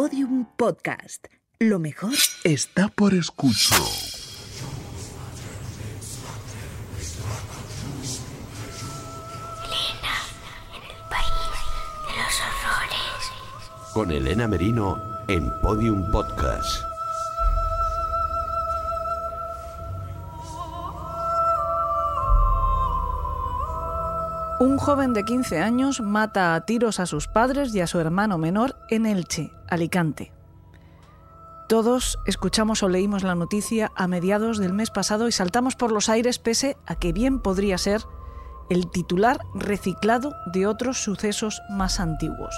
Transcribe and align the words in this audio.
Podium 0.00 0.46
Podcast. 0.56 1.26
Lo 1.58 1.80
mejor 1.80 2.12
está 2.44 2.86
por 2.86 3.14
escuchar. 3.14 3.80
Elena, 9.64 10.14
en 10.72 10.82
el 10.84 11.08
país 11.10 11.32
de 12.06 12.12
los 12.16 12.34
horrores. 12.46 13.92
Con 13.92 14.12
Elena 14.12 14.46
Merino 14.46 15.02
en 15.26 15.50
Podium 15.62 16.08
Podcast. 16.12 16.87
Un 24.68 24.76
joven 24.76 25.14
de 25.14 25.24
15 25.24 25.60
años 25.62 26.02
mata 26.02 26.54
a 26.54 26.60
tiros 26.66 27.00
a 27.00 27.06
sus 27.06 27.26
padres 27.26 27.74
y 27.74 27.80
a 27.80 27.86
su 27.86 28.00
hermano 28.00 28.36
menor 28.36 28.76
en 28.90 29.06
Elche, 29.06 29.50
Alicante. 29.66 30.30
Todos 31.70 32.18
escuchamos 32.26 32.82
o 32.82 32.90
leímos 32.90 33.22
la 33.22 33.34
noticia 33.34 33.90
a 33.96 34.06
mediados 34.08 34.58
del 34.58 34.74
mes 34.74 34.90
pasado 34.90 35.26
y 35.26 35.32
saltamos 35.32 35.74
por 35.74 35.90
los 35.90 36.10
aires 36.10 36.38
pese 36.38 36.76
a 36.84 36.96
que 36.96 37.14
bien 37.14 37.40
podría 37.40 37.78
ser 37.78 38.02
el 38.68 38.90
titular 38.90 39.38
reciclado 39.54 40.34
de 40.52 40.66
otros 40.66 41.02
sucesos 41.02 41.62
más 41.70 41.98
antiguos. 41.98 42.54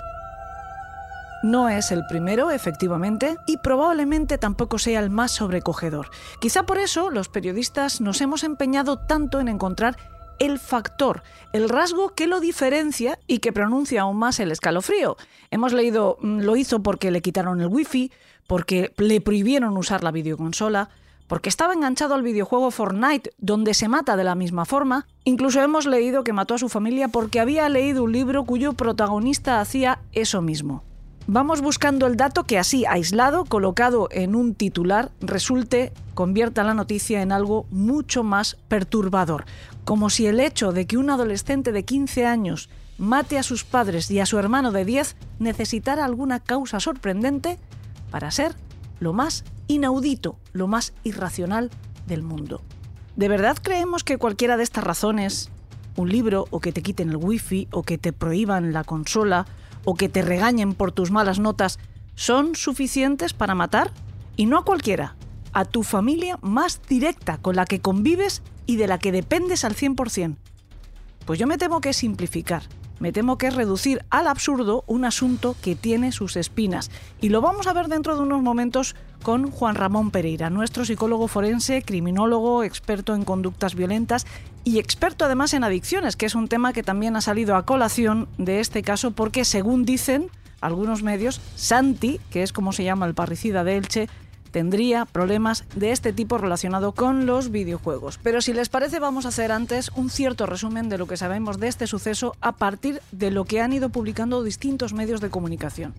No 1.45 1.69
es 1.69 1.93
el 1.93 2.05
primero, 2.07 2.51
efectivamente, 2.51 3.37
y 3.47 3.59
probablemente 3.59 4.37
tampoco 4.37 4.81
sea 4.81 4.99
el 4.99 5.11
más 5.11 5.31
sobrecogedor. 5.31 6.11
Quizá 6.41 6.65
por 6.65 6.79
eso 6.79 7.09
los 7.09 7.29
periodistas 7.29 8.01
nos 8.01 8.21
hemos 8.21 8.43
empeñado 8.43 8.99
tanto 8.99 9.39
en 9.39 9.47
encontrar 9.47 9.97
el 10.41 10.59
factor, 10.59 11.23
el 11.53 11.69
rasgo 11.69 12.15
que 12.17 12.27
lo 12.27 12.41
diferencia 12.41 13.21
y 13.29 13.39
que 13.39 13.53
pronuncia 13.53 14.03
aún 14.03 14.17
más 14.17 14.41
el 14.41 14.51
escalofrío. 14.51 15.17
Hemos 15.53 15.73
leído, 15.73 16.19
mm, 16.21 16.41
lo 16.41 16.57
hizo 16.57 16.83
porque 16.83 17.13
le 17.13 17.23
quitaron 17.23 17.61
el 17.61 17.69
wifi, 17.69 18.11
porque 18.49 18.93
le 18.97 19.21
prohibieron 19.21 19.77
usar 19.77 20.03
la 20.03 20.11
videoconsola, 20.11 20.89
porque 21.29 21.49
estaba 21.49 21.75
enganchado 21.75 22.15
al 22.15 22.25
videojuego 22.25 22.73
Fortnite, 22.73 23.33
donde 23.39 23.75
se 23.75 23.87
mata 23.87 24.17
de 24.17 24.25
la 24.25 24.35
misma 24.35 24.65
forma. 24.65 25.07
Incluso 25.23 25.63
hemos 25.63 25.87
leído 25.87 26.25
que 26.25 26.33
mató 26.33 26.55
a 26.55 26.59
su 26.59 26.69
familia 26.69 27.07
porque 27.07 27.39
había 27.39 27.69
leído 27.69 28.03
un 28.03 28.11
libro 28.11 28.45
cuyo 28.45 28.73
protagonista 28.73 29.61
hacía 29.61 30.01
eso 30.13 30.43
mismo. 30.43 30.83
Vamos 31.33 31.61
buscando 31.61 32.09
el 32.09 32.17
dato 32.17 32.43
que 32.43 32.59
así, 32.59 32.85
aislado, 32.87 33.45
colocado 33.45 34.09
en 34.11 34.35
un 34.35 34.57
titular, 34.57 35.13
resulte, 35.21 35.93
convierta 36.15 36.65
la 36.65 36.75
noticia 36.75 37.23
en 37.23 37.31
algo 37.31 37.67
mucho 37.71 38.25
más 38.25 38.57
perturbador. 38.67 39.45
Como 39.85 40.11
si 40.11 40.27
el 40.27 40.41
hecho 40.41 40.73
de 40.73 40.89
que 40.89 40.97
un 40.97 41.09
adolescente 41.09 41.71
de 41.71 41.85
15 41.85 42.27
años 42.27 42.69
mate 42.99 43.39
a 43.39 43.45
sus 43.45 43.63
padres 43.63 44.11
y 44.11 44.19
a 44.19 44.27
su 44.27 44.41
hermano 44.41 44.73
de 44.73 44.85
10 44.85 45.15
necesitara 45.39 46.05
alguna 46.05 46.41
causa 46.41 46.81
sorprendente 46.81 47.61
para 48.11 48.33
ser 48.33 48.57
lo 48.99 49.13
más 49.13 49.45
inaudito, 49.69 50.37
lo 50.53 50.67
más 50.67 50.95
irracional 51.05 51.71
del 52.09 52.25
mundo. 52.25 52.61
¿De 53.15 53.29
verdad 53.29 53.57
creemos 53.63 54.03
que 54.03 54.19
cualquiera 54.19 54.57
de 54.57 54.65
estas 54.65 54.83
razones, 54.83 55.49
un 55.95 56.09
libro 56.09 56.47
o 56.51 56.59
que 56.59 56.73
te 56.73 56.83
quiten 56.83 57.11
el 57.11 57.19
wifi 57.19 57.69
o 57.71 57.85
que 57.85 57.99
te 57.99 58.13
prohíban 58.13 58.73
la 58.73 58.83
consola 58.83 59.47
o 59.85 59.95
que 59.95 60.09
te 60.09 60.23
regañen 60.23 60.75
por 60.75 60.93
tus 60.93 61.11
malas 61.11 61.39
notas 61.39 61.79
son 62.15 62.55
suficientes 62.55 63.33
para 63.33 63.55
matar? 63.55 63.93
Y 64.37 64.47
no 64.47 64.59
a 64.59 64.65
cualquiera, 64.65 65.17
a 65.53 65.65
tu 65.65 65.83
familia 65.83 66.39
más 66.43 66.81
directa 66.89 67.39
con 67.39 67.57
la 67.57 67.65
que 67.65 67.81
convives 67.81 68.43
y 68.67 68.77
de 68.77 68.87
la 68.87 68.99
que 68.99 69.13
dependes 69.13 69.65
al 69.65 69.75
100%. 69.75 70.37
Pues 71.27 71.39
yo 71.39 71.47
me 71.47 71.59
temo 71.59 71.81
que 71.81 71.91
es 71.91 71.97
simplificar, 71.97 72.63
me 73.01 73.13
temo 73.13 73.39
que 73.39 73.47
es 73.47 73.55
reducir 73.55 74.05
al 74.11 74.29
absurdo 74.29 74.85
un 74.87 75.05
asunto 75.05 75.57
que 75.63 75.75
tiene 75.75 76.13
sus 76.13 76.37
espinas. 76.37 76.91
Y 77.21 77.31
lo 77.31 77.41
vamos 77.41 77.67
a 77.67 77.73
ver 77.73 77.89
dentro 77.89 78.15
de 78.15 78.23
unos 78.23 78.43
momentos 78.43 78.95
con 79.23 79.51
Juan 79.51 79.75
Ramón 79.75 80.11
Pereira, 80.11 80.51
nuestro 80.51 80.85
psicólogo 80.85 81.27
forense, 81.27 81.83
criminólogo, 81.83 82.63
experto 82.63 83.15
en 83.15 83.25
conductas 83.25 83.75
violentas 83.75 84.27
y 84.65 84.79
experto 84.79 85.25
además 85.25 85.55
en 85.55 85.65
adicciones, 85.65 86.17
que 86.17 86.27
es 86.27 86.35
un 86.35 86.49
tema 86.49 86.73
que 86.73 86.83
también 86.83 87.17
ha 87.17 87.21
salido 87.21 87.57
a 87.57 87.65
colación 87.65 88.29
de 88.39 88.61
este 88.61 88.83
caso 88.83 89.13
porque 89.13 89.45
según 89.45 89.85
dicen 89.85 90.29
algunos 90.61 91.03
medios, 91.03 91.41
Santi, 91.57 92.21
que 92.31 92.43
es 92.43 92.53
como 92.53 92.73
se 92.73 92.85
llama 92.85 93.07
el 93.07 93.15
parricida 93.15 93.65
de 93.65 93.77
Elche, 93.77 94.09
tendría 94.51 95.07
problemas 95.07 95.65
de 95.75 95.93
este 95.93 96.13
tipo 96.13 96.39
relacionado 96.39 96.93
con 96.93 97.25
los 97.25 97.51
videojuegos. 97.51 98.19
Pero 98.23 98.41
si 98.41 98.53
les 98.53 98.69
parece 98.69 98.99
vamos 98.99 99.25
a 99.25 99.29
hacer 99.29 99.53
antes 99.53 99.91
un 99.95 100.11
cierto 100.11 100.47
resumen 100.47 100.89
de 100.89 100.99
lo 100.99 101.07
que 101.07 101.17
sabemos 101.17 101.59
de 101.59 101.69
este 101.69 101.87
suceso 101.87 102.35
a 102.41 102.53
partir 102.53 103.01
de 103.13 103.31
lo 103.31 103.45
que 103.45 103.61
han 103.61 103.73
ido 103.73 103.89
publicando 103.89 104.43
distintos 104.43 104.93
medios 104.93 105.21
de 105.21 105.31
comunicación. 105.31 105.95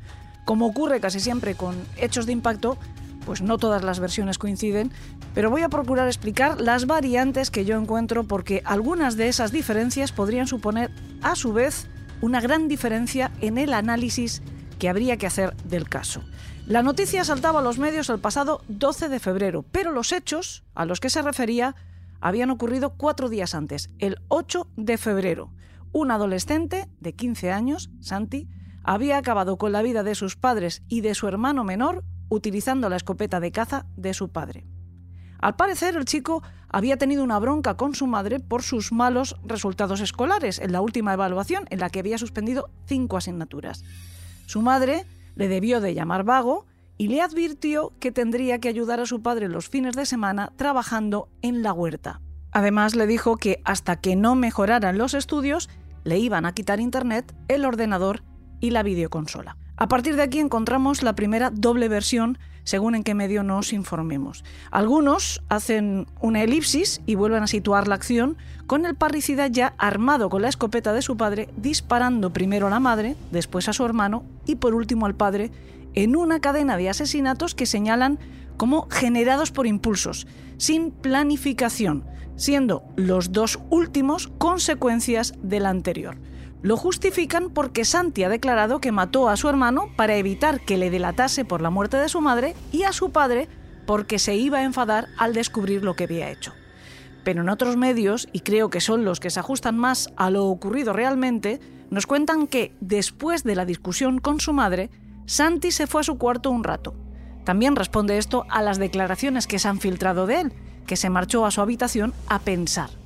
Como 0.46 0.68
ocurre 0.68 1.00
casi 1.00 1.20
siempre 1.20 1.56
con 1.56 1.76
hechos 1.98 2.26
de 2.26 2.34
impacto, 2.34 2.78
pues 3.26 3.42
no 3.42 3.58
todas 3.58 3.84
las 3.84 4.00
versiones 4.00 4.38
coinciden, 4.38 4.92
pero 5.34 5.50
voy 5.50 5.62
a 5.62 5.70
procurar 5.70 6.08
explicar 6.08 6.60
las 6.60 6.88
variantes 6.88 7.52
que 7.52 7.66
yo 7.66 7.78
encuentro 7.78 8.24
porque 8.24 8.62
algunas 8.66 9.18
de 9.18 9.28
esas 9.28 9.52
diferencias 9.52 10.12
podrían 10.12 10.48
suponer 10.48 10.92
a 11.22 11.36
su 11.36 11.54
vez 11.54 11.88
una 12.22 12.42
gran 12.42 12.68
diferencia 12.68 13.32
en 13.42 13.58
el 13.58 13.74
análisis 13.74 14.42
que 14.80 14.90
habría 14.90 15.18
que 15.18 15.28
hacer 15.28 15.56
del 15.64 15.90
caso. 15.90 16.24
La 16.66 16.84
noticia 16.84 17.24
saltaba 17.24 17.60
a 17.60 17.64
los 17.64 17.80
medios 17.80 18.10
el 18.10 18.20
pasado 18.20 18.62
12 18.68 19.10
de 19.10 19.20
febrero, 19.20 19.66
pero 19.72 19.92
los 19.92 20.12
hechos 20.12 20.64
a 20.76 20.86
los 20.86 21.00
que 21.00 21.10
se 21.10 21.22
refería 21.22 21.76
habían 22.22 22.52
ocurrido 22.52 22.92
cuatro 22.92 23.30
días 23.30 23.56
antes, 23.56 23.90
el 24.00 24.20
8 24.28 24.68
de 24.78 24.98
febrero. 24.98 25.52
Un 25.92 26.12
adolescente 26.12 26.88
de 27.00 27.14
15 27.14 27.52
años, 27.52 27.90
Santi, 28.00 28.48
había 28.84 29.18
acabado 29.18 29.58
con 29.58 29.72
la 29.72 29.82
vida 29.82 30.04
de 30.04 30.16
sus 30.16 30.36
padres 30.36 30.84
y 30.88 31.02
de 31.02 31.16
su 31.16 31.28
hermano 31.28 31.64
menor 31.64 32.04
utilizando 32.32 32.88
la 32.88 32.96
escopeta 32.96 33.42
de 33.42 33.52
caza 33.52 33.86
de 33.98 34.14
su 34.14 34.30
padre. 34.30 34.66
Al 35.40 35.56
parecer, 35.56 35.98
el 35.98 36.06
chico 36.06 36.44
había 36.70 36.98
tenido 36.98 37.24
una 37.24 37.38
bronca 37.40 37.76
con 37.76 37.94
su 37.94 38.08
madre 38.08 38.40
por 38.40 38.64
sus 38.64 38.92
malos 38.92 39.36
resultados 39.44 40.00
escolares 40.00 40.58
en 40.60 40.72
la 40.72 40.82
última 40.82 41.14
evaluación 41.14 41.66
en 41.70 41.80
la 41.80 41.90
que 41.90 42.00
había 42.00 42.18
suspendido 42.18 42.70
cinco 42.86 43.18
asignaturas. 43.18 43.84
Su 44.46 44.62
madre 44.62 45.06
le 45.36 45.50
debió 45.50 45.82
de 45.82 45.94
llamar 45.94 46.24
vago 46.24 46.68
y 46.98 47.10
le 47.10 47.22
advirtió 47.22 47.92
que 48.00 48.12
tendría 48.12 48.60
que 48.60 48.70
ayudar 48.70 49.02
a 49.02 49.06
su 49.06 49.22
padre 49.22 49.50
los 49.50 49.68
fines 49.68 49.96
de 49.96 50.06
semana 50.06 50.54
trabajando 50.56 51.28
en 51.42 51.64
la 51.64 51.74
huerta. 51.74 52.22
Además 52.52 52.96
le 52.96 53.08
dijo 53.08 53.36
que 53.36 53.62
hasta 53.66 54.00
que 54.00 54.16
no 54.16 54.36
mejoraran 54.36 54.98
los 54.98 55.16
estudios, 55.16 55.70
le 56.06 56.18
iban 56.20 56.46
a 56.46 56.54
quitar 56.54 56.80
internet, 56.80 57.36
el 57.50 57.66
ordenador 57.66 58.24
y 58.62 58.70
la 58.70 58.84
videoconsola. 58.84 59.58
A 59.82 59.88
partir 59.88 60.16
de 60.16 60.22
aquí 60.22 60.38
encontramos 60.38 61.02
la 61.02 61.16
primera 61.16 61.50
doble 61.50 61.88
versión 61.88 62.38
según 62.64 62.94
en 62.94 63.02
qué 63.04 63.16
medio 63.16 63.42
nos 63.42 63.74
informemos. 63.74 64.44
Algunos 64.70 65.42
hacen 65.50 66.06
una 66.22 66.44
elipsis 66.44 67.02
y 67.08 67.16
vuelven 67.16 67.42
a 67.42 67.48
situar 67.48 67.88
la 67.88 67.96
acción 67.96 68.38
con 68.68 68.86
el 68.86 68.94
parricida 68.94 69.48
ya 69.48 69.74
armado 69.80 70.30
con 70.30 70.44
la 70.44 70.50
escopeta 70.50 70.94
de 70.94 71.02
su 71.02 71.18
padre, 71.18 71.50
disparando 71.58 72.32
primero 72.32 72.68
a 72.68 72.70
la 72.70 72.80
madre, 72.80 73.16
después 73.32 73.70
a 73.70 73.74
su 73.74 73.84
hermano 73.84 74.24
y 74.46 74.58
por 74.58 74.76
último 74.76 75.08
al 75.08 75.16
padre, 75.16 75.50
en 75.96 76.16
una 76.16 76.42
cadena 76.42 76.78
de 76.78 76.88
asesinatos 76.88 77.56
que 77.56 77.66
señalan 77.66 78.20
como 78.58 78.88
generados 78.88 79.50
por 79.50 79.66
impulsos, 79.66 80.28
sin 80.58 80.92
planificación, 80.92 82.06
siendo 82.36 82.84
los 82.98 83.32
dos 83.32 83.58
últimos 83.72 84.28
consecuencias 84.38 85.34
del 85.42 85.66
anterior. 85.66 86.18
Lo 86.62 86.78
justifican 86.78 87.50
porque 87.50 87.86
Santi 87.86 88.24
ha 88.24 88.30
declarado 88.30 88.80
que 88.80 88.92
mató 88.92 89.30
a 89.30 89.38
su 89.38 89.50
hermano 89.50 89.90
para 89.96 90.16
evitar 90.16 90.62
que 90.62 90.78
le 90.78 90.92
delatase 90.92 91.44
por 91.44 91.62
la 91.62 91.72
muerte 91.72 91.98
de 91.98 92.08
su 92.08 92.22
madre 92.22 92.56
y 92.72 92.84
a 92.84 92.94
su 92.94 93.12
padre 93.12 93.50
porque 93.88 94.20
se 94.20 94.36
iba 94.36 94.60
a 94.60 94.64
enfadar 94.64 95.08
al 95.18 95.34
descubrir 95.34 95.84
lo 95.84 95.96
que 95.96 96.04
había 96.04 96.30
hecho. 96.30 96.54
Pero 97.24 97.42
en 97.42 97.50
otros 97.50 97.78
medios, 97.78 98.30
y 98.32 98.42
creo 98.42 98.70
que 98.70 98.80
son 98.80 99.06
los 99.06 99.20
que 99.20 99.32
se 99.32 99.40
ajustan 99.40 99.78
más 99.78 100.12
a 100.18 100.30
lo 100.30 100.46
ocurrido 100.46 100.94
realmente, 100.94 101.60
nos 101.90 102.06
cuentan 102.06 102.48
que 102.48 102.76
después 102.80 103.44
de 103.44 103.56
la 103.56 103.66
discusión 103.66 104.20
con 104.20 104.40
su 104.40 104.54
madre, 104.54 104.92
Santi 105.26 105.72
se 105.72 105.88
fue 105.88 106.02
a 106.02 106.04
su 106.04 106.18
cuarto 106.18 106.52
un 106.52 106.64
rato. 106.64 106.94
También 107.44 107.76
responde 107.76 108.18
esto 108.18 108.46
a 108.50 108.62
las 108.62 108.78
declaraciones 108.78 109.48
que 109.48 109.60
se 109.60 109.68
han 109.68 109.80
filtrado 109.80 110.28
de 110.28 110.42
él, 110.42 110.54
que 110.86 110.96
se 110.96 111.10
marchó 111.10 111.46
a 111.46 111.52
su 111.52 111.62
habitación 111.62 112.14
a 112.28 112.40
pensar. 112.40 113.01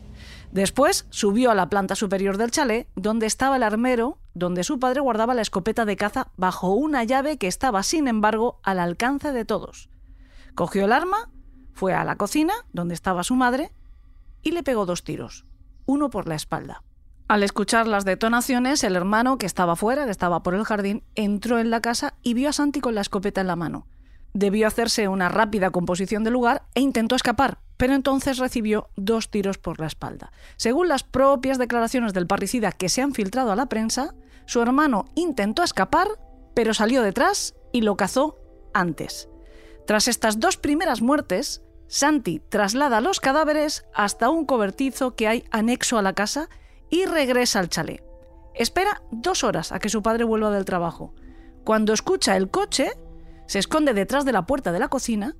Después 0.56 1.06
subió 1.10 1.52
a 1.52 1.54
la 1.54 1.68
planta 1.68 1.96
superior 1.96 2.38
del 2.38 2.50
chalet, 2.50 2.88
donde 2.96 3.26
estaba 3.26 3.58
el 3.58 3.64
armero, 3.64 4.20
donde 4.36 4.64
su 4.64 4.80
padre 4.80 5.02
guardaba 5.02 5.34
la 5.34 5.42
escopeta 5.42 5.84
de 5.84 5.98
caza 5.98 6.30
bajo 6.38 6.72
una 6.72 7.04
llave 7.04 7.36
que 7.36 7.48
estaba, 7.48 7.84
sin 7.84 8.08
embargo, 8.08 8.62
al 8.64 8.80
alcance 8.80 9.34
de 9.34 9.44
todos. 9.44 9.90
Cogió 10.54 10.86
el 10.86 10.94
arma, 10.94 11.30
fue 11.74 11.94
a 11.94 12.06
la 12.06 12.16
cocina, 12.16 12.54
donde 12.72 12.94
estaba 12.94 13.26
su 13.26 13.36
madre, 13.36 13.74
y 14.44 14.52
le 14.52 14.64
pegó 14.64 14.86
dos 14.86 15.04
tiros, 15.04 15.46
uno 15.86 16.10
por 16.10 16.26
la 16.26 16.36
espalda. 16.36 16.84
Al 17.28 17.44
escuchar 17.44 17.86
las 17.86 18.06
detonaciones, 18.06 18.86
el 18.86 18.96
hermano, 18.96 19.38
que 19.38 19.48
estaba 19.48 19.76
fuera, 19.76 20.06
que 20.06 20.12
estaba 20.12 20.42
por 20.42 20.56
el 20.56 20.64
jardín, 20.64 21.04
entró 21.16 21.60
en 21.60 21.70
la 21.70 21.82
casa 21.82 22.14
y 22.22 22.34
vio 22.34 22.48
a 22.48 22.54
Santi 22.54 22.80
con 22.80 22.96
la 22.96 23.02
escopeta 23.02 23.42
en 23.42 23.48
la 23.48 23.58
mano. 23.58 23.88
Debió 24.36 24.68
hacerse 24.68 25.08
una 25.08 25.30
rápida 25.30 25.70
composición 25.70 26.26
del 26.26 26.34
lugar 26.34 26.64
e 26.74 26.82
intentó 26.82 27.16
escapar, 27.16 27.60
pero 27.78 27.94
entonces 27.94 28.38
recibió 28.38 28.90
dos 28.98 29.32
tiros 29.32 29.58
por 29.58 29.80
la 29.80 29.88
espalda. 29.88 30.34
Según 30.58 30.90
las 30.90 31.04
propias 31.04 31.58
declaraciones 31.58 32.12
del 32.12 32.28
parricida 32.28 32.74
que 32.74 32.90
se 32.90 33.02
han 33.02 33.14
filtrado 33.14 33.54
a 33.54 33.56
la 33.56 33.68
prensa, 33.68 34.14
su 34.46 34.62
hermano 34.62 35.06
intentó 35.16 35.64
escapar, 35.64 36.10
pero 36.54 36.74
salió 36.74 37.02
detrás 37.02 37.56
y 37.72 37.80
lo 37.80 37.96
cazó 37.96 38.38
antes. 38.74 39.30
Tras 39.88 40.10
estas 40.10 40.42
dos 40.42 40.58
primeras 40.58 41.02
muertes, 41.02 41.64
Santi 41.88 42.42
traslada 42.42 43.00
los 43.00 43.22
cadáveres 43.22 43.86
hasta 43.94 44.30
un 44.30 44.46
cobertizo 44.46 45.16
que 45.16 45.30
hay 45.30 45.46
anexo 45.50 45.98
a 45.98 46.02
la 46.02 46.12
casa 46.12 46.50
y 46.90 47.06
regresa 47.06 47.60
al 47.60 47.70
chalet. 47.70 48.04
Espera 48.54 49.02
dos 49.12 49.46
horas 49.46 49.72
a 49.72 49.80
que 49.80 49.88
su 49.88 50.04
padre 50.04 50.26
vuelva 50.26 50.52
del 50.52 50.66
trabajo. 50.66 51.14
Cuando 51.64 51.94
escucha 51.94 52.36
el 52.36 52.50
coche, 52.50 52.92
se 53.48 53.60
esconde 53.60 53.94
detrás 53.94 54.26
de 54.26 54.32
la 54.32 54.46
puerta 54.46 54.72
de 54.72 54.80
la 54.80 54.88
cocina 54.88 55.36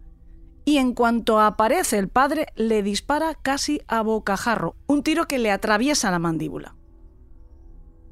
y 0.66 0.78
en 0.78 0.94
cuanto 0.94 1.40
aparece 1.40 1.98
el 1.98 2.10
padre 2.10 2.48
le 2.56 2.82
dispara 2.82 3.36
casi 3.36 3.82
a 3.88 4.02
bocajarro, 4.02 4.76
un 4.88 5.04
tiro 5.04 5.28
que 5.28 5.38
le 5.40 5.52
atraviesa 5.52 6.12
la 6.12 6.20
mandíbula. 6.20 6.76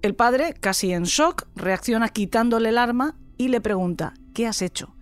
El 0.03 0.15
padre, 0.15 0.53
casi 0.53 0.91
en 0.91 1.03
shock, 1.03 1.47
reacciona 1.55 2.09
quitándole 2.09 2.69
el 2.69 2.77
arma 2.77 3.17
y 3.37 3.47
le 3.47 3.61
pregunta, 3.61 4.13
¿qué 4.33 4.47
has 4.47 4.61
hecho? 4.61 4.95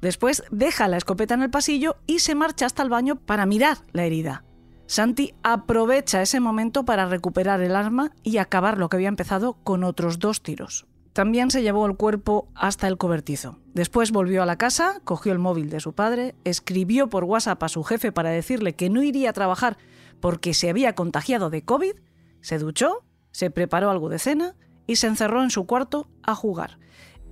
Después 0.00 0.42
deja 0.50 0.88
la 0.88 0.96
escopeta 0.96 1.34
en 1.34 1.42
el 1.42 1.50
pasillo 1.50 1.96
y 2.06 2.20
se 2.20 2.34
marcha 2.34 2.66
hasta 2.66 2.82
el 2.82 2.88
baño 2.88 3.16
para 3.16 3.46
mirar 3.46 3.78
la 3.92 4.04
herida. 4.04 4.44
Santi 4.86 5.34
aprovecha 5.44 6.22
ese 6.22 6.40
momento 6.40 6.84
para 6.84 7.06
recuperar 7.06 7.60
el 7.60 7.76
arma 7.76 8.12
y 8.24 8.38
acabar 8.38 8.78
lo 8.78 8.88
que 8.88 8.96
había 8.96 9.08
empezado 9.08 9.54
con 9.62 9.84
otros 9.84 10.18
dos 10.18 10.42
tiros. 10.42 10.86
También 11.12 11.50
se 11.50 11.62
llevó 11.62 11.86
el 11.86 11.96
cuerpo 11.96 12.48
hasta 12.54 12.86
el 12.86 12.96
cobertizo. 12.96 13.58
Después 13.74 14.12
volvió 14.12 14.42
a 14.42 14.46
la 14.46 14.56
casa, 14.56 15.00
cogió 15.04 15.32
el 15.32 15.38
móvil 15.38 15.68
de 15.68 15.80
su 15.80 15.92
padre, 15.92 16.36
escribió 16.44 17.08
por 17.08 17.24
WhatsApp 17.24 17.62
a 17.62 17.68
su 17.68 17.82
jefe 17.82 18.12
para 18.12 18.30
decirle 18.30 18.74
que 18.74 18.90
no 18.90 19.02
iría 19.02 19.30
a 19.30 19.34
trabajar 19.34 19.76
porque 20.20 20.54
se 20.54 20.70
había 20.70 20.94
contagiado 20.94 21.50
de 21.50 21.62
COVID, 21.62 21.94
se 22.40 22.58
duchó, 22.58 23.04
se 23.32 23.50
preparó 23.50 23.90
algo 23.90 24.08
de 24.08 24.18
cena 24.18 24.54
y 24.86 24.96
se 24.96 25.08
encerró 25.08 25.42
en 25.42 25.50
su 25.50 25.66
cuarto 25.66 26.08
a 26.22 26.34
jugar. 26.34 26.78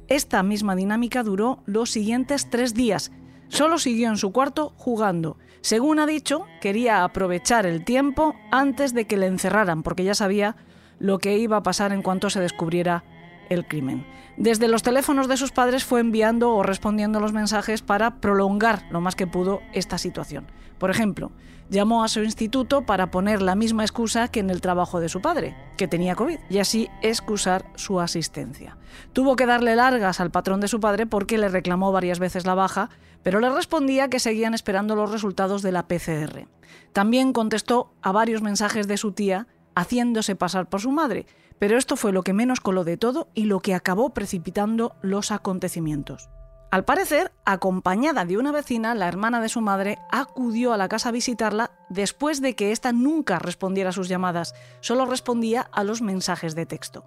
Esta 0.09 0.43
misma 0.43 0.75
dinámica 0.75 1.23
duró 1.23 1.63
los 1.67 1.91
siguientes 1.91 2.49
tres 2.51 2.75
días. 2.75 3.13
Solo 3.49 3.79
siguió 3.79 4.09
en 4.09 4.17
su 4.17 4.33
cuarto 4.33 4.73
jugando. 4.77 5.39
Según 5.61 5.99
ha 5.99 6.07
dicho, 6.07 6.47
quería 6.61 7.05
aprovechar 7.05 7.67
el 7.67 7.85
tiempo 7.85 8.35
antes 8.51 8.95
de 8.95 9.07
que 9.07 9.17
le 9.17 9.27
encerraran, 9.27 9.83
porque 9.83 10.05
ya 10.05 10.15
sabía 10.15 10.57
lo 10.99 11.19
que 11.19 11.39
iba 11.39 11.59
a 11.59 11.63
pasar 11.63 11.93
en 11.93 12.03
cuanto 12.03 12.31
se 12.31 12.41
descubriera 12.41 13.05
el 13.49 13.67
crimen. 13.67 14.07
Desde 14.37 14.69
los 14.69 14.83
teléfonos 14.83 15.29
de 15.29 15.37
sus 15.37 15.53
padres 15.53 15.85
fue 15.85 16.01
enviando 16.01 16.55
o 16.55 16.63
respondiendo 16.63 17.21
los 17.21 17.33
mensajes 17.33 17.83
para 17.83 18.21
prolongar 18.21 18.85
lo 18.91 19.01
más 19.01 19.17
que 19.17 19.27
pudo 19.27 19.61
esta 19.73 19.99
situación. 19.99 20.47
Por 20.79 20.91
ejemplo, 20.91 21.33
llamó 21.71 22.05
a 22.05 22.09
su 22.09 22.23
instituto 22.23 22.87
para 22.87 23.11
poner 23.11 23.43
la 23.43 23.55
misma 23.55 23.83
excusa 23.83 24.29
que 24.29 24.41
en 24.41 24.51
el 24.51 24.61
trabajo 24.61 25.01
de 25.01 25.09
su 25.09 25.21
padre, 25.21 25.57
que 25.77 25.89
tenía 25.89 26.15
COVID, 26.15 26.39
y 26.49 26.59
así 26.59 26.89
excusar 27.03 27.67
su 27.75 28.01
asistencia. 28.01 28.77
Tuvo 29.13 29.37
que 29.37 29.47
darle 29.47 29.77
largas 29.77 30.21
al 30.21 30.31
patrón 30.31 30.61
de 30.61 30.69
su 30.69 30.81
padre 30.81 31.07
porque 31.07 31.39
le 31.39 31.49
reclamó 31.49 31.93
varias 31.93 32.19
veces 32.19 32.47
la 32.47 32.55
baja, 32.55 32.91
pero 33.23 33.41
le 33.41 33.51
respondía 33.51 34.09
que 34.09 34.21
seguían 34.21 34.55
esperando 34.55 34.95
los 34.95 35.11
resultados 35.11 35.63
de 35.63 35.73
la 35.73 35.89
PCR. 35.89 36.47
También 36.93 37.33
contestó 37.33 37.93
a 38.03 38.13
varios 38.13 38.43
mensajes 38.43 38.89
de 38.89 38.97
su 38.97 39.13
tía 39.13 39.47
haciéndose 39.79 40.35
pasar 40.35 40.69
por 40.69 40.81
su 40.81 40.91
madre, 40.91 41.25
pero 41.61 41.79
esto 41.79 41.95
fue 41.95 42.13
lo 42.13 42.23
que 42.23 42.33
menos 42.33 42.61
coló 42.61 42.83
de 42.83 42.97
todo 42.97 43.29
y 43.35 43.45
lo 43.45 43.61
que 43.61 43.75
acabó 43.75 44.11
precipitando 44.11 44.97
los 45.03 45.31
acontecimientos. 45.31 46.29
Al 46.71 46.85
parecer, 46.85 47.33
acompañada 47.47 48.25
de 48.25 48.37
una 48.37 48.53
vecina, 48.53 48.95
la 48.95 49.09
hermana 49.09 49.41
de 49.41 49.49
su 49.49 49.61
madre 49.61 49.99
acudió 50.11 50.73
a 50.73 50.77
la 50.77 50.89
casa 50.89 51.09
a 51.09 51.13
visitarla 51.13 51.71
después 51.89 52.43
de 52.43 52.55
que 52.55 52.73
ésta 52.73 52.93
nunca 52.93 53.39
respondiera 53.39 53.91
a 53.91 53.93
sus 53.93 54.09
llamadas, 54.09 54.53
solo 54.81 55.07
respondía 55.07 55.63
a 55.73 55.85
los 55.85 56.03
mensajes 56.03 56.55
de 56.55 56.67
texto. 56.67 57.05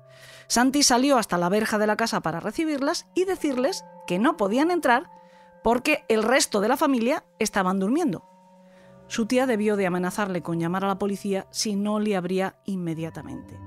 Santi 0.48 0.82
salió 0.82 1.18
hasta 1.18 1.38
la 1.38 1.50
verja 1.50 1.78
de 1.78 1.88
la 1.88 1.98
casa 1.98 2.22
para 2.22 2.40
recibirlas 2.40 3.06
y 3.14 3.26
decirles 3.26 3.84
que 4.08 4.18
no 4.18 4.38
podían 4.38 4.72
entrar 4.72 5.12
porque 5.62 6.06
el 6.08 6.24
resto 6.24 6.62
de 6.62 6.70
la 6.70 6.78
familia 6.78 7.24
estaban 7.38 7.80
durmiendo. 7.80 8.31
Su 9.12 9.26
tía 9.26 9.46
debió 9.46 9.76
de 9.76 9.86
amenazarle 9.86 10.42
con 10.42 10.58
llamar 10.58 10.86
a 10.86 10.88
la 10.88 10.98
policía 10.98 11.46
si 11.52 11.76
no 11.76 12.00
le 12.00 12.16
abría 12.16 12.56
inmediatamente. 12.64 13.60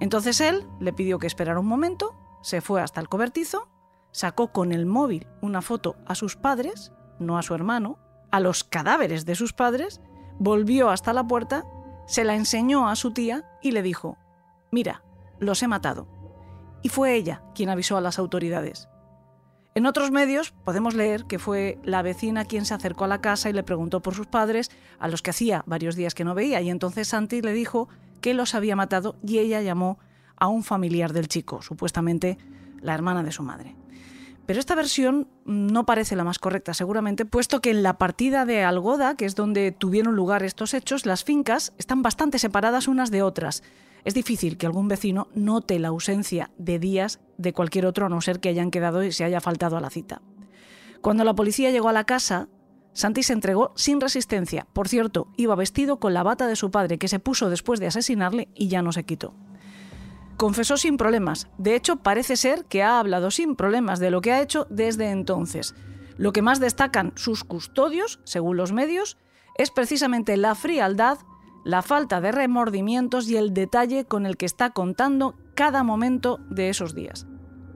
Entonces 0.00 0.40
él 0.40 0.66
le 0.80 0.94
pidió 0.94 1.18
que 1.18 1.26
esperara 1.26 1.60
un 1.60 1.66
momento, 1.66 2.14
se 2.40 2.62
fue 2.62 2.80
hasta 2.80 2.98
el 2.98 3.10
cobertizo 3.10 3.68
sacó 4.12 4.48
con 4.48 4.72
el 4.72 4.86
móvil 4.86 5.26
una 5.42 5.60
foto 5.60 5.96
a 6.06 6.14
sus 6.14 6.36
padres, 6.36 6.90
no 7.18 7.36
a 7.36 7.42
su 7.42 7.54
hermano, 7.54 7.98
a 8.30 8.40
los 8.40 8.64
cadáveres 8.64 9.26
de 9.26 9.34
sus 9.34 9.52
padres, 9.52 10.00
volvió 10.38 10.88
hasta 10.88 11.12
la 11.12 11.26
puerta, 11.26 11.66
se 12.06 12.24
la 12.24 12.34
enseñó 12.34 12.88
a 12.88 12.96
su 12.96 13.12
tía 13.12 13.44
y 13.60 13.72
le 13.72 13.82
dijo, 13.82 14.16
mira, 14.70 15.02
los 15.38 15.62
he 15.62 15.68
matado. 15.68 16.08
Y 16.82 16.88
fue 16.88 17.14
ella 17.14 17.42
quien 17.54 17.68
avisó 17.68 17.98
a 17.98 18.00
las 18.00 18.18
autoridades. 18.18 18.88
En 19.78 19.86
otros 19.86 20.10
medios 20.10 20.50
podemos 20.64 20.94
leer 20.94 21.24
que 21.26 21.38
fue 21.38 21.78
la 21.84 22.02
vecina 22.02 22.44
quien 22.44 22.64
se 22.64 22.74
acercó 22.74 23.04
a 23.04 23.06
la 23.06 23.20
casa 23.20 23.48
y 23.48 23.52
le 23.52 23.62
preguntó 23.62 24.02
por 24.02 24.12
sus 24.12 24.26
padres, 24.26 24.72
a 24.98 25.06
los 25.06 25.22
que 25.22 25.30
hacía 25.30 25.62
varios 25.66 25.94
días 25.94 26.16
que 26.16 26.24
no 26.24 26.34
veía, 26.34 26.60
y 26.60 26.68
entonces 26.68 27.06
Santi 27.06 27.42
le 27.42 27.52
dijo 27.52 27.88
que 28.20 28.34
los 28.34 28.56
había 28.56 28.74
matado 28.74 29.14
y 29.24 29.38
ella 29.38 29.62
llamó 29.62 30.00
a 30.34 30.48
un 30.48 30.64
familiar 30.64 31.12
del 31.12 31.28
chico, 31.28 31.62
supuestamente 31.62 32.38
la 32.80 32.92
hermana 32.92 33.22
de 33.22 33.30
su 33.30 33.44
madre. 33.44 33.76
Pero 34.46 34.58
esta 34.58 34.74
versión 34.74 35.28
no 35.44 35.86
parece 35.86 36.16
la 36.16 36.24
más 36.24 36.40
correcta, 36.40 36.74
seguramente, 36.74 37.24
puesto 37.24 37.60
que 37.60 37.70
en 37.70 37.84
la 37.84 37.98
partida 37.98 38.44
de 38.46 38.64
Algoda, 38.64 39.14
que 39.14 39.26
es 39.26 39.36
donde 39.36 39.70
tuvieron 39.70 40.16
lugar 40.16 40.42
estos 40.42 40.74
hechos, 40.74 41.06
las 41.06 41.22
fincas 41.22 41.72
están 41.78 42.02
bastante 42.02 42.40
separadas 42.40 42.88
unas 42.88 43.12
de 43.12 43.22
otras. 43.22 43.62
Es 44.04 44.14
difícil 44.14 44.56
que 44.56 44.66
algún 44.66 44.88
vecino 44.88 45.28
note 45.34 45.78
la 45.78 45.88
ausencia 45.88 46.50
de 46.58 46.78
días 46.78 47.20
de 47.36 47.52
cualquier 47.52 47.86
otro 47.86 48.06
a 48.06 48.08
no 48.08 48.20
ser 48.20 48.40
que 48.40 48.48
hayan 48.48 48.70
quedado 48.70 49.02
y 49.02 49.12
se 49.12 49.24
haya 49.24 49.40
faltado 49.40 49.76
a 49.76 49.80
la 49.80 49.90
cita. 49.90 50.22
Cuando 51.00 51.24
la 51.24 51.34
policía 51.34 51.70
llegó 51.70 51.88
a 51.88 51.92
la 51.92 52.04
casa, 52.04 52.48
Santi 52.92 53.22
se 53.22 53.32
entregó 53.32 53.72
sin 53.76 54.00
resistencia. 54.00 54.66
Por 54.72 54.88
cierto, 54.88 55.28
iba 55.36 55.54
vestido 55.54 56.00
con 56.00 56.14
la 56.14 56.22
bata 56.22 56.46
de 56.46 56.56
su 56.56 56.70
padre 56.70 56.98
que 56.98 57.08
se 57.08 57.20
puso 57.20 57.50
después 57.50 57.80
de 57.80 57.86
asesinarle 57.86 58.48
y 58.54 58.68
ya 58.68 58.82
no 58.82 58.92
se 58.92 59.04
quitó 59.04 59.34
confesó 60.38 60.76
sin 60.76 60.96
problemas. 60.96 61.48
De 61.58 61.74
hecho, 61.74 61.96
parece 61.96 62.36
ser 62.36 62.64
que 62.64 62.82
ha 62.82 62.98
hablado 62.98 63.30
sin 63.30 63.56
problemas 63.56 63.98
de 63.98 64.10
lo 64.10 64.22
que 64.22 64.32
ha 64.32 64.40
hecho 64.40 64.66
desde 64.70 65.10
entonces. 65.10 65.74
Lo 66.16 66.32
que 66.32 66.42
más 66.42 66.60
destacan 66.60 67.12
sus 67.16 67.44
custodios, 67.44 68.20
según 68.24 68.56
los 68.56 68.72
medios, 68.72 69.18
es 69.56 69.70
precisamente 69.70 70.36
la 70.36 70.54
frialdad, 70.54 71.18
la 71.68 71.82
falta 71.82 72.22
de 72.22 72.32
remordimientos 72.32 73.28
y 73.28 73.36
el 73.36 73.52
detalle 73.52 74.06
con 74.06 74.24
el 74.24 74.38
que 74.38 74.46
está 74.46 74.70
contando 74.70 75.34
cada 75.54 75.82
momento 75.82 76.40
de 76.48 76.70
esos 76.70 76.94
días. 76.94 77.26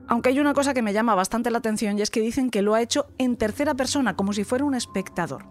Aunque 0.07 0.29
hay 0.29 0.39
una 0.39 0.55
cosa 0.55 0.73
que 0.73 0.81
me 0.81 0.93
llama 0.93 1.13
bastante 1.13 1.51
la 1.51 1.59
atención 1.59 1.99
y 1.99 2.01
es 2.01 2.09
que 2.09 2.19
dicen 2.19 2.49
que 2.49 2.63
lo 2.63 2.73
ha 2.73 2.81
hecho 2.81 3.05
en 3.19 3.37
tercera 3.37 3.75
persona, 3.75 4.15
como 4.15 4.33
si 4.33 4.45
fuera 4.45 4.65
un 4.65 4.73
espectador. 4.73 5.45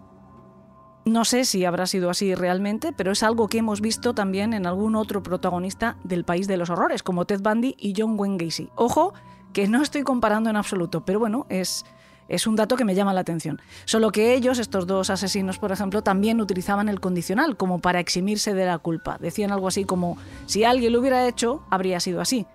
No 1.05 1.23
sé 1.23 1.45
si 1.45 1.63
habrá 1.63 1.87
sido 1.87 2.09
así 2.09 2.35
realmente, 2.35 2.91
pero 2.91 3.13
es 3.13 3.23
algo 3.23 3.47
que 3.47 3.59
hemos 3.59 3.79
visto 3.79 4.13
también 4.13 4.51
en 4.51 4.65
algún 4.65 4.97
otro 4.97 5.23
protagonista 5.23 5.95
del 6.03 6.25
país 6.25 6.45
de 6.45 6.57
los 6.57 6.69
horrores, 6.69 7.01
como 7.01 7.23
Ted 7.23 7.39
Bundy 7.41 7.77
y 7.79 7.93
John 7.95 8.19
Wayne 8.19 8.43
Gacy. 8.43 8.69
Ojo, 8.75 9.13
que 9.53 9.69
no 9.69 9.81
estoy 9.81 10.03
comparando 10.03 10.49
en 10.49 10.57
absoluto, 10.57 11.05
pero 11.05 11.17
bueno, 11.17 11.45
es, 11.47 11.85
es 12.27 12.47
un 12.47 12.55
dato 12.55 12.75
que 12.75 12.85
me 12.85 12.95
llama 12.95 13.13
la 13.13 13.21
atención. 13.21 13.61
Solo 13.85 14.11
que 14.11 14.33
ellos, 14.33 14.59
estos 14.59 14.87
dos 14.87 15.09
asesinos, 15.09 15.59
por 15.59 15.71
ejemplo, 15.71 16.01
también 16.01 16.41
utilizaban 16.41 16.89
el 16.89 16.99
condicional 16.99 17.57
como 17.57 17.79
para 17.79 17.99
eximirse 17.99 18.53
de 18.53 18.65
la 18.65 18.77
culpa. 18.77 19.17
Decían 19.19 19.51
algo 19.51 19.67
así 19.67 19.85
como, 19.85 20.17
si 20.45 20.63
alguien 20.63 20.93
lo 20.93 20.99
hubiera 20.99 21.27
hecho, 21.27 21.63
habría 21.69 21.99
sido 21.99 22.21
así. 22.21 22.45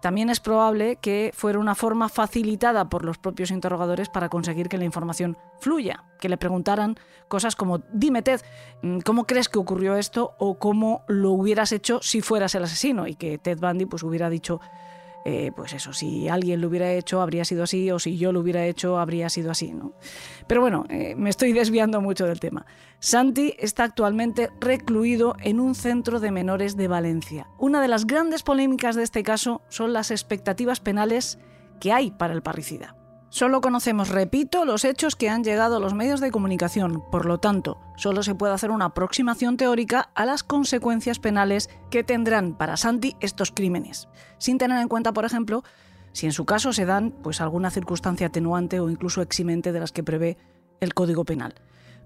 También 0.00 0.28
es 0.28 0.40
probable 0.40 0.96
que 0.96 1.32
fuera 1.34 1.58
una 1.58 1.74
forma 1.74 2.08
facilitada 2.08 2.88
por 2.88 3.04
los 3.04 3.18
propios 3.18 3.50
interrogadores 3.50 4.08
para 4.08 4.28
conseguir 4.28 4.68
que 4.68 4.78
la 4.78 4.84
información 4.84 5.36
fluya, 5.58 6.04
que 6.20 6.28
le 6.28 6.36
preguntaran 6.36 6.96
cosas 7.28 7.56
como, 7.56 7.78
dime 7.92 8.22
Ted, 8.22 8.40
mm, 8.82 9.00
¿cómo 9.00 9.24
crees 9.24 9.48
que 9.48 9.58
ocurrió 9.58 9.96
esto? 9.96 10.34
o 10.38 10.58
cómo 10.58 11.02
lo 11.08 11.32
hubieras 11.32 11.72
hecho 11.72 12.00
si 12.02 12.20
fueras 12.20 12.54
el 12.54 12.64
asesino, 12.64 13.06
y 13.06 13.14
que 13.14 13.38
Ted 13.38 13.58
Bundy 13.58 13.86
pues, 13.86 14.02
hubiera 14.02 14.30
dicho 14.30 14.60
eh, 15.28 15.50
pues 15.50 15.72
eso, 15.72 15.92
si 15.92 16.28
alguien 16.28 16.60
lo 16.60 16.68
hubiera 16.68 16.92
hecho 16.92 17.20
habría 17.20 17.44
sido 17.44 17.64
así 17.64 17.90
o 17.90 17.98
si 17.98 18.16
yo 18.16 18.30
lo 18.30 18.38
hubiera 18.38 18.64
hecho 18.64 18.96
habría 18.96 19.28
sido 19.28 19.50
así. 19.50 19.72
¿no? 19.72 19.92
Pero 20.46 20.60
bueno, 20.60 20.84
eh, 20.88 21.16
me 21.16 21.30
estoy 21.30 21.52
desviando 21.52 22.00
mucho 22.00 22.26
del 22.26 22.38
tema. 22.38 22.64
Santi 23.00 23.54
está 23.58 23.82
actualmente 23.82 24.50
recluido 24.60 25.34
en 25.40 25.58
un 25.58 25.74
centro 25.74 26.20
de 26.20 26.30
menores 26.30 26.76
de 26.76 26.86
Valencia. 26.86 27.48
Una 27.58 27.82
de 27.82 27.88
las 27.88 28.06
grandes 28.06 28.44
polémicas 28.44 28.94
de 28.94 29.02
este 29.02 29.24
caso 29.24 29.62
son 29.68 29.92
las 29.92 30.12
expectativas 30.12 30.78
penales 30.78 31.40
que 31.80 31.92
hay 31.92 32.12
para 32.12 32.32
el 32.32 32.42
parricida. 32.42 32.94
Solo 33.36 33.60
conocemos, 33.60 34.08
repito, 34.08 34.64
los 34.64 34.86
hechos 34.86 35.14
que 35.14 35.28
han 35.28 35.44
llegado 35.44 35.76
a 35.76 35.78
los 35.78 35.92
medios 35.92 36.20
de 36.20 36.30
comunicación, 36.30 37.02
por 37.12 37.26
lo 37.26 37.36
tanto, 37.36 37.78
solo 37.94 38.22
se 38.22 38.34
puede 38.34 38.54
hacer 38.54 38.70
una 38.70 38.86
aproximación 38.86 39.58
teórica 39.58 40.08
a 40.14 40.24
las 40.24 40.42
consecuencias 40.42 41.18
penales 41.18 41.68
que 41.90 42.02
tendrán 42.02 42.54
para 42.54 42.78
Santi 42.78 43.14
estos 43.20 43.52
crímenes, 43.52 44.08
sin 44.38 44.56
tener 44.56 44.80
en 44.80 44.88
cuenta, 44.88 45.12
por 45.12 45.26
ejemplo, 45.26 45.64
si 46.12 46.24
en 46.24 46.32
su 46.32 46.46
caso 46.46 46.72
se 46.72 46.86
dan 46.86 47.10
pues 47.10 47.42
alguna 47.42 47.70
circunstancia 47.70 48.28
atenuante 48.28 48.80
o 48.80 48.88
incluso 48.88 49.20
eximente 49.20 49.70
de 49.70 49.80
las 49.80 49.92
que 49.92 50.02
prevé 50.02 50.38
el 50.80 50.94
Código 50.94 51.26
Penal. 51.26 51.56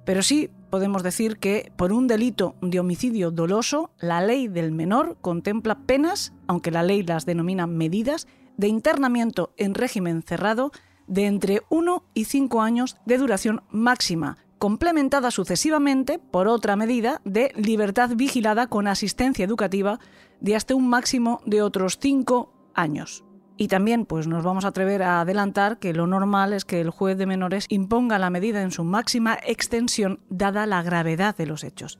Pero 0.04 0.25
sí 0.25 0.50
podemos 0.68 1.04
decir 1.04 1.37
que 1.38 1.70
por 1.76 1.92
un 1.92 2.08
delito 2.08 2.56
de 2.60 2.80
homicidio 2.80 3.30
doloso, 3.30 3.92
la 4.00 4.20
ley 4.20 4.49
del 4.49 4.72
menor 4.72 5.16
contempla 5.20 5.78
penas, 5.78 6.32
aunque 6.49 6.72
la 6.72 6.82
ley 6.82 7.04
las 7.04 7.25
denomina 7.25 7.68
medidas, 7.68 8.26
de 8.56 8.66
internamiento 8.66 9.54
en 9.56 9.75
régimen 9.75 10.22
cerrado 10.22 10.72
de 11.11 11.26
entre 11.26 11.62
1 11.69 12.05
y 12.14 12.25
5 12.25 12.62
años 12.62 12.97
de 13.05 13.19
duración 13.19 13.62
máxima, 13.69 14.38
complementada 14.59 15.31
sucesivamente 15.31 16.19
por 16.19 16.49
otra 16.49 16.76
medida 16.76 17.21
de 17.25 17.52
libertad 17.57 18.11
vigilada 18.14 18.69
con 18.69 18.87
asistencia 18.87 19.45
educativa 19.45 19.99
de 20.40 20.57
hasta 20.57 20.75
un 20.75 20.88
máximo 20.88 21.43
de 21.45 21.62
otros 21.62 21.99
5 22.00 22.52
años. 22.75 23.25
Y 23.57 23.69
también 23.69 24.07
pues 24.07 24.26
nos 24.26 24.45
vamos 24.45 24.64
a 24.64 24.69
atrever 24.69 25.02
a 25.02 25.21
adelantar 25.21 25.79
que 25.79 25.93
lo 25.93 26.07
normal 26.07 26.52
es 26.52 26.64
que 26.64 26.81
el 26.81 26.90
juez 26.90 27.19
de 27.19 27.26
menores 27.26 27.67
imponga 27.69 28.19
la 28.19 28.31
medida 28.31 28.62
en 28.62 28.71
su 28.71 28.85
máxima 28.85 29.37
extensión 29.45 30.21
dada 30.31 30.64
la 30.64 30.83
gravedad 30.83 31.37
de 31.37 31.47
los 31.47 31.64
hechos. 31.64 31.99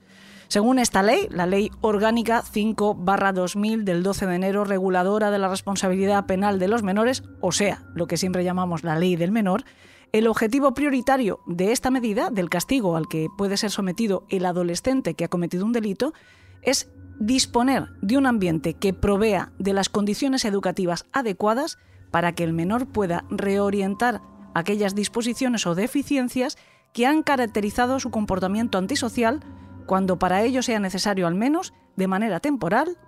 Según 0.50 0.80
esta 0.80 1.04
ley, 1.04 1.28
la 1.30 1.47
Ley 1.47 1.71
Orgánica 1.80 2.42
5-2000 2.42 3.85
del 3.85 4.02
12 4.02 4.26
de 4.26 4.35
enero, 4.35 4.64
reguladora 4.64 5.30
de 5.30 5.38
la 5.38 5.49
responsabilidad 5.49 6.26
penal 6.26 6.59
de 6.59 6.66
los 6.66 6.83
menores, 6.83 7.23
o 7.40 7.52
sea, 7.52 7.85
lo 7.95 8.09
que 8.09 8.16
siempre 8.16 8.42
llamamos 8.42 8.83
la 8.83 8.99
ley 8.99 9.14
del 9.14 9.30
menor, 9.30 9.62
el 10.11 10.26
objetivo 10.26 10.75
prioritario 10.75 11.38
de 11.47 11.71
esta 11.71 11.92
medida, 11.92 12.30
del 12.30 12.50
castigo 12.50 12.97
al 12.97 13.07
que 13.07 13.28
puede 13.38 13.57
ser 13.57 13.71
sometido 13.71 14.25
el 14.28 14.45
adolescente 14.45 15.14
que 15.14 15.25
ha 15.25 15.28
cometido 15.28 15.64
un 15.64 15.71
delito, 15.71 16.14
es 16.62 16.90
disponer 17.21 17.90
de 18.02 18.19
un 18.19 18.26
ambiente 18.26 18.75
que 18.75 18.92
provea 18.92 19.52
de 19.61 19.73
las 19.73 19.88
condiciones 19.88 20.45
educativas 20.45 21.07
adecuadas 21.12 21.78
para 22.11 22.35
que 22.35 22.42
el 22.42 22.54
menor 22.54 22.88
pueda 22.88 23.25
reorientar 23.30 24.21
aquellas 24.54 24.97
disposiciones 24.97 25.64
o 25.69 25.76
deficiencias 25.76 26.59
que 26.92 27.07
han 27.07 27.23
caracterizado 27.23 28.00
su 28.00 28.11
comportamiento 28.11 28.78
antisocial 28.78 29.45
cuando 29.87 30.18
para 30.18 30.42
ello 30.42 30.62
sea 30.62 30.80
necesario 30.80 31.26
al 31.26 31.34
menos, 31.34 31.72
de 31.96 32.08
manera 32.08 32.40
temporal, 32.40 32.99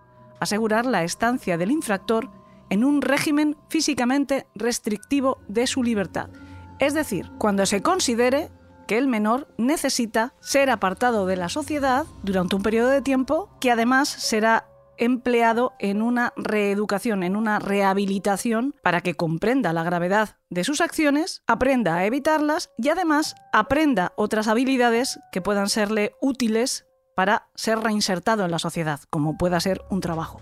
asegurar 0.40 0.86
la 0.86 1.04
estancia 1.04 1.56
del 1.56 1.70
infractor 1.70 2.30
en 2.70 2.84
un 2.84 3.02
régimen 3.02 3.56
físicamente 3.68 4.46
restrictivo 4.54 5.40
de 5.48 5.66
su 5.66 5.82
libertad. 5.82 6.30
Es 6.78 6.94
decir, 6.94 7.30
cuando 7.38 7.66
se 7.66 7.82
considere 7.82 8.50
que 8.86 8.98
el 8.98 9.08
menor 9.08 9.48
necesita 9.58 10.34
ser 10.40 10.70
apartado 10.70 11.26
de 11.26 11.36
la 11.36 11.48
sociedad 11.48 12.06
durante 12.22 12.56
un 12.56 12.62
periodo 12.62 12.88
de 12.88 13.02
tiempo 13.02 13.50
que 13.60 13.70
además 13.70 14.08
será 14.08 14.66
empleado 14.98 15.72
en 15.78 16.02
una 16.02 16.32
reeducación, 16.36 17.22
en 17.22 17.36
una 17.36 17.58
rehabilitación 17.58 18.74
para 18.82 19.00
que 19.00 19.14
comprenda 19.14 19.72
la 19.72 19.82
gravedad 19.82 20.36
de 20.50 20.64
sus 20.64 20.80
acciones, 20.80 21.42
aprenda 21.46 21.96
a 21.96 22.06
evitarlas 22.06 22.70
y 22.78 22.88
además 22.88 23.34
aprenda 23.52 24.12
otras 24.16 24.48
habilidades 24.48 25.18
que 25.30 25.42
puedan 25.42 25.68
serle 25.68 26.14
útiles 26.20 26.86
para 27.14 27.48
ser 27.54 27.78
reinsertado 27.78 28.44
en 28.44 28.50
la 28.50 28.58
sociedad, 28.58 29.00
como 29.10 29.36
pueda 29.36 29.60
ser 29.60 29.82
un 29.90 30.00
trabajo. 30.00 30.40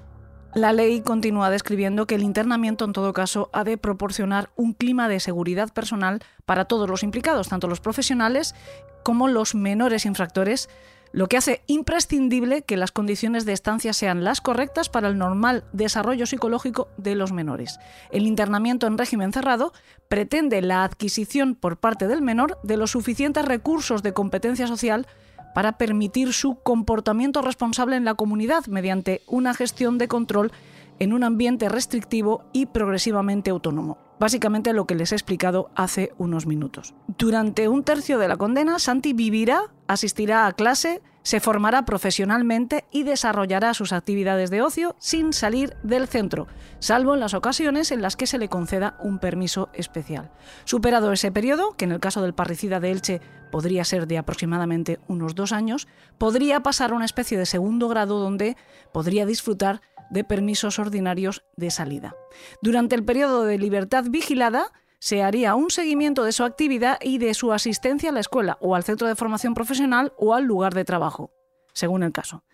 La 0.55 0.73
ley 0.73 1.01
continúa 1.01 1.49
describiendo 1.49 2.07
que 2.07 2.17
el 2.17 2.25
internamiento 2.25 2.85
en 2.85 2.93
todo 2.93 3.13
caso 3.13 3.51
ha 3.53 3.63
de 3.63 3.79
proporcionar 3.79 4.51
un 4.57 4.73
clima 4.73 5.09
de 5.09 5.21
seguridad 5.21 5.73
personal 5.73 6.25
para 6.45 6.65
todos 6.65 6.91
los 6.91 7.05
implicados, 7.05 7.49
tanto 7.49 7.69
los 7.69 7.81
profesionales 7.81 8.57
como 9.05 9.29
los 9.29 9.55
menores 9.55 10.07
infractores, 10.07 10.69
lo 11.13 11.27
que 11.27 11.37
hace 11.37 11.63
imprescindible 11.67 12.63
que 12.63 12.77
las 12.77 12.93
condiciones 12.93 13.45
de 13.45 13.53
estancia 13.53 13.93
sean 13.93 14.23
las 14.23 14.41
correctas 14.41 14.89
para 14.89 15.09
el 15.09 15.19
normal 15.19 15.65
desarrollo 15.73 16.27
psicológico 16.27 16.89
de 16.97 17.15
los 17.15 17.33
menores. 17.33 17.79
El 18.11 18.27
internamiento 18.27 18.87
en 18.87 18.99
régimen 18.99 19.33
cerrado 19.33 19.73
pretende 20.09 20.63
la 20.63 20.85
adquisición 20.85 21.55
por 21.55 21.79
parte 21.79 22.07
del 22.07 22.23
menor 22.23 22.59
de 22.63 22.77
los 22.77 22.93
suficientes 22.93 23.45
recursos 23.45 24.03
de 24.03 24.13
competencia 24.13 24.67
social 24.67 25.07
para 25.55 25.79
permitir 25.79 26.33
su 26.33 26.57
comportamiento 26.57 27.43
responsable 27.43 27.97
en 27.97 28.05
la 28.05 28.15
comunidad 28.15 28.67
mediante 28.67 29.23
una 29.27 29.55
gestión 29.55 29.99
de 29.99 30.09
control 30.09 30.53
en 31.01 31.13
un 31.13 31.25
ambiente 31.25 31.69
restrictivo 31.69 32.45
y 32.53 32.67
progresivamente 32.67 33.51
autónomo. 33.51 34.10
Básicamente 34.21 34.75
lo 34.75 34.85
que 34.85 34.95
les 34.95 35.13
he 35.13 35.15
explicado 35.15 35.71
hace 35.75 36.13
unos 36.19 36.47
minutos. 36.47 36.93
Durante 37.17 37.69
un 37.69 37.85
tercio 37.85 38.19
de 38.19 38.29
la 38.29 38.37
condena, 38.37 38.79
Santi 38.79 39.15
vivirá, 39.15 39.73
asistirá 39.89 40.47
a 40.47 40.53
clase, 40.53 41.01
se 41.23 41.41
formará 41.41 41.87
profesionalmente 41.87 42.85
y 42.91 43.03
desarrollará 43.05 43.73
sus 43.73 43.93
actividades 43.93 44.51
de 44.51 44.61
ocio 44.61 44.95
sin 44.99 45.33
salir 45.33 45.75
del 45.83 46.07
centro, 46.07 46.49
salvo 46.81 47.15
en 47.15 47.21
las 47.21 47.33
ocasiones 47.33 47.93
en 47.93 48.03
las 48.03 48.17
que 48.17 48.27
se 48.27 48.39
le 48.39 48.49
conceda 48.49 48.99
un 49.01 49.19
permiso 49.19 49.71
especial. 49.73 50.31
Superado 50.65 51.13
ese 51.13 51.33
periodo, 51.33 51.73
que 51.77 51.87
en 51.87 51.93
el 51.93 52.01
caso 52.01 52.21
del 52.21 52.35
parricida 52.35 52.79
de 52.79 52.91
Elche 52.91 53.21
podría 53.51 53.85
ser 53.85 54.07
de 54.07 54.19
aproximadamente 54.19 55.01
unos 55.09 55.35
dos 55.35 55.53
años, 55.53 55.89
podría 56.19 56.61
pasar 56.61 56.93
a 56.93 56.95
una 56.95 57.05
especie 57.05 57.39
de 57.39 57.47
segundo 57.47 57.89
grado 57.89 58.19
donde 58.19 58.57
podría 58.93 59.25
disfrutar 59.25 59.81
de 60.11 60.25
permisos 60.25 60.79
ordinarios 60.79 61.45
de 61.57 61.71
salida. 61.71 62.15
Durante 62.63 62.95
el 62.95 63.05
periodo 63.05 63.45
de 63.45 63.59
libertad 63.59 64.05
vigilada, 64.09 64.73
se 64.99 65.23
haría 65.23 65.55
un 65.55 65.71
seguimiento 65.71 66.25
de 66.25 66.33
su 66.33 66.45
actividad 66.45 66.99
y 67.01 67.19
de 67.19 67.33
su 67.33 67.53
asistencia 67.53 68.11
a 68.11 68.13
la 68.13 68.21
escuela 68.21 68.59
o 68.61 68.75
al 68.75 68.85
centro 68.85 69.09
de 69.09 69.17
formación 69.17 69.55
profesional 69.55 70.13
o 70.19 70.35
al 70.35 70.45
lugar 70.45 70.75
de 70.75 70.85
trabajo, 70.85 71.33
según 71.73 72.03
el 72.03 72.13
caso. 72.13 72.45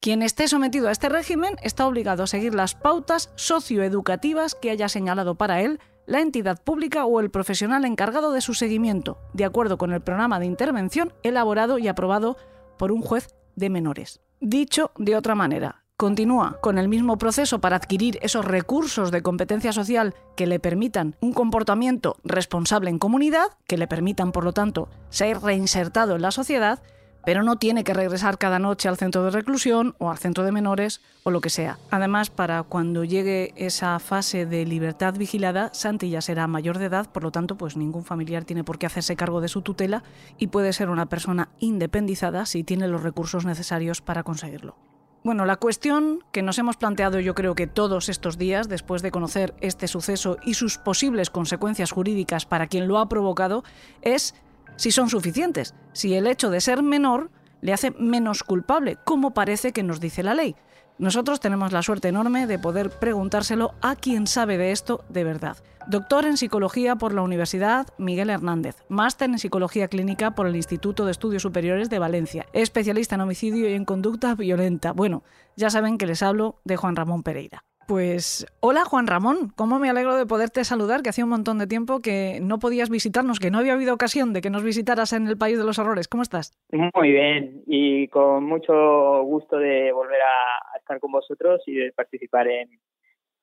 Quien 0.00 0.22
esté 0.22 0.46
sometido 0.46 0.88
a 0.88 0.92
este 0.92 1.08
régimen 1.08 1.56
está 1.60 1.86
obligado 1.86 2.22
a 2.22 2.28
seguir 2.28 2.54
las 2.54 2.76
pautas 2.76 3.32
socioeducativas 3.34 4.54
que 4.54 4.70
haya 4.70 4.88
señalado 4.88 5.34
para 5.34 5.60
él 5.60 5.80
la 6.06 6.20
entidad 6.20 6.62
pública 6.62 7.04
o 7.04 7.20
el 7.20 7.30
profesional 7.30 7.84
encargado 7.84 8.32
de 8.32 8.40
su 8.40 8.54
seguimiento, 8.54 9.18
de 9.34 9.44
acuerdo 9.44 9.76
con 9.76 9.92
el 9.92 10.00
programa 10.00 10.38
de 10.38 10.46
intervención 10.46 11.12
elaborado 11.24 11.78
y 11.78 11.88
aprobado 11.88 12.36
por 12.78 12.92
un 12.92 13.02
juez 13.02 13.34
de 13.56 13.70
menores. 13.70 14.20
Dicho 14.40 14.92
de 14.96 15.16
otra 15.16 15.34
manera, 15.34 15.84
continúa 15.98 16.58
con 16.60 16.78
el 16.78 16.86
mismo 16.86 17.18
proceso 17.18 17.58
para 17.58 17.74
adquirir 17.74 18.20
esos 18.22 18.44
recursos 18.44 19.10
de 19.10 19.20
competencia 19.20 19.72
social 19.72 20.14
que 20.36 20.46
le 20.46 20.60
permitan 20.60 21.16
un 21.20 21.32
comportamiento 21.32 22.18
responsable 22.22 22.88
en 22.88 23.00
comunidad, 23.00 23.48
que 23.66 23.76
le 23.76 23.88
permitan, 23.88 24.30
por 24.30 24.44
lo 24.44 24.52
tanto, 24.52 24.88
ser 25.10 25.40
reinsertado 25.40 26.14
en 26.14 26.22
la 26.22 26.30
sociedad, 26.30 26.80
pero 27.24 27.42
no 27.42 27.56
tiene 27.56 27.82
que 27.82 27.94
regresar 27.94 28.38
cada 28.38 28.60
noche 28.60 28.88
al 28.88 28.96
centro 28.96 29.24
de 29.24 29.32
reclusión 29.32 29.96
o 29.98 30.08
al 30.08 30.18
centro 30.18 30.44
de 30.44 30.52
menores 30.52 31.00
o 31.24 31.32
lo 31.32 31.40
que 31.40 31.50
sea. 31.50 31.80
Además, 31.90 32.30
para 32.30 32.62
cuando 32.62 33.02
llegue 33.02 33.52
esa 33.56 33.98
fase 33.98 34.46
de 34.46 34.64
libertad 34.66 35.14
vigilada, 35.14 35.74
Santi 35.74 36.10
ya 36.10 36.20
será 36.20 36.46
mayor 36.46 36.78
de 36.78 36.84
edad, 36.84 37.10
por 37.10 37.24
lo 37.24 37.32
tanto, 37.32 37.58
pues 37.58 37.76
ningún 37.76 38.04
familiar 38.04 38.44
tiene 38.44 38.62
por 38.62 38.78
qué 38.78 38.86
hacerse 38.86 39.16
cargo 39.16 39.40
de 39.40 39.48
su 39.48 39.62
tutela 39.62 40.04
y 40.38 40.46
puede 40.46 40.72
ser 40.72 40.90
una 40.90 41.06
persona 41.06 41.48
independizada 41.58 42.46
si 42.46 42.62
tiene 42.62 42.86
los 42.86 43.02
recursos 43.02 43.44
necesarios 43.44 44.00
para 44.00 44.22
conseguirlo. 44.22 44.87
Bueno, 45.24 45.44
la 45.44 45.56
cuestión 45.56 46.22
que 46.32 46.42
nos 46.42 46.58
hemos 46.58 46.76
planteado 46.76 47.18
yo 47.18 47.34
creo 47.34 47.54
que 47.54 47.66
todos 47.66 48.08
estos 48.08 48.38
días, 48.38 48.68
después 48.68 49.02
de 49.02 49.10
conocer 49.10 49.54
este 49.60 49.88
suceso 49.88 50.38
y 50.44 50.54
sus 50.54 50.78
posibles 50.78 51.28
consecuencias 51.28 51.90
jurídicas 51.90 52.46
para 52.46 52.68
quien 52.68 52.86
lo 52.86 52.98
ha 52.98 53.08
provocado, 53.08 53.64
es 54.00 54.34
si 54.76 54.92
son 54.92 55.10
suficientes, 55.10 55.74
si 55.92 56.14
el 56.14 56.28
hecho 56.28 56.50
de 56.50 56.60
ser 56.60 56.82
menor 56.82 57.30
le 57.60 57.72
hace 57.72 57.90
menos 57.90 58.44
culpable, 58.44 58.96
como 59.04 59.34
parece 59.34 59.72
que 59.72 59.82
nos 59.82 59.98
dice 59.98 60.22
la 60.22 60.34
ley. 60.34 60.54
Nosotros 60.98 61.38
tenemos 61.38 61.72
la 61.72 61.82
suerte 61.82 62.08
enorme 62.08 62.48
de 62.48 62.58
poder 62.58 62.90
preguntárselo 62.90 63.72
a 63.80 63.94
quien 63.94 64.26
sabe 64.26 64.58
de 64.58 64.72
esto 64.72 65.04
de 65.08 65.22
verdad. 65.22 65.56
Doctor 65.86 66.24
en 66.24 66.36
Psicología 66.36 66.96
por 66.96 67.14
la 67.14 67.22
Universidad 67.22 67.86
Miguel 67.98 68.30
Hernández, 68.30 68.76
máster 68.88 69.30
en 69.30 69.38
Psicología 69.38 69.86
Clínica 69.86 70.32
por 70.32 70.48
el 70.48 70.56
Instituto 70.56 71.04
de 71.04 71.12
Estudios 71.12 71.42
Superiores 71.42 71.88
de 71.88 72.00
Valencia, 72.00 72.46
especialista 72.52 73.14
en 73.14 73.20
homicidio 73.20 73.70
y 73.70 73.74
en 73.74 73.84
conducta 73.84 74.34
violenta. 74.34 74.92
Bueno, 74.92 75.22
ya 75.56 75.70
saben 75.70 75.98
que 75.98 76.06
les 76.06 76.22
hablo 76.22 76.60
de 76.64 76.76
Juan 76.76 76.96
Ramón 76.96 77.22
Pereira. 77.22 77.62
Pues 77.88 78.46
hola 78.60 78.84
Juan 78.84 79.06
Ramón, 79.06 79.48
cómo 79.56 79.78
me 79.78 79.88
alegro 79.88 80.14
de 80.18 80.26
poderte 80.26 80.62
saludar, 80.64 81.00
que 81.00 81.08
hacía 81.08 81.24
un 81.24 81.30
montón 81.30 81.58
de 81.58 81.66
tiempo 81.66 82.00
que 82.00 82.38
no 82.42 82.58
podías 82.58 82.90
visitarnos, 82.90 83.40
que 83.40 83.50
no 83.50 83.56
había 83.56 83.72
habido 83.72 83.94
ocasión 83.94 84.34
de 84.34 84.42
que 84.42 84.50
nos 84.50 84.62
visitaras 84.62 85.14
en 85.14 85.26
el 85.26 85.38
País 85.38 85.56
de 85.56 85.64
los 85.64 85.78
Horrores. 85.78 86.06
¿Cómo 86.06 86.22
estás? 86.22 86.52
Muy 86.70 87.12
bien 87.12 87.62
y 87.66 88.08
con 88.08 88.44
mucho 88.44 89.22
gusto 89.22 89.56
de 89.56 89.90
volver 89.92 90.20
a 90.20 90.76
estar 90.78 91.00
con 91.00 91.12
vosotros 91.12 91.62
y 91.66 91.76
de 91.76 91.92
participar 91.92 92.48
en, 92.48 92.68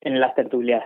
en 0.02 0.20
las 0.20 0.36
tertulias. 0.36 0.84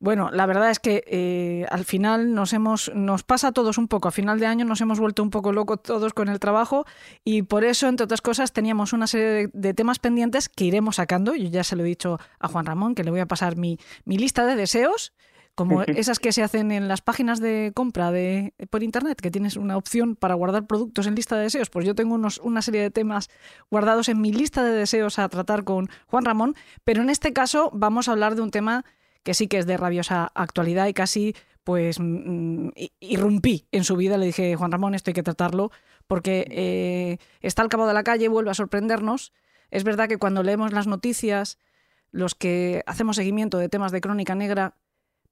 Bueno, 0.00 0.30
la 0.32 0.46
verdad 0.46 0.70
es 0.70 0.78
que 0.78 1.04
eh, 1.06 1.66
al 1.70 1.84
final 1.84 2.34
nos 2.34 2.52
hemos, 2.52 2.92
nos 2.94 3.22
pasa 3.22 3.48
a 3.48 3.52
todos 3.52 3.78
un 3.78 3.88
poco. 3.88 4.08
A 4.08 4.10
final 4.10 4.38
de 4.40 4.46
año 4.46 4.64
nos 4.64 4.80
hemos 4.80 5.00
vuelto 5.00 5.22
un 5.22 5.30
poco 5.30 5.52
locos 5.52 5.82
todos 5.82 6.12
con 6.14 6.28
el 6.28 6.38
trabajo 6.38 6.86
y 7.24 7.42
por 7.42 7.64
eso, 7.64 7.88
entre 7.88 8.04
otras 8.04 8.20
cosas, 8.20 8.52
teníamos 8.52 8.92
una 8.92 9.06
serie 9.06 9.48
de, 9.52 9.74
temas 9.74 9.98
pendientes 9.98 10.48
que 10.48 10.64
iremos 10.64 10.96
sacando. 10.96 11.34
Yo 11.34 11.48
ya 11.48 11.64
se 11.64 11.76
lo 11.76 11.84
he 11.84 11.86
dicho 11.86 12.18
a 12.38 12.48
Juan 12.48 12.66
Ramón 12.66 12.94
que 12.94 13.04
le 13.04 13.10
voy 13.10 13.20
a 13.20 13.26
pasar 13.26 13.56
mi, 13.56 13.78
mi 14.04 14.16
lista 14.16 14.46
de 14.46 14.56
deseos 14.56 15.12
como 15.56 15.82
esas 15.82 16.18
que 16.18 16.32
se 16.32 16.42
hacen 16.42 16.70
en 16.70 16.86
las 16.86 17.00
páginas 17.00 17.40
de 17.40 17.72
compra 17.74 18.12
de, 18.12 18.52
por 18.68 18.82
internet, 18.82 19.18
que 19.18 19.30
tienes 19.30 19.56
una 19.56 19.78
opción 19.78 20.14
para 20.14 20.34
guardar 20.34 20.66
productos 20.66 21.06
en 21.06 21.14
lista 21.14 21.34
de 21.36 21.44
deseos. 21.44 21.70
Pues 21.70 21.86
yo 21.86 21.94
tengo 21.94 22.14
unos, 22.14 22.38
una 22.38 22.60
serie 22.60 22.82
de 22.82 22.90
temas 22.90 23.30
guardados 23.70 24.10
en 24.10 24.20
mi 24.20 24.32
lista 24.32 24.62
de 24.62 24.72
deseos 24.72 25.18
a 25.18 25.26
tratar 25.30 25.64
con 25.64 25.88
Juan 26.08 26.26
Ramón, 26.26 26.54
pero 26.84 27.00
en 27.00 27.08
este 27.08 27.32
caso 27.32 27.70
vamos 27.72 28.06
a 28.06 28.12
hablar 28.12 28.34
de 28.34 28.42
un 28.42 28.50
tema 28.50 28.84
que 29.26 29.34
sí 29.34 29.48
que 29.48 29.58
es 29.58 29.66
de 29.66 29.76
rabiosa 29.76 30.30
actualidad 30.36 30.86
y 30.86 30.94
casi 30.94 31.34
pues 31.64 31.98
mm, 31.98 32.68
irrumpí 33.00 33.66
en 33.72 33.82
su 33.82 33.96
vida. 33.96 34.18
Le 34.18 34.26
dije, 34.26 34.54
Juan 34.54 34.70
Ramón, 34.70 34.94
esto 34.94 35.10
hay 35.10 35.14
que 35.14 35.24
tratarlo 35.24 35.72
porque 36.06 36.46
eh, 36.48 37.18
está 37.40 37.62
al 37.62 37.68
cabo 37.68 37.88
de 37.88 37.92
la 37.92 38.04
calle, 38.04 38.28
vuelve 38.28 38.52
a 38.52 38.54
sorprendernos. 38.54 39.32
Es 39.72 39.82
verdad 39.82 40.06
que 40.06 40.18
cuando 40.18 40.44
leemos 40.44 40.72
las 40.72 40.86
noticias, 40.86 41.58
los 42.12 42.36
que 42.36 42.84
hacemos 42.86 43.16
seguimiento 43.16 43.58
de 43.58 43.68
temas 43.68 43.90
de 43.90 44.00
crónica 44.00 44.36
negra, 44.36 44.76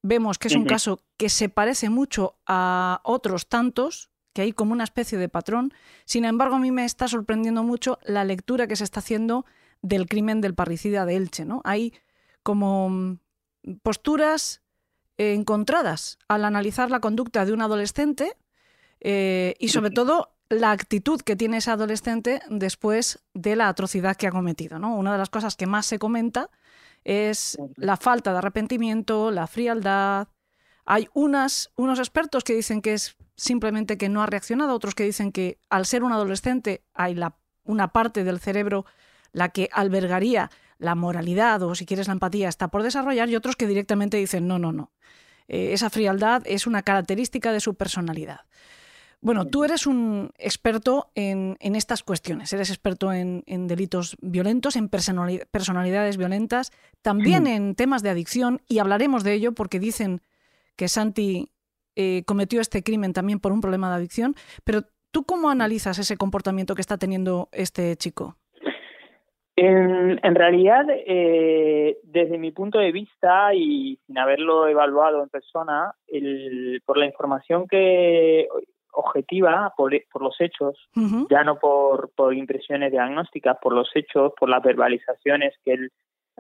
vemos 0.03 0.41
que 0.41 0.49
es 0.49 0.57
un 0.57 0.65
caso 0.65 1.01
que 1.17 1.29
se 1.29 1.49
parece 1.49 1.89
mucho 1.89 2.35
a 2.49 3.01
otros 3.05 3.49
tantos, 3.49 4.11
que 4.33 4.43
hay 4.43 4.53
como 4.53 4.73
una 4.73 4.83
especie 4.83 5.19
de 5.19 5.29
patrón. 5.29 5.73
Sin 6.05 6.25
embargo, 6.25 6.57
a 6.57 6.59
mí 6.59 6.73
me 6.73 6.85
está 6.85 7.07
sorprendiendo 7.07 7.63
mucho 7.63 8.01
la 8.03 8.25
lectura 8.25 8.67
que 8.67 8.75
se 8.75 8.83
está 8.83 8.99
haciendo 8.99 9.47
del 9.83 10.09
crimen 10.09 10.41
del 10.41 10.57
parricida 10.57 11.07
de 11.07 11.15
Elche. 11.15 11.45
¿no? 11.45 11.63
Hay 11.63 11.95
como 12.43 12.89
mm, 12.91 13.19
posturas 13.83 14.62
encontradas 15.16 16.18
al 16.28 16.44
analizar 16.44 16.90
la 16.90 17.00
conducta 17.00 17.44
de 17.44 17.52
un 17.52 17.62
adolescente 17.62 18.37
eh, 19.00 19.54
y 19.59 19.68
sobre 19.68 19.90
todo 19.90 20.35
la 20.49 20.71
actitud 20.71 21.21
que 21.21 21.37
tiene 21.37 21.59
ese 21.59 21.71
adolescente 21.71 22.40
después 22.49 23.23
de 23.33 23.56
la 23.56 23.68
atrocidad 23.68 24.16
que 24.16 24.26
ha 24.26 24.33
cometido. 24.33 24.78
¿no? 24.78 24.94
Una 24.97 25.12
de 25.12 25.18
las 25.18 25.30
cosas 25.30 25.56
que 25.56 25.66
más 25.66 25.87
se 25.87 25.99
comenta 25.99 26.50
es 27.04 27.59
la 27.76 27.97
falta 27.97 28.33
de 28.33 28.38
arrepentimiento, 28.38 29.30
la 29.30 29.47
frialdad. 29.47 30.28
Hay 30.87 31.09
unas, 31.12 31.71
unos 31.76 31.99
expertos 31.99 32.44
que 32.44 32.54
dicen 32.54 32.83
que 32.83 32.94
es 32.94 33.16
simplemente 33.37 33.99
que 33.99 34.09
no 34.09 34.23
ha 34.23 34.26
reaccionado, 34.26 34.75
otros 34.75 34.94
que 34.94 35.04
dicen 35.04 35.33
que 35.33 35.59
al 35.71 35.87
ser 35.87 36.02
un 36.02 36.12
adolescente 36.12 36.85
hay 36.94 37.14
la, 37.14 37.37
una 37.64 37.88
parte 37.88 38.25
del 38.25 38.40
cerebro 38.40 38.85
la 39.33 39.49
que 39.49 39.68
albergaría 39.73 40.50
la 40.85 40.95
moralidad 40.95 41.62
o 41.62 41.75
si 41.75 41.87
quieres 41.87 42.07
la 42.07 42.12
empatía 42.12 42.49
está 42.49 42.69
por 42.69 42.83
desarrollar 42.83 43.29
y 43.29 43.37
otros 43.37 43.57
que 43.57 43.67
directamente 43.67 44.17
dicen 44.17 44.47
no, 44.47 44.59
no, 44.59 44.73
no. 44.73 44.93
Eh, 45.49 45.73
esa 45.73 45.91
frialdad 45.91 46.43
es 46.47 46.67
una 46.67 46.83
característica 46.83 47.53
de 47.53 47.61
su 47.61 47.75
personalidad. 47.75 48.41
Bueno, 49.21 49.47
tú 49.47 49.64
eres 49.64 49.87
un 49.87 50.33
experto 50.37 51.11
en, 51.14 51.57
estas 51.61 52.03
cuestiones, 52.03 52.53
eres 52.53 52.69
experto 52.69 53.11
en, 53.11 53.43
delitos 53.67 54.19
violentos, 54.21 54.76
en 54.76 54.91
personalidades 54.91 56.19
violentas, 56.19 56.73
también 57.00 57.47
en 57.47 57.75
temas 57.75 58.03
de 58.03 58.11
adicción, 58.11 58.61
y 58.69 58.81
hablaremos 58.81 59.25
de 59.25 59.33
ello 59.33 59.53
porque 59.53 59.81
dicen 59.81 60.21
que 60.76 60.88
Santi 60.88 61.50
eh, 61.97 62.25
cometió 62.26 62.61
este 62.61 62.83
crimen 62.83 63.14
también 63.14 63.41
por 63.41 63.53
un 63.53 63.62
problema 63.62 63.88
de 63.88 63.97
adicción, 63.97 64.37
pero 64.62 64.85
¿tú 65.11 65.25
cómo 65.25 65.49
analizas 65.49 65.99
ese 65.99 66.19
comportamiento 66.19 66.75
que 66.75 66.83
está 66.83 66.99
teniendo 66.99 67.49
este 67.53 67.97
chico? 67.97 68.37
En, 69.56 70.34
realidad, 70.34 70.84
eh, 70.90 71.99
desde 72.02 72.38
mi 72.38 72.50
punto 72.50 72.80
de 72.80 72.90
vista 72.90 73.54
y 73.54 73.96
sin 74.04 74.18
haberlo 74.18 74.66
evaluado 74.66 75.23
en 75.23 75.28
persona, 75.28 75.94
por 76.84 76.99
la 76.99 77.06
información 77.06 77.68
que 77.68 78.49
objetiva 78.94 79.73
por, 79.76 79.92
por 80.11 80.23
los 80.23 80.40
hechos, 80.40 80.76
ya 81.30 81.44
no 81.44 81.58
por, 81.58 82.11
por 82.14 82.34
impresiones 82.34 82.90
diagnósticas, 82.90 83.58
por 83.61 83.75
los 83.75 83.88
hechos, 83.94 84.32
por 84.38 84.49
las 84.49 84.62
verbalizaciones 84.62 85.54
que 85.64 85.73
él 85.73 85.90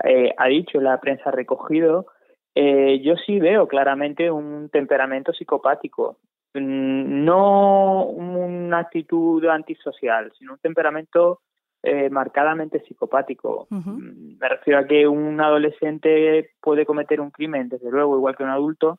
eh, 0.02 0.34
ha 0.36 0.48
dicho, 0.48 0.80
la 0.80 0.98
prensa 1.00 1.28
ha 1.28 1.32
recogido, 1.32 2.06
eh, 2.54 3.00
yo 3.00 3.14
sí 3.16 3.38
veo 3.38 3.68
claramente 3.68 4.30
un 4.30 4.68
temperamento 4.70 5.32
psicopático, 5.32 6.18
mm, 6.54 7.24
no 7.24 8.04
una 8.04 8.78
actitud 8.78 9.44
antisocial, 9.46 10.32
sino 10.38 10.54
un 10.54 10.58
temperamento 10.58 11.40
eh, 11.84 12.10
marcadamente 12.10 12.80
psicopático. 12.80 13.66
Mm, 13.70 14.38
me 14.38 14.48
refiero 14.48 14.80
a 14.80 14.86
que 14.86 15.06
un 15.06 15.40
adolescente 15.40 16.50
puede 16.60 16.86
cometer 16.86 17.20
un 17.20 17.30
crimen, 17.30 17.68
desde 17.68 17.90
luego, 17.90 18.16
igual 18.16 18.36
que 18.36 18.44
un 18.44 18.50
adulto, 18.50 18.98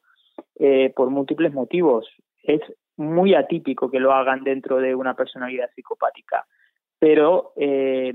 por 0.96 1.10
múltiples 1.10 1.54
motivos. 1.54 2.08
Es 2.44 2.62
muy 2.98 3.34
atípico 3.34 3.90
que 3.90 4.00
lo 4.00 4.14
hagan 4.14 4.44
dentro 4.44 4.78
de 4.78 4.96
una 4.96 5.16
personalidad 5.16 5.70
psicopática. 5.76 6.46
Pero 7.00 7.54
eh, 7.56 8.14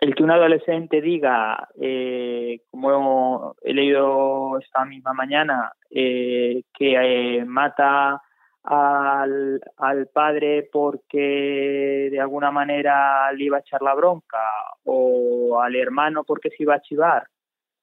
el 0.00 0.14
que 0.14 0.22
un 0.22 0.30
adolescente 0.30 1.00
diga, 1.00 1.68
eh, 1.80 2.60
como 2.70 3.54
he 3.62 3.72
leído 3.72 4.58
esta 4.58 4.84
misma 4.84 5.12
mañana, 5.12 5.72
eh, 5.90 6.62
que 6.72 7.44
mata 7.46 8.20
al, 8.64 9.60
al, 9.76 10.06
padre 10.06 10.68
porque 10.72 12.08
de 12.10 12.20
alguna 12.20 12.50
manera 12.50 13.30
le 13.32 13.44
iba 13.44 13.58
a 13.58 13.60
echar 13.60 13.82
la 13.82 13.94
bronca 13.94 14.38
o 14.84 15.60
al 15.60 15.76
hermano 15.76 16.24
porque 16.24 16.50
se 16.50 16.62
iba 16.62 16.74
a 16.74 16.80
chivar 16.80 17.28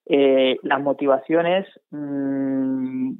eh, 0.08 0.58
las 0.64 0.82
motivaciones 0.82 1.68
mm, 1.92 3.14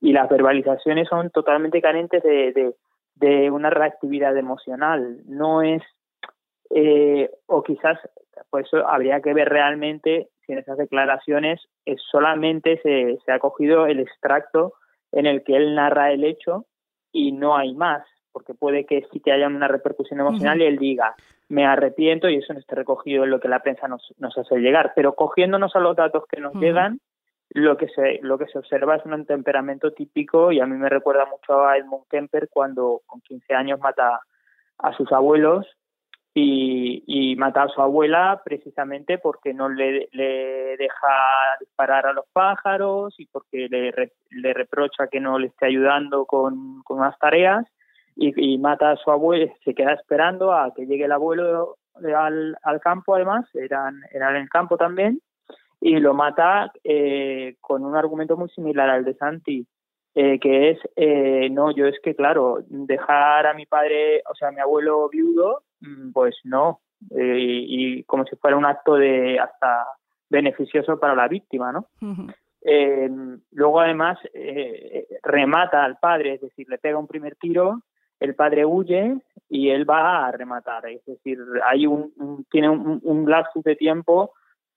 y 0.00 0.12
las 0.12 0.28
verbalizaciones 0.28 1.08
son 1.08 1.30
totalmente 1.30 1.82
carentes 1.82 2.22
de, 2.22 2.74
de, 3.16 3.50
una 3.50 3.70
reactividad 3.70 4.36
emocional. 4.36 5.20
No 5.26 5.62
es, 5.62 5.82
eh, 6.70 7.30
o 7.46 7.62
quizás, 7.62 7.98
por 8.50 8.62
eso 8.62 8.86
habría 8.86 9.20
que 9.20 9.34
ver 9.34 9.48
realmente 9.48 10.28
si 10.46 10.52
en 10.52 10.60
esas 10.60 10.78
declaraciones 10.78 11.60
es 11.84 12.00
solamente 12.10 12.80
se, 12.82 13.18
se 13.24 13.32
ha 13.32 13.40
cogido 13.40 13.86
el 13.86 13.98
extracto 14.00 14.74
en 15.10 15.26
el 15.26 15.42
que 15.42 15.56
él 15.56 15.74
narra 15.74 16.12
el 16.12 16.24
hecho 16.24 16.66
y 17.12 17.32
no 17.32 17.56
hay 17.56 17.74
más, 17.74 18.02
porque 18.32 18.54
puede 18.54 18.84
que 18.86 19.06
sí 19.12 19.20
que 19.20 19.32
haya 19.32 19.46
una 19.46 19.68
repercusión 19.68 20.20
emocional 20.20 20.60
y 20.60 20.64
él 20.64 20.78
diga, 20.78 21.14
me 21.48 21.66
arrepiento 21.66 22.28
y 22.28 22.36
eso 22.36 22.52
no 22.52 22.60
está 22.60 22.76
recogido 22.76 23.24
en 23.24 23.30
lo 23.30 23.40
que 23.40 23.48
la 23.48 23.60
prensa 23.60 23.88
nos, 23.88 24.14
nos 24.18 24.36
hace 24.36 24.58
llegar. 24.58 24.92
Pero 24.94 25.14
cogiéndonos 25.14 25.74
a 25.74 25.80
los 25.80 25.96
datos 25.96 26.24
que 26.30 26.40
nos 26.40 26.54
llegan, 26.54 27.00
lo 27.50 27.76
que 27.76 27.88
se 27.88 28.20
lo 28.22 28.36
que 28.36 28.46
se 28.46 28.58
observa 28.58 28.96
es 28.96 29.04
un 29.06 29.24
temperamento 29.24 29.92
típico 29.92 30.52
y 30.52 30.60
a 30.60 30.66
mí 30.66 30.76
me 30.76 30.90
recuerda 30.90 31.24
mucho 31.26 31.64
a 31.64 31.78
Edmund 31.78 32.04
Kemper 32.10 32.48
cuando 32.50 33.00
con 33.06 33.20
15 33.22 33.54
años 33.54 33.80
mata 33.80 34.20
a 34.78 34.92
sus 34.92 35.10
abuelos 35.12 35.66
y, 36.34 37.02
y 37.06 37.36
mata 37.36 37.64
a 37.64 37.68
su 37.68 37.80
abuela 37.80 38.40
precisamente 38.44 39.18
porque 39.18 39.52
no 39.54 39.68
le, 39.68 40.08
le 40.12 40.76
deja 40.76 41.08
disparar 41.60 42.06
a 42.06 42.12
los 42.12 42.26
pájaros 42.32 43.14
y 43.18 43.26
porque 43.26 43.68
le, 43.68 43.92
le 44.30 44.54
reprocha 44.54 45.08
que 45.08 45.20
no 45.20 45.38
le 45.38 45.48
esté 45.48 45.66
ayudando 45.66 46.26
con, 46.26 46.82
con 46.84 46.98
unas 46.98 47.18
tareas 47.18 47.66
y, 48.20 48.58
mata 48.58 48.90
a 48.90 48.96
su 48.96 49.10
abuelo, 49.10 49.52
se 49.64 49.74
queda 49.74 49.92
esperando 49.92 50.52
a 50.52 50.74
que 50.74 50.86
llegue 50.86 51.04
el 51.04 51.12
abuelo 51.12 51.76
al, 52.16 52.56
al 52.62 52.80
campo 52.80 53.14
además, 53.14 53.46
eran, 53.54 54.00
eran 54.12 54.36
en 54.36 54.42
el 54.42 54.48
campo 54.48 54.76
también, 54.76 55.20
y 55.80 55.98
lo 56.00 56.14
mata 56.14 56.72
eh, 56.82 57.56
con 57.60 57.84
un 57.84 57.96
argumento 57.96 58.36
muy 58.36 58.48
similar 58.50 58.90
al 58.90 59.04
de 59.04 59.14
Santi, 59.14 59.66
eh, 60.14 60.38
que 60.40 60.70
es, 60.70 60.78
eh, 60.96 61.48
no, 61.50 61.70
yo 61.70 61.86
es 61.86 61.96
que 62.02 62.14
claro, 62.14 62.58
dejar 62.68 63.46
a 63.46 63.54
mi 63.54 63.66
padre, 63.66 64.22
o 64.28 64.34
sea, 64.34 64.48
a 64.48 64.52
mi 64.52 64.60
abuelo 64.60 65.08
viudo, 65.08 65.62
pues 66.12 66.36
no, 66.44 66.80
y, 67.10 68.02
como 68.04 68.24
si 68.24 68.36
fuera 68.36 68.56
un 68.56 68.66
acto 68.66 68.94
de 68.94 69.38
hasta 69.38 69.86
beneficioso 70.28 70.98
para 70.98 71.14
la 71.14 71.28
víctima, 71.28 71.72
¿no? 71.72 71.86
luego 73.52 73.80
además 73.80 74.18
remata 75.22 75.84
al 75.84 75.98
padre, 75.98 76.34
es 76.34 76.40
decir, 76.40 76.68
le 76.68 76.78
pega 76.78 76.98
un 76.98 77.06
primer 77.06 77.36
tiro 77.36 77.82
el 78.20 78.34
padre 78.34 78.64
huye 78.64 79.20
y 79.48 79.70
él 79.70 79.88
va 79.88 80.26
a 80.26 80.32
rematar. 80.32 80.86
Es 80.86 81.04
decir, 81.04 81.38
hay 81.64 81.86
un, 81.86 82.46
tiene 82.50 82.68
un, 82.68 83.00
un, 83.02 83.30
lapsus 83.30 83.62
de 83.64 83.76
tiempo 83.76 84.32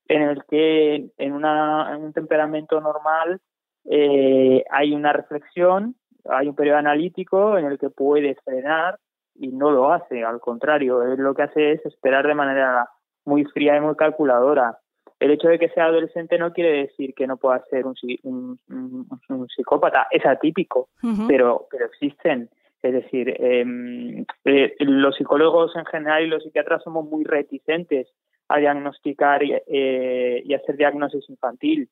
en 0.07 0.21
el 0.21 0.43
que 0.45 1.09
en, 1.17 1.33
una, 1.33 1.97
un 1.97 2.13
temperamento 2.13 2.79
normal 2.79 3.39
eh, 3.85 4.63
hay 4.69 4.93
una 4.93 5.13
reflexión, 5.13 5.95
hay 6.29 6.47
un 6.47 6.55
periodo 6.55 6.77
analítico 6.77 7.57
en 7.57 7.65
el 7.65 7.79
que 7.79 7.89
puede 7.89 8.35
frenar 8.43 8.99
y 9.35 9.49
no 9.49 9.71
lo 9.71 9.91
hace, 9.91 10.23
al 10.23 10.39
contrario, 10.39 11.01
él 11.03 11.19
lo 11.19 11.33
que 11.33 11.43
hace 11.43 11.71
es 11.73 11.85
esperar 11.85 12.27
de 12.27 12.35
manera 12.35 12.87
muy 13.25 13.45
fría 13.45 13.77
y 13.77 13.81
muy 13.81 13.95
calculadora. 13.95 14.77
El 15.19 15.31
hecho 15.31 15.47
de 15.47 15.59
que 15.59 15.69
sea 15.69 15.85
adolescente 15.85 16.37
no 16.37 16.51
quiere 16.51 16.83
decir 16.83 17.13
que 17.13 17.27
no 17.27 17.37
pueda 17.37 17.63
ser 17.69 17.85
un, 17.85 17.95
un, 18.67 19.47
psicópata, 19.55 20.07
es 20.09 20.25
atípico, 20.25 20.89
pero, 21.27 21.67
pero 21.69 21.85
existen. 21.85 22.49
Es 22.81 22.93
decir, 22.93 23.35
em, 23.39 24.25
eh, 24.45 24.75
los 24.79 25.15
psicólogos 25.15 25.75
en 25.75 25.85
general 25.85 26.23
y 26.23 26.27
los 26.27 26.43
psiquiatras 26.43 26.81
somos 26.83 27.05
muy 27.05 27.23
reticentes 27.23 28.07
a 28.47 28.57
diagnosticar 28.57 29.41
eh, 29.43 30.41
y 30.43 30.53
hacer 30.53 30.75
diagnosis 30.75 31.29
infantil. 31.29 31.87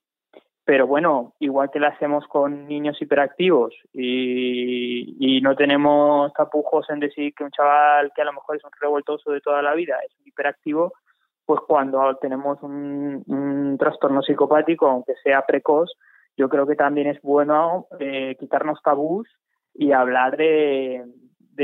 Pero 0.70 0.86
bueno, 0.86 1.34
igual 1.40 1.72
que 1.72 1.80
lo 1.80 1.88
hacemos 1.88 2.28
con 2.28 2.68
niños 2.68 3.02
hiperactivos 3.02 3.74
y, 3.92 5.40
no 5.42 5.56
tenemos 5.56 6.32
tapujos 6.34 6.88
en 6.92 7.00
decir 7.00 7.34
que 7.34 7.44
un 7.44 7.50
chaval 7.50 8.12
que 8.14 8.22
a 8.22 8.26
lo 8.26 8.34
mejor 8.34 8.58
es 8.58 8.64
un 8.64 8.70
revoltoso 8.80 9.32
de 9.32 9.42
toda 9.42 9.64
la 9.64 9.74
vida 9.74 9.98
es 10.06 10.16
un 10.20 10.28
hiperactivo, 10.28 10.94
pues 11.44 11.62
cuando 11.68 12.16
tenemos 12.18 12.62
un, 12.62 13.78
trastorno 13.80 14.22
psicopático, 14.22 14.86
aunque 14.86 15.16
sea 15.24 15.42
precoz, 15.42 15.90
yo 16.38 16.50
creo 16.50 16.68
que 16.68 16.76
también 16.76 17.08
es 17.08 17.20
bueno 17.24 17.88
eh, 18.00 18.36
quitarnos 18.40 18.80
tabús 18.84 19.28
y 19.74 19.92
hablar 19.92 20.38
de 20.38 21.04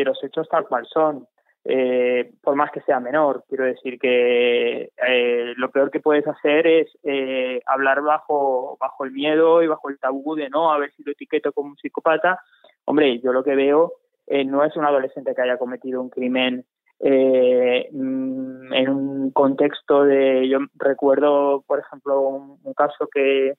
los 0.03 0.23
hechos 0.23 0.49
tal 0.49 0.65
cual 0.65 0.87
son, 0.91 1.27
eh, 1.65 2.31
por 2.41 2.55
más 2.55 2.71
que 2.71 2.81
sea 2.81 2.99
menor. 2.99 3.43
Quiero 3.49 3.65
decir 3.65 3.99
que 3.99 4.91
eh, 5.07 5.53
lo 5.57 5.71
peor 5.71 5.91
que 5.91 5.99
puedes 5.99 6.27
hacer 6.27 6.67
es 6.67 6.87
eh, 7.03 7.61
hablar 7.65 8.01
bajo, 8.01 8.77
bajo 8.79 9.03
el 9.03 9.11
miedo 9.11 9.63
y 9.63 9.67
bajo 9.67 9.89
el 9.89 9.99
tabú 9.99 10.35
de 10.35 10.49
no, 10.49 10.71
a 10.71 10.77
ver 10.77 10.91
si 10.93 11.03
etiqueto 11.09 11.51
como 11.51 11.69
un 11.69 11.77
psicópata. 11.77 12.39
Hombre, 12.85 13.19
yo 13.19 13.33
lo 13.33 13.43
que 13.43 13.55
veo 13.55 13.93
no 14.27 14.63
es 14.63 14.75
un 14.75 14.85
adolescente 14.85 15.35
que 15.35 15.41
haya 15.41 15.57
cometido 15.57 16.01
un 16.01 16.09
crimen 16.09 16.65
mm, 16.99 18.73
en 18.73 18.89
un 18.89 19.31
contexto 19.31 20.03
de, 20.03 20.47
yo 20.47 20.59
recuerdo, 20.75 21.63
por 21.67 21.79
ejemplo, 21.79 22.21
un 22.21 22.73
caso 22.75 23.07
que 23.11 23.53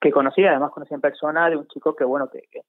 que 0.00 0.12
conocía, 0.12 0.50
además 0.50 0.72
conocía 0.72 0.94
en 0.94 1.00
persona 1.00 1.48
de 1.48 1.56
un 1.56 1.66
chico 1.68 1.94
que, 1.94 2.04
bueno, 2.04 2.28
que, 2.28 2.42
que, 2.50 2.62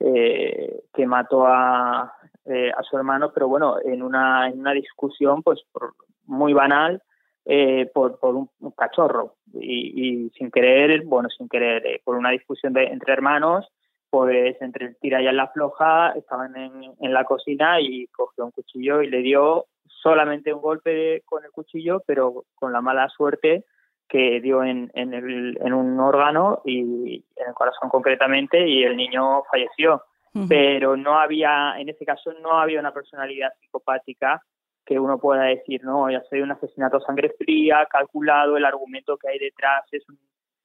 eh, 0.00 0.82
que 0.92 1.06
mató 1.06 1.46
a, 1.46 2.12
eh, 2.44 2.70
a 2.76 2.82
su 2.82 2.96
hermano, 2.96 3.32
pero 3.32 3.48
bueno, 3.48 3.76
en 3.84 4.02
una, 4.02 4.48
en 4.48 4.60
una 4.60 4.72
discusión 4.72 5.42
pues 5.42 5.60
por, 5.72 5.94
muy 6.26 6.52
banal 6.52 7.02
eh, 7.44 7.90
por, 7.92 8.18
por 8.18 8.34
un, 8.34 8.50
cachorro. 8.76 9.36
Y, 9.54 10.30
sin 10.36 10.50
querer, 10.50 11.04
bueno, 11.04 11.28
sin 11.30 11.48
querer, 11.48 11.86
eh, 11.86 12.00
por 12.04 12.16
una 12.16 12.30
discusión 12.30 12.76
entre 12.76 13.12
hermanos, 13.12 13.66
pues 14.10 14.56
entre 14.60 14.86
el 14.86 14.96
tira 14.96 15.20
y 15.20 15.32
la 15.32 15.48
floja 15.48 16.10
estaban 16.12 16.56
en, 16.56 16.94
en 17.00 17.12
la 17.12 17.24
cocina 17.24 17.80
y 17.80 18.06
cogió 18.08 18.44
un 18.44 18.50
cuchillo 18.50 19.02
y 19.02 19.10
le 19.10 19.18
dio 19.18 19.66
solamente 20.02 20.52
un 20.52 20.60
golpe 20.60 20.90
de, 20.90 21.22
con 21.24 21.44
el 21.44 21.50
cuchillo, 21.50 22.02
pero 22.06 22.44
con 22.54 22.72
la 22.72 22.80
mala 22.80 23.08
suerte 23.08 23.64
que 24.08 24.40
dio 24.40 24.62
en, 24.62 24.90
en, 24.94 25.14
el, 25.14 25.58
en 25.60 25.72
un 25.72 25.98
órgano 26.00 26.60
y 26.64 27.24
en 27.36 27.48
el 27.48 27.54
corazón 27.54 27.88
concretamente 27.88 28.66
y 28.66 28.84
el 28.84 28.96
niño 28.96 29.42
falleció. 29.50 30.02
Uh 30.34 30.40
-huh. 30.40 30.48
Pero 30.48 30.96
no 30.96 31.18
había, 31.18 31.74
en 31.78 31.88
ese 31.88 32.04
caso, 32.04 32.32
no 32.42 32.58
había 32.58 32.80
una 32.80 32.92
personalidad 32.92 33.52
psicopática 33.60 34.42
que 34.84 35.00
uno 35.00 35.18
pueda 35.18 35.44
decir, 35.44 35.82
no, 35.82 36.08
ya 36.10 36.22
soy 36.30 36.40
un 36.42 36.52
asesinato 36.52 36.98
a 36.98 37.00
sangre 37.00 37.30
fría, 37.36 37.86
calculado, 37.90 38.56
el 38.56 38.64
argumento 38.64 39.16
que 39.16 39.28
hay 39.28 39.38
detrás 39.38 39.84
es 39.90 40.08
un, 40.08 40.16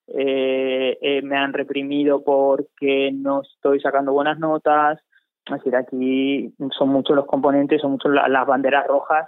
eh, 0.07 0.97
eh, 1.01 1.21
me 1.23 1.37
han 1.37 1.53
reprimido 1.53 2.23
porque 2.23 3.11
no 3.11 3.41
estoy 3.41 3.79
sacando 3.79 4.13
buenas 4.13 4.37
notas. 4.37 4.99
Es 5.45 5.55
decir, 5.55 5.75
aquí 5.75 6.53
son 6.77 6.89
muchos 6.89 7.15
los 7.15 7.25
componentes, 7.25 7.81
son 7.81 7.93
muchas 7.93 8.11
las 8.11 8.45
banderas 8.45 8.85
rojas 8.85 9.27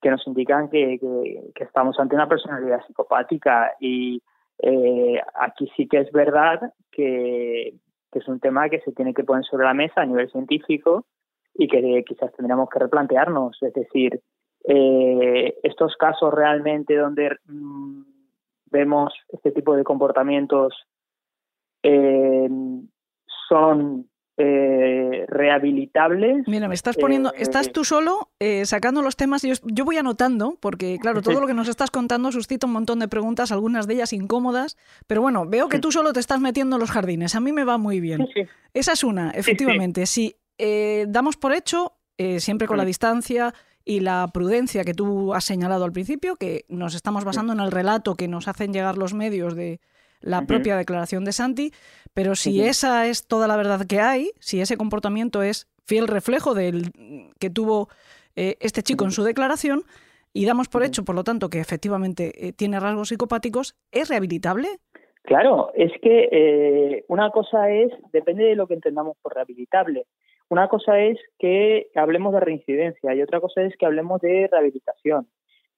que 0.00 0.10
nos 0.10 0.26
indican 0.26 0.68
que, 0.68 0.98
que, 1.54 1.64
estamos 1.64 1.98
ante 1.98 2.14
una 2.14 2.28
personalidad 2.28 2.84
psicopática 2.86 3.72
y 3.80 4.22
eh, 4.58 5.20
aquí 5.34 5.70
sí 5.76 5.86
que 5.88 5.98
es 5.98 6.12
verdad 6.12 6.72
que, 6.90 7.74
que, 8.12 8.18
es 8.18 8.28
un 8.28 8.40
tema 8.40 8.68
que 8.68 8.80
se 8.80 8.92
tiene 8.92 9.14
que 9.14 9.24
poner 9.24 9.44
sobre 9.44 9.66
la 9.66 9.74
mesa 9.74 10.02
a 10.02 10.06
nivel 10.06 10.30
científico 10.30 11.06
y 11.54 11.66
que 11.66 12.04
quizás 12.06 12.32
tendríamos 12.34 12.68
que 12.68 12.78
replantearnos, 12.78 13.58
es 13.62 13.72
decir, 13.72 14.20
eh, 14.64 15.58
estos 15.62 15.96
casos 15.96 16.32
realmente 16.32 16.96
donde 16.96 17.36
mmm, 17.46 18.02
vemos 18.66 19.12
este 19.30 19.50
tipo 19.50 19.74
de 19.74 19.84
comportamientos 19.84 20.74
eh, 21.82 22.48
son 23.48 24.08
eh, 24.40 25.24
rehabilitables. 25.26 26.46
Mira, 26.46 26.68
me 26.68 26.74
estás 26.76 26.96
poniendo, 26.96 27.32
eh, 27.34 27.38
estás 27.38 27.72
tú 27.72 27.84
solo 27.84 28.30
eh, 28.38 28.64
sacando 28.66 29.02
los 29.02 29.16
temas 29.16 29.42
y 29.42 29.48
yo, 29.48 29.54
yo, 29.64 29.84
voy 29.84 29.96
anotando, 29.96 30.56
porque 30.60 30.98
claro, 31.00 31.22
todo 31.22 31.40
lo 31.40 31.48
que 31.48 31.54
nos 31.54 31.68
estás 31.68 31.90
contando 31.90 32.30
suscita 32.30 32.68
un 32.68 32.72
montón 32.72 33.00
de 33.00 33.08
preguntas, 33.08 33.50
algunas 33.50 33.88
de 33.88 33.94
ellas 33.94 34.12
incómodas, 34.12 34.76
pero 35.08 35.22
bueno, 35.22 35.44
veo 35.44 35.68
que 35.68 35.80
tú 35.80 35.90
solo 35.90 36.12
te 36.12 36.20
estás 36.20 36.40
metiendo 36.40 36.76
en 36.76 36.80
los 36.80 36.92
jardines, 36.92 37.34
a 37.34 37.40
mí 37.40 37.52
me 37.52 37.64
va 37.64 37.78
muy 37.78 37.98
bien. 37.98 38.28
Sí, 38.28 38.42
sí. 38.42 38.48
Esa 38.74 38.92
es 38.92 39.02
una, 39.02 39.30
efectivamente, 39.30 40.06
si 40.06 40.36
eh, 40.56 41.06
damos 41.08 41.36
por 41.36 41.52
hecho, 41.52 41.94
siempre 42.38 42.66
con 42.66 42.76
la 42.76 42.84
distancia 42.84 43.54
y 43.84 44.00
la 44.00 44.28
prudencia 44.32 44.84
que 44.84 44.94
tú 44.94 45.34
has 45.34 45.44
señalado 45.44 45.84
al 45.84 45.92
principio, 45.92 46.36
que 46.36 46.64
nos 46.68 46.94
estamos 46.94 47.24
basando 47.24 47.52
en 47.52 47.60
el 47.60 47.70
relato 47.70 48.14
que 48.14 48.28
nos 48.28 48.46
hacen 48.48 48.72
llegar 48.72 48.98
los 48.98 49.14
medios 49.14 49.54
de, 49.54 49.80
la 50.20 50.42
propia 50.46 50.76
declaración 50.76 51.24
de 51.24 51.32
Santi, 51.32 51.72
pero 52.14 52.34
si 52.34 52.62
esa 52.62 53.06
es 53.06 53.26
toda 53.26 53.46
la 53.46 53.56
verdad 53.56 53.86
que 53.86 54.00
hay, 54.00 54.30
si 54.40 54.60
ese 54.60 54.76
comportamiento 54.76 55.42
es 55.42 55.68
fiel 55.84 56.08
reflejo 56.08 56.54
del 56.54 56.92
que 57.38 57.50
tuvo 57.50 57.88
eh, 58.36 58.56
este 58.60 58.82
chico 58.82 59.04
en 59.04 59.10
su 59.10 59.22
declaración, 59.22 59.84
y 60.32 60.46
damos 60.46 60.68
por 60.68 60.84
hecho, 60.84 61.04
por 61.04 61.14
lo 61.14 61.24
tanto, 61.24 61.48
que 61.48 61.58
efectivamente 61.58 62.46
eh, 62.46 62.52
tiene 62.52 62.78
rasgos 62.78 63.08
psicopáticos, 63.08 63.76
¿es 63.90 64.08
rehabilitable? 64.08 64.68
Claro, 65.22 65.72
es 65.74 65.90
que 66.00 66.28
eh, 66.30 67.04
una 67.08 67.30
cosa 67.30 67.70
es, 67.70 67.90
depende 68.12 68.44
de 68.44 68.56
lo 68.56 68.66
que 68.66 68.74
entendamos 68.74 69.16
por 69.20 69.34
rehabilitable. 69.34 70.06
Una 70.48 70.68
cosa 70.68 70.98
es 71.00 71.18
que 71.38 71.88
hablemos 71.94 72.32
de 72.32 72.40
reincidencia 72.40 73.14
y 73.14 73.22
otra 73.22 73.40
cosa 73.40 73.62
es 73.62 73.76
que 73.76 73.84
hablemos 73.84 74.20
de 74.20 74.48
rehabilitación. 74.50 75.26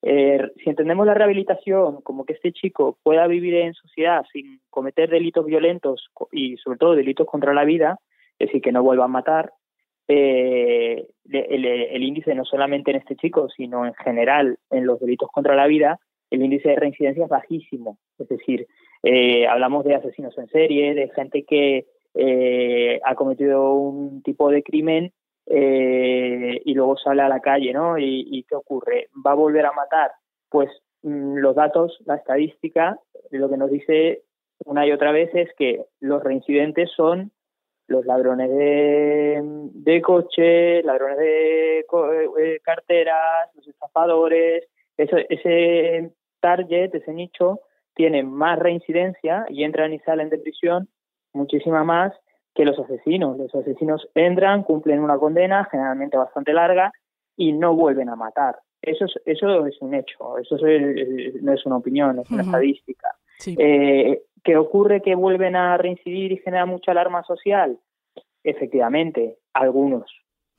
Eh, 0.03 0.41
si 0.63 0.71
entendemos 0.71 1.07
la 1.07 1.15
rehabilitación 1.15 2.01
como 2.01 2.25
que 2.25 2.33
este 2.33 2.53
chico 2.53 2.99
pueda 3.03 3.27
vivir 3.27 3.55
en 3.55 3.75
sociedad 3.75 4.25
sin 4.33 4.61
cometer 4.71 5.11
delitos 5.11 5.45
violentos 5.45 6.11
y 6.33 6.57
sobre 6.57 6.79
todo 6.79 6.95
delitos 6.95 7.27
contra 7.27 7.53
la 7.53 7.65
vida, 7.65 7.99
es 8.39 8.49
decir, 8.49 8.63
que 8.63 8.73
no 8.73 8.83
vuelva 8.83 9.05
a 9.05 9.09
matar, 9.09 9.53
eh, 10.09 11.07
el, 11.31 11.65
el, 11.65 12.03
índice 12.03 12.35
no 12.35 12.45
solamente 12.45 12.91
en 12.91 12.97
este 12.97 13.15
chico, 13.15 13.49
sino 13.49 13.87
en 13.87 13.95
general 13.95 14.59
en 14.71 14.87
los 14.87 14.99
delitos 14.99 15.29
contra 15.31 15.55
la 15.55 15.67
vida, 15.67 16.01
el 16.31 16.43
índice 16.43 16.71
de 16.71 16.77
reincidencia 16.77 17.25
es 17.25 17.29
bajísimo. 17.29 17.99
Es 18.19 18.29
decir, 18.29 18.67
eh, 19.03 19.47
hablamos 19.47 19.85
de 19.85 19.95
asesinos 19.95 20.37
en 20.39 20.49
serie, 20.49 20.95
de 20.95 21.09
gente 21.11 21.45
que 21.45 21.87
eh, 22.15 23.01
ha 23.05 23.15
cometido 23.15 23.75
un 23.75 24.23
tipo 24.23 24.51
de 24.51 24.63
crimen 24.63 25.13
eh, 25.53 26.63
y 26.65 26.75
luego 26.75 26.97
sale 26.97 27.23
a 27.23 27.29
la 27.29 27.41
calle, 27.41 27.73
¿no? 27.73 27.99
¿Y, 27.99 28.25
¿Y, 28.31 28.45
qué 28.45 28.55
ocurre? 28.55 29.09
¿Va 29.27 29.33
a 29.33 29.35
volver 29.35 29.67
a 29.67 29.73
matar? 29.73 30.13
Pues 30.49 30.71
mmm, 31.03 31.39
los 31.39 31.57
datos, 31.57 31.99
la 32.07 32.15
estadística, 32.15 32.99
lo 33.31 33.51
que 33.51 33.57
nos 33.57 33.71
dice 33.71 34.23
una 34.65 34.87
y 34.87 34.93
otra 34.93 35.11
vez 35.11 35.31
es 35.35 35.49
que 35.57 35.85
los 35.99 36.23
reincidentes 36.23 36.91
son 36.93 37.33
los 37.89 38.07
ladrones 38.07 38.49
de, 38.51 39.41
de 39.43 40.03
coche, 40.03 40.85
ladrones 40.85 41.19
de, 41.19 41.85
de 42.37 42.61
carteras, 42.63 43.51
los 43.57 43.67
estafadores, 43.67 44.69
eso, 44.97 45.17
ese 45.29 46.13
target, 46.39 46.95
ese 46.95 47.13
nicho, 47.13 47.59
tiene 47.95 48.23
más 48.23 48.59
reincidencia 48.61 49.47
y 49.49 49.65
entran 49.65 49.93
y 49.93 49.99
salen 50.01 50.31
de 50.31 50.39
prisión 50.39 50.89
muchísima 51.33 51.83
más 51.83 52.13
que 52.61 52.67
los 52.67 52.79
asesinos. 52.79 53.39
Los 53.39 53.55
asesinos 53.55 54.07
entran, 54.15 54.65
cumplen 54.65 55.01
una 55.01 55.17
condena, 55.17 55.67
generalmente 55.71 56.19
bastante 56.19 56.53
larga, 56.53 56.93
y 57.35 57.53
no 57.53 57.75
vuelven 57.75 58.11
a 58.11 58.17
matar. 58.17 58.59
Eso 58.83 59.07
es, 59.07 59.15
eso 59.25 59.67
es 59.67 59.81
un 59.81 59.95
hecho, 59.95 60.37
eso 60.37 60.57
es, 60.67 61.43
no 61.43 61.55
es 61.55 61.65
una 61.65 61.79
opinión, 61.79 62.19
es 62.19 62.31
una 62.31 62.43
uh 62.43 62.45
-huh. 62.45 62.49
estadística. 62.49 63.09
Sí. 63.39 63.57
Eh, 63.59 64.25
¿Que 64.45 64.59
ocurre 64.59 65.01
que 65.01 65.15
vuelven 65.15 65.57
a 65.57 65.79
reincidir 65.79 66.33
y 66.33 66.37
genera 66.37 66.67
mucha 66.67 66.91
alarma 66.91 67.23
social? 67.23 67.79
Efectivamente, 68.45 69.39
algunos. 69.55 70.11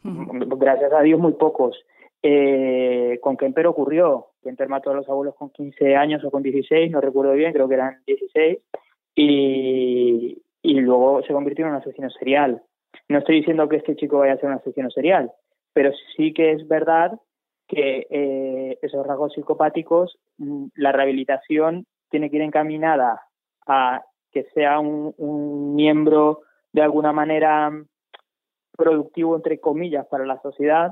Uh 0.04 0.10
-huh. 0.10 0.58
Gracias 0.58 0.92
a 0.94 1.02
Dios, 1.02 1.20
muy 1.20 1.34
pocos. 1.34 1.86
Eh, 2.24 3.20
con 3.22 3.38
Kemper 3.38 3.68
ocurrió. 3.68 4.30
Kemper 4.42 4.70
mató 4.70 4.90
a 4.90 4.96
los 4.96 5.08
abuelos 5.08 5.36
con 5.36 5.52
15 5.52 5.96
años 5.96 6.24
o 6.24 6.32
con 6.32 6.42
16, 6.42 6.90
no 6.90 7.00
recuerdo 7.00 7.34
bien, 7.34 7.54
creo 7.54 7.68
que 7.68 7.76
eran 7.76 8.02
16. 8.08 8.58
Y, 9.14 10.42
y 10.62 10.80
luego 10.80 11.22
se 11.24 11.34
convirtió 11.34 11.66
en 11.66 11.72
un 11.72 11.78
asesino 11.78 12.10
serial. 12.10 12.64
No 13.10 13.20
estoy 13.20 13.38
diciendo 13.38 13.68
que 13.68 13.78
este 13.78 13.96
chico 13.96 14.20
vaya 14.20 14.34
a 14.34 14.38
ser 14.38 14.50
un 14.50 14.56
asesino 14.56 14.90
serial, 14.90 15.32
pero 15.74 15.92
sí 16.16 16.34
que 16.34 16.52
es 16.52 16.68
verdad 16.68 17.12
que 17.68 18.08
eh, 18.10 18.78
esos 18.82 19.06
rasgos 19.06 19.34
psicopáticos, 19.34 20.18
mm, 20.38 20.68
la 20.76 20.92
rehabilitación 20.92 21.86
tiene 22.10 22.30
que 22.30 22.38
ir 22.38 22.42
encaminada 22.42 23.22
a 23.66 24.04
que 24.32 24.44
sea 24.54 24.80
un, 24.80 25.14
un 25.18 25.76
miembro 25.76 26.42
de 26.74 26.82
alguna 26.82 27.12
manera 27.12 27.72
productivo, 28.78 29.36
entre 29.36 29.60
comillas, 29.60 30.08
para 30.08 30.26
la 30.26 30.42
sociedad, 30.42 30.92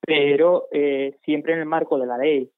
pero 0.00 0.68
eh, 0.70 1.18
siempre 1.24 1.52
en 1.54 1.60
el 1.60 1.66
marco 1.66 1.98
de 1.98 2.06
la 2.06 2.18
ley. 2.18 2.50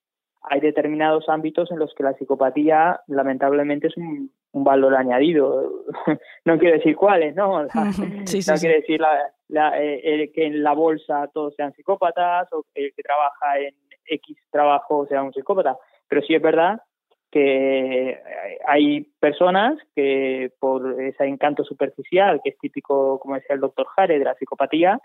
Hay 0.43 0.61
determinados 0.61 1.29
ámbitos 1.29 1.71
en 1.71 1.79
los 1.79 1.95
que 1.95 2.03
la 2.03 2.15
psicopatía, 2.15 3.01
lamentablemente, 3.09 3.89
es 3.89 3.97
un, 3.97 4.31
un 4.53 4.65
valor 4.65 4.95
añadido. 4.95 5.85
no 6.45 6.59
quiero 6.59 6.77
decir 6.77 6.97
cuáles, 6.97 7.35
¿no? 7.35 7.63
La, 7.63 7.93
sí, 8.25 8.41
no 8.49 8.57
sí, 8.57 8.61
quiero 8.61 8.81
decir 8.81 9.01
la, 9.01 9.33
la, 9.49 9.83
eh, 9.83 10.31
que 10.35 10.47
en 10.47 10.63
la 10.63 10.73
bolsa 10.73 11.29
todos 11.33 11.55
sean 11.55 11.73
psicópatas 11.73 12.53
o 12.53 12.65
el 12.75 12.93
que 12.95 13.03
trabaja 13.03 13.59
en 13.59 13.75
X 14.07 14.37
trabajo 14.51 15.07
sea 15.07 15.23
un 15.23 15.33
psicópata. 15.33 15.77
Pero 16.09 16.23
sí 16.23 16.35
es 16.35 16.43
verdad 16.43 16.81
que 17.31 18.21
hay 18.67 19.03
personas 19.21 19.79
que 19.95 20.51
por 20.59 21.01
ese 21.01 21.25
encanto 21.25 21.63
superficial, 21.65 22.41
que 22.43 22.51
es 22.51 22.59
típico, 22.59 23.21
como 23.21 23.37
decía 23.37 23.55
el 23.55 23.61
doctor 23.61 23.87
Jare, 23.87 24.19
de 24.19 24.25
la 24.25 24.35
psicopatía, 24.35 24.99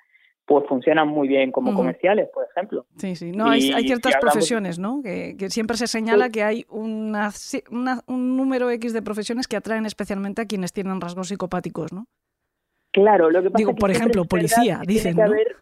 pues 0.45 0.65
funcionan 0.67 1.07
muy 1.07 1.27
bien 1.27 1.51
como 1.51 1.71
uh 1.71 1.73
-huh. 1.73 1.77
comerciales, 1.77 2.29
por 2.33 2.45
ejemplo. 2.45 2.85
Sí, 2.97 3.15
sí. 3.15 3.31
No, 3.31 3.47
y, 3.55 3.71
hay, 3.71 3.73
hay, 3.73 3.83
ciertas 3.87 4.13
si 4.13 4.19
profesiones, 4.19 4.79
¿no? 4.79 5.01
Que, 5.01 5.35
que, 5.37 5.49
siempre 5.49 5.75
se 5.77 5.87
señala 5.87 6.29
que 6.29 6.43
hay 6.43 6.65
una, 6.69 7.31
una, 7.71 8.01
un 8.07 8.37
número 8.37 8.69
X 8.69 8.93
de 8.93 9.01
profesiones 9.01 9.47
que 9.47 9.55
atraen 9.55 9.85
especialmente 9.85 10.41
a 10.43 10.45
quienes 10.45 10.71
tienen 10.71 11.01
rasgos 11.01 11.29
psicopáticos, 11.29 11.93
¿no? 11.93 12.05
Claro, 12.91 13.29
lo 13.29 13.41
que 13.41 13.49
pasa 13.49 13.57
Digo, 13.57 13.71
es 13.71 13.75
que 13.75 13.79
por 13.81 13.91
ejemplo, 13.91 14.25
policía, 14.25 14.81
dicen, 14.85 15.17
¿no? 15.17 15.23
Haber, 15.23 15.57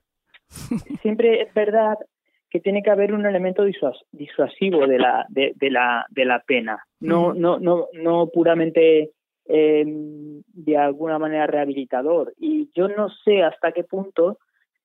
siempre 1.02 1.42
es 1.42 1.54
verdad 1.54 1.98
que 2.50 2.60
tiene 2.60 2.84
que 2.84 2.92
haber 2.92 3.14
un 3.14 3.26
elemento 3.26 3.64
disuas, 3.64 3.98
disuasivo 4.12 4.86
de 4.86 5.00
la, 5.00 5.26
de, 5.30 5.54
de, 5.56 5.72
la, 5.72 6.06
de 6.10 6.26
la 6.26 6.40
pena, 6.42 6.86
no, 7.00 7.30
uh 7.30 7.32
-huh. 7.32 7.38
no, 7.40 7.60
no, 7.60 7.88
no 7.94 8.28
puramente 8.28 9.12
eh, 9.46 9.84
de 9.86 10.78
alguna 10.78 11.18
manera 11.18 11.48
rehabilitador. 11.48 12.34
Y 12.38 12.70
yo 12.76 12.88
no 12.90 13.10
sé 13.24 13.42
hasta 13.42 13.72
qué 13.72 13.84
punto 13.84 14.38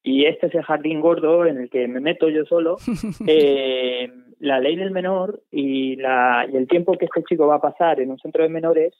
y 0.08 0.24
este 0.24 0.46
es 0.46 0.54
el 0.54 0.62
jardín 0.62 1.02
gordo 1.02 1.44
en 1.44 1.58
el 1.58 1.68
que 1.68 1.86
me 1.86 2.00
meto 2.00 2.30
yo 2.30 2.46
solo, 2.46 2.78
eh, 3.26 4.08
la 4.38 4.58
ley 4.58 4.74
del 4.74 4.90
menor 4.90 5.42
y, 5.50 5.96
la, 5.96 6.46
y 6.50 6.56
el 6.56 6.66
tiempo 6.66 6.96
que 6.96 7.04
este 7.04 7.22
chico 7.24 7.46
va 7.46 7.56
a 7.56 7.60
pasar 7.60 8.00
en 8.00 8.10
un 8.10 8.18
centro 8.18 8.42
de 8.42 8.48
menores 8.48 8.94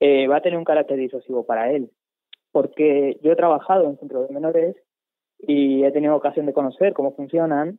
eh, 0.00 0.28
va 0.28 0.36
a 0.36 0.42
tener 0.42 0.58
un 0.58 0.64
carácter 0.64 0.98
disuasivo 0.98 1.46
para 1.46 1.72
él. 1.72 1.90
Porque 2.52 3.18
yo 3.22 3.32
he 3.32 3.36
trabajado 3.36 3.88
en 3.88 3.98
centros 3.98 4.28
de 4.28 4.34
menores 4.34 4.76
y 5.38 5.82
he 5.82 5.92
tenido 5.92 6.14
ocasión 6.14 6.44
de 6.44 6.52
conocer 6.52 6.92
cómo 6.92 7.14
funcionan 7.14 7.78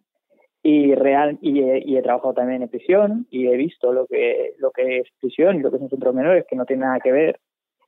y 0.63 0.95
real 0.95 1.37
y 1.39 1.61
he, 1.61 2.01
trabajado 2.01 2.33
también 2.33 2.63
en 2.63 2.69
prisión 2.69 3.27
y 3.29 3.45
he 3.45 3.57
visto 3.57 3.93
lo 3.93 4.07
que 4.07 4.53
lo 4.57 4.71
que 4.71 4.99
es 4.99 5.07
prisión 5.19 5.57
y 5.57 5.59
lo 5.59 5.69
que 5.69 5.77
es 5.77 5.83
un 5.83 5.89
centro 5.89 6.11
de 6.11 6.17
menores 6.17 6.45
que 6.47 6.55
no 6.55 6.65
tiene 6.65 6.85
nada 6.85 6.99
que 6.99 7.11
ver 7.11 7.39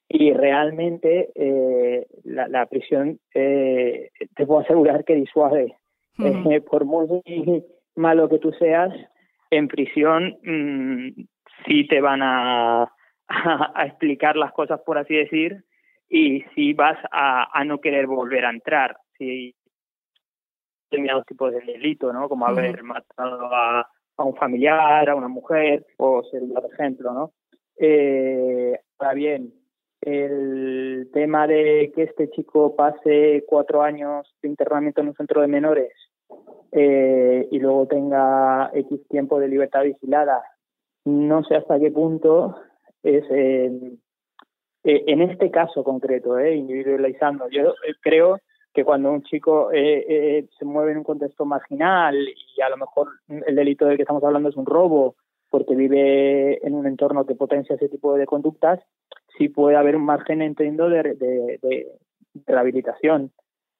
y 0.07 0.33
realmente 0.33 1.31
eh, 1.35 2.05
la, 2.23 2.65
prisión 2.67 3.19
eh, 3.33 4.09
te 4.35 4.45
puedo 4.45 4.61
asegurar 4.61 5.03
que 5.05 5.15
disuade 5.15 5.75
eh, 6.19 6.61
por 6.61 6.85
muy 6.85 7.21
malo 7.95 8.29
que 8.29 8.39
tú 8.39 8.51
seas 8.53 8.93
en 9.49 9.67
prisión 9.67 10.37
mm, 10.43 11.23
sí 11.65 11.87
te 11.87 12.01
van 12.01 12.21
a, 12.23 12.83
a, 13.27 13.85
explicar 13.85 14.35
las 14.35 14.51
cosas 14.51 14.81
por 14.85 14.97
así 14.97 15.15
decir 15.15 15.63
y 16.09 16.41
sí 16.53 16.73
vas 16.73 16.97
a, 17.11 17.49
a 17.57 17.63
no 17.63 17.79
querer 17.79 18.05
volver 18.05 18.45
a 18.45 18.51
entrar 18.51 18.95
si 19.17 19.55
determinados 20.93 21.25
tipos 21.25 21.51
de 21.51 21.59
delito, 21.61 22.13
¿no? 22.13 22.29
Como 22.29 22.45
haber 22.45 22.83
matado 22.83 23.49
a, 23.53 23.87
un 24.17 24.35
familiar, 24.35 25.09
a 25.09 25.15
una 25.15 25.27
mujer, 25.27 25.85
o 25.97 26.21
sería 26.23 26.59
otro 26.59 26.71
ejemplo, 26.71 27.13
¿no? 27.13 27.33
Eh, 27.77 28.79
ahora 28.99 29.13
bien, 29.15 29.53
el 30.05 31.09
tema 31.13 31.47
de 31.47 31.91
que 31.95 32.03
este 32.03 32.29
chico 32.29 32.75
pase 32.75 33.43
cuatro 33.47 33.81
años 33.81 34.27
de 34.41 34.49
internamiento 34.49 35.01
en 35.01 35.09
un 35.09 35.15
centro 35.15 35.41
de 35.41 35.47
menores 35.47 35.93
eh, 36.71 37.47
y 37.51 37.59
luego 37.59 37.87
tenga 37.87 38.71
X 38.73 39.07
tiempo 39.07 39.39
de 39.39 39.47
libertad 39.47 39.83
vigilada, 39.83 40.43
no 41.05 41.43
sé 41.43 41.55
hasta 41.55 41.79
qué 41.79 41.91
punto 41.91 42.55
es 43.03 43.23
eh, 43.29 43.97
en 44.83 45.21
este 45.21 45.49
caso 45.49 45.83
concreto, 45.83 46.37
eh, 46.37 46.55
individualizando. 46.55 47.47
Yo 47.49 47.73
creo 48.01 48.39
que 48.73 48.83
cuando 48.83 49.11
un 49.11 49.23
chico 49.23 49.71
eh, 49.71 50.05
eh, 50.07 50.47
se 50.57 50.65
mueve 50.65 50.91
en 50.91 50.99
un 50.99 51.03
contexto 51.03 51.45
marginal 51.45 52.15
y 52.17 52.61
a 52.61 52.69
lo 52.69 52.77
mejor 52.77 53.07
el 53.29 53.55
delito 53.55 53.85
del 53.85 53.97
que 53.97 54.03
estamos 54.03 54.23
hablando 54.23 54.49
es 54.49 54.55
un 54.55 54.65
robo 54.65 55.15
porque 55.49 55.75
vive 55.75 56.65
en 56.65 56.73
un 56.73 56.87
entorno 56.87 57.25
que 57.25 57.35
potencia 57.35 57.75
ese 57.75 57.87
tipo 57.87 58.15
de 58.17 58.25
conductas, 58.25 58.79
sí 59.37 59.49
puede 59.49 59.75
haber 59.75 59.95
un 59.95 60.05
margen, 60.05 60.41
entiendo, 60.41 60.89
de, 60.89 61.03
de, 61.03 61.87
rehabilitación. 62.45 63.31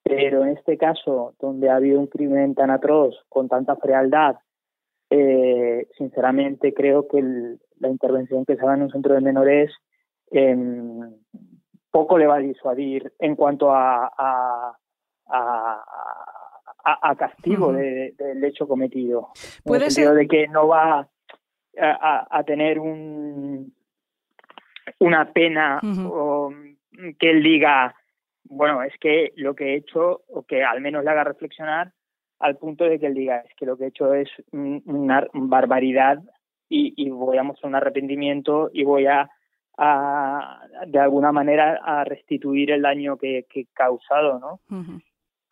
Pero 0.03 0.43
en 0.43 0.49
este 0.49 0.77
caso, 0.77 1.33
donde 1.39 1.69
ha 1.69 1.77
habido 1.77 1.99
un 1.99 2.07
crimen 2.07 2.55
tan 2.55 2.69
atroz, 2.69 3.15
con 3.29 3.47
tanta 3.47 3.75
frialdad, 3.77 4.35
eh, 5.09 5.87
sinceramente 5.97 6.73
creo 6.73 7.07
que 7.07 7.21
la 7.79 7.89
intervención 7.89 8.45
que 8.45 8.55
se 8.55 8.61
haga 8.61 8.75
en 8.75 8.83
un 8.83 8.91
centro 8.91 9.13
de 9.13 9.21
menores 9.21 9.71
em, 10.31 11.13
poco 11.91 12.17
le 12.17 12.27
va 12.27 12.35
a 12.35 12.39
disuadir 12.39 13.13
en 13.19 13.35
cuanto 13.35 13.71
a, 13.71 14.11
a, 15.27 17.15
castigo 17.15 17.71
del 17.71 18.43
hecho 18.43 18.67
cometido. 18.67 19.29
Puede 19.63 19.91
ser 19.91 20.13
de 20.13 20.27
que 20.27 20.47
no 20.47 20.67
va 20.67 21.07
a, 21.77 22.43
tener 22.45 22.79
un, 22.79 23.73
una 24.99 25.31
pena 25.31 25.79
o 26.05 26.53
que 27.19 27.29
él 27.29 27.43
diga, 27.43 27.95
bueno, 28.43 28.83
es 28.83 28.93
que 28.99 29.33
lo 29.35 29.55
que 29.55 29.73
he 29.73 29.75
hecho, 29.75 30.21
o 30.27 30.43
que 30.43 30.63
al 30.63 30.81
menos 30.81 31.03
le 31.03 31.11
haga 31.11 31.23
reflexionar 31.23 31.91
al 32.39 32.57
punto 32.57 32.83
de 32.83 32.99
que 32.99 33.07
él 33.07 33.13
diga, 33.13 33.37
es 33.37 33.53
que 33.55 33.65
lo 33.65 33.77
que 33.77 33.85
he 33.85 33.87
hecho 33.87 34.13
es 34.13 34.29
una 34.51 35.25
barbaridad 35.33 36.21
y, 36.69 37.09
voy 37.09 37.37
a 37.37 37.43
mostrar 37.43 37.69
un 37.69 37.75
arrepentimiento 37.75 38.69
y 38.73 38.83
voy 38.83 39.05
a, 39.05 39.29
de 40.87 40.99
alguna 40.99 41.31
manera 41.31 41.79
a 41.83 42.03
restituir 42.03 42.71
el 42.71 42.81
daño 42.81 43.17
que, 43.17 43.45
he 43.53 43.65
causado, 43.73 44.39
¿no? 44.39 44.59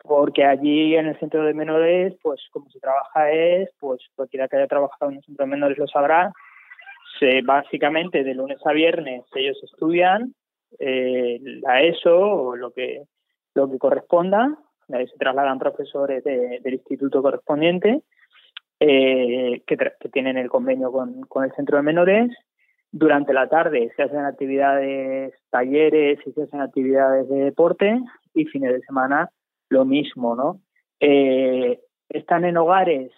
porque 0.02 0.44
allí 0.44 0.96
en 0.96 1.06
el 1.06 1.18
centro 1.18 1.44
de 1.44 1.54
menores, 1.54 2.14
pues 2.22 2.40
como 2.50 2.68
se 2.70 2.80
trabaja 2.80 3.30
es, 3.30 3.70
pues 3.78 4.00
cualquiera 4.16 4.48
que 4.48 4.56
haya 4.56 4.66
trabajado 4.66 5.10
en 5.10 5.18
un 5.18 5.22
centro 5.22 5.44
de 5.44 5.50
menores 5.50 5.78
lo 5.78 5.86
sabrá, 5.86 6.32
se, 7.18 7.42
básicamente 7.42 8.24
de 8.24 8.34
lunes 8.34 8.58
a 8.64 8.72
viernes 8.72 9.24
ellos 9.34 9.58
estudian 9.62 10.34
eh, 10.78 11.38
la 11.62 11.82
ESO 11.82 12.18
o 12.18 12.56
lo 12.56 12.72
que, 12.72 13.02
lo 13.54 13.70
que 13.70 13.78
corresponda, 13.78 14.56
ahí 14.92 15.06
se 15.06 15.18
trasladan 15.18 15.58
profesores 15.58 16.24
del 16.24 16.74
instituto 16.74 17.22
correspondiente 17.22 18.02
eh, 18.80 19.62
que, 19.66 19.76
que, 19.76 20.08
tienen 20.08 20.36
el 20.38 20.48
convenio 20.48 20.90
con, 20.90 21.22
con 21.22 21.44
el 21.44 21.52
centro 21.52 21.76
de 21.76 21.82
menores. 21.82 22.30
Durante 22.90 23.32
la 23.32 23.48
tarde 23.48 23.90
se 23.96 24.02
hacen 24.02 24.24
actividades, 24.24 25.34
talleres 25.50 26.18
y 26.26 26.32
se 26.32 26.42
hacen 26.42 26.60
actividades 26.60 27.28
de 27.28 27.44
deporte 27.44 28.00
y 28.34 28.44
fines 28.46 28.72
de 28.72 28.80
semana 28.80 29.30
lo 29.68 29.84
mismo, 29.84 30.34
¿no? 30.36 30.60
Eh, 31.00 31.80
están 32.08 32.44
en 32.44 32.56
hogares, 32.56 33.10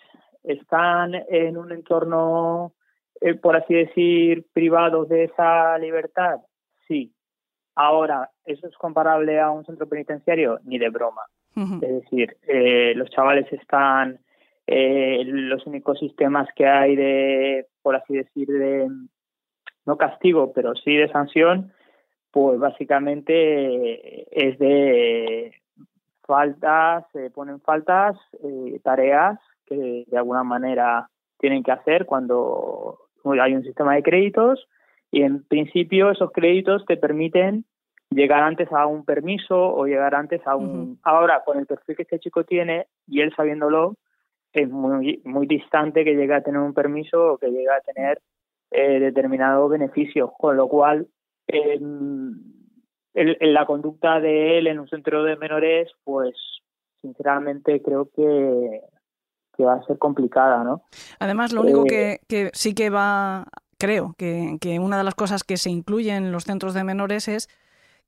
están 0.43 1.15
en 1.29 1.57
un 1.57 1.73
entorno, 1.73 2.75
eh, 3.21 3.35
por 3.35 3.57
así 3.57 3.75
decir, 3.75 4.47
privado 4.53 5.05
de 5.05 5.25
esa 5.25 5.79
libertad, 5.79 6.41
sí. 6.87 7.13
Ahora, 7.77 8.31
¿eso 8.45 8.67
es 8.69 8.77
comparable 8.77 9.41
a 9.41 9.51
un 9.51 9.65
centro 9.65 9.89
penitenciario? 9.89 10.61
Ni 10.65 10.79
de 10.79 10.91
broma. 10.91 11.23
Es 11.57 12.03
decir, 12.03 12.37
eh, 12.43 12.95
los 12.97 13.09
chavales 13.11 13.53
están, 13.53 14.19
los 14.67 15.67
únicos 15.67 16.01
sistemas 16.01 16.49
que 16.57 16.67
hay 16.67 16.97
de, 16.97 17.67
por 17.81 17.95
así 17.95 18.15
decir, 18.15 18.49
de, 18.49 18.89
no 19.87 19.97
castigo, 19.97 20.53
pero 20.53 20.75
sí 20.75 20.97
de 20.97 21.09
sanción, 21.13 21.73
pues 22.33 22.59
básicamente 22.59 24.27
es 24.33 24.59
de 24.59 25.55
faltas, 26.27 27.05
se 27.13 27.31
ponen 27.31 27.61
faltas, 27.61 28.17
eh, 28.43 28.81
tareas 28.83 29.39
que 29.67 30.05
de 30.07 30.17
alguna 30.17 30.43
manera 30.43 31.09
tienen 31.39 31.63
que 31.63 31.73
hacer 31.73 32.07
cuando 32.07 32.99
hay 33.41 33.55
un 33.55 33.65
sistema 33.65 33.95
de 33.95 34.03
créditos 34.03 34.69
y 35.11 35.23
en 35.23 35.45
principio 35.45 36.11
esos 36.11 36.31
créditos 36.33 36.85
te 36.87 36.97
permiten 36.97 37.65
llegar 38.11 38.43
antes 38.43 38.71
a 38.73 38.87
un 38.87 39.05
permiso 39.05 39.57
o 39.57 39.87
llegar 39.87 40.15
antes 40.15 40.41
a 40.47 40.57
un... 40.57 40.99
Ahora, 41.03 41.43
con 41.45 41.59
el 41.59 41.67
perfil 41.67 41.97
que 41.97 42.03
este 42.03 42.19
chico 42.19 42.45
tiene 42.45 42.87
y 43.07 43.21
él 43.21 43.33
sabiéndolo, 43.37 43.97
es 44.53 44.69
muy, 44.71 45.21
muy 45.25 45.47
distante 45.47 46.05
que 46.05 46.15
llegue 46.15 46.35
a 46.35 46.43
tener 46.43 46.61
un 46.61 46.75
permiso 46.75 47.33
o 47.33 47.39
que 47.39 47.49
llegue 47.51 47.71
a 47.71 47.81
tener 47.81 48.21
eh, 48.71 49.01
determinado 49.01 49.69
beneficio, 49.69 50.33
con 50.39 50.57
lo 50.57 50.69
cual 50.69 51.09
eh, 51.49 51.79
el, 53.15 53.37
la 53.41 53.67
conducta 53.67 54.21
de 54.21 54.59
él 54.59 54.67
en 54.67 54.79
un 54.79 54.89
centro 54.89 55.23
de 55.25 55.37
menores, 55.37 55.91
pues 56.05 56.35
sinceramente 57.01 57.83
creo 57.83 58.09
que, 58.15 58.81
que 59.57 59.65
va 59.65 59.75
a 59.75 59.85
ser 59.85 59.99
complicada, 59.99 60.65
¿no? 60.65 60.83
Además, 61.19 61.53
lo 61.53 61.63
único 61.63 61.85
eh, 61.91 62.21
que, 62.29 62.51
sí 62.55 62.75
que 62.75 62.91
va, 62.91 63.47
creo 63.79 64.15
que, 64.19 64.59
que 64.61 64.79
una 64.79 64.99
de 64.99 65.05
las 65.05 65.15
cosas 65.15 65.45
que 65.45 65.57
se 65.57 65.71
incluye 65.71 66.15
en 66.15 66.33
los 66.33 66.45
centros 66.45 66.75
de 66.75 66.85
menores 66.85 67.29
es 67.29 67.49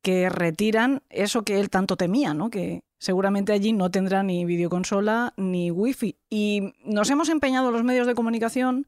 que 0.02 0.28
retiran 0.28 1.02
eso 1.11 1.42
que 1.42 1.59
él 1.59 1.70
tanto 1.70 1.96
temía, 1.96 2.35
¿no? 2.35 2.50
Que 2.50 2.85
seguramente 2.98 3.52
allí 3.52 3.72
no 3.72 3.90
tendrá 3.90 4.22
ni 4.22 4.44
videoconsola 4.44 5.32
ni 5.37 5.70
wifi. 5.70 6.16
Y 6.30 6.74
nos 6.85 7.11
hemos 7.11 7.28
empeñado 7.28 7.70
los 7.70 7.82
medios 7.82 8.06
de 8.06 8.14
comunicación 8.14 8.87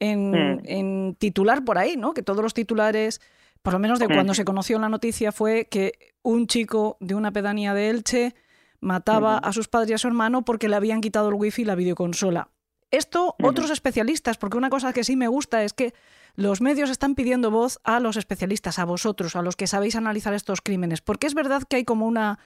en, 0.00 0.60
en 0.64 1.14
titular 1.16 1.64
por 1.64 1.78
ahí, 1.78 1.96
¿no? 1.96 2.14
Que 2.14 2.22
todos 2.22 2.42
los 2.42 2.54
titulares 2.54 3.20
por 3.64 3.72
lo 3.72 3.78
menos 3.78 3.98
de 3.98 4.08
cuando 4.08 4.34
se 4.34 4.44
conoció 4.44 4.78
la 4.78 4.90
noticia, 4.90 5.32
fue 5.32 5.68
que 5.70 6.12
un 6.22 6.46
chico 6.46 6.98
de 7.00 7.14
una 7.14 7.32
pedanía 7.32 7.72
de 7.72 7.88
Elche 7.88 8.34
mataba 8.84 9.38
a 9.38 9.52
sus 9.52 9.68
padres 9.68 9.90
y 9.90 9.94
a 9.94 9.98
su 9.98 10.06
hermano 10.06 10.44
porque 10.44 10.68
le 10.68 10.76
habían 10.76 11.00
quitado 11.00 11.28
el 11.28 11.34
wifi 11.34 11.62
y 11.62 11.64
la 11.64 11.74
videoconsola. 11.74 12.50
Esto, 12.90 13.34
otros 13.42 13.70
especialistas, 13.70 14.38
porque 14.38 14.56
una 14.56 14.70
cosa 14.70 14.92
que 14.92 15.02
sí 15.02 15.16
me 15.16 15.26
gusta 15.26 15.64
es 15.64 15.72
que 15.72 15.94
los 16.36 16.60
medios 16.60 16.90
están 16.90 17.16
pidiendo 17.16 17.50
voz 17.50 17.80
a 17.82 17.98
los 17.98 18.16
especialistas, 18.16 18.78
a 18.78 18.84
vosotros, 18.84 19.34
a 19.34 19.42
los 19.42 19.56
que 19.56 19.66
sabéis 19.66 19.96
analizar 19.96 20.34
estos 20.34 20.60
crímenes, 20.60 21.00
porque 21.00 21.26
es 21.26 21.34
verdad 21.34 21.62
que 21.68 21.76
hay 21.76 21.84
como 21.84 22.06
una, 22.06 22.38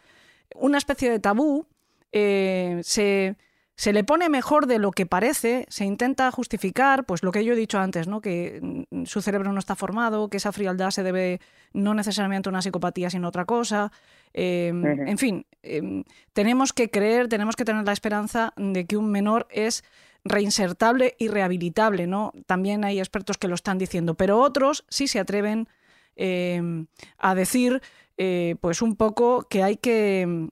una 0.54 0.78
especie 0.78 1.10
de 1.10 1.18
tabú, 1.18 1.66
eh, 2.12 2.80
se 2.82 3.36
se 3.78 3.92
le 3.92 4.02
pone 4.02 4.28
mejor 4.28 4.66
de 4.66 4.80
lo 4.80 4.90
que 4.90 5.06
parece, 5.06 5.64
se 5.68 5.84
intenta 5.84 6.32
justificar, 6.32 7.04
pues 7.04 7.22
lo 7.22 7.30
que 7.30 7.44
yo 7.44 7.52
he 7.52 7.56
dicho 7.56 7.78
antes, 7.78 8.08
¿no? 8.08 8.20
que 8.20 8.58
mm, 8.60 9.04
su 9.04 9.22
cerebro 9.22 9.52
no 9.52 9.60
está 9.60 9.76
formado, 9.76 10.28
que 10.28 10.38
esa 10.38 10.50
frialdad 10.50 10.90
se 10.90 11.04
debe 11.04 11.40
no 11.72 11.94
necesariamente 11.94 12.48
a 12.48 12.50
una 12.50 12.60
psicopatía, 12.60 13.08
sino 13.08 13.26
a 13.26 13.28
otra 13.28 13.44
cosa. 13.44 13.92
Em, 14.34 14.84
en 14.84 15.16
fin, 15.16 15.46
em, 15.62 16.02
tenemos 16.32 16.72
que 16.72 16.90
creer, 16.90 17.28
tenemos 17.28 17.54
que 17.54 17.64
tener 17.64 17.84
la 17.86 17.92
esperanza 17.92 18.52
de 18.56 18.84
que 18.84 18.96
un 18.96 19.12
menor 19.12 19.46
es 19.48 19.84
reinsertable 20.24 21.14
y 21.16 21.28
rehabilitable, 21.28 22.08
¿no? 22.08 22.32
También 22.46 22.84
hay 22.84 22.98
expertos 22.98 23.38
que 23.38 23.46
lo 23.46 23.54
están 23.54 23.78
diciendo, 23.78 24.16
pero 24.16 24.40
otros 24.40 24.86
sí 24.88 25.06
se 25.06 25.20
atreven 25.20 25.68
em, 26.16 26.86
a 27.16 27.36
decir, 27.36 27.80
eh, 28.16 28.56
pues 28.60 28.82
un 28.82 28.96
poco 28.96 29.46
que 29.48 29.62
hay 29.62 29.76
que 29.76 30.48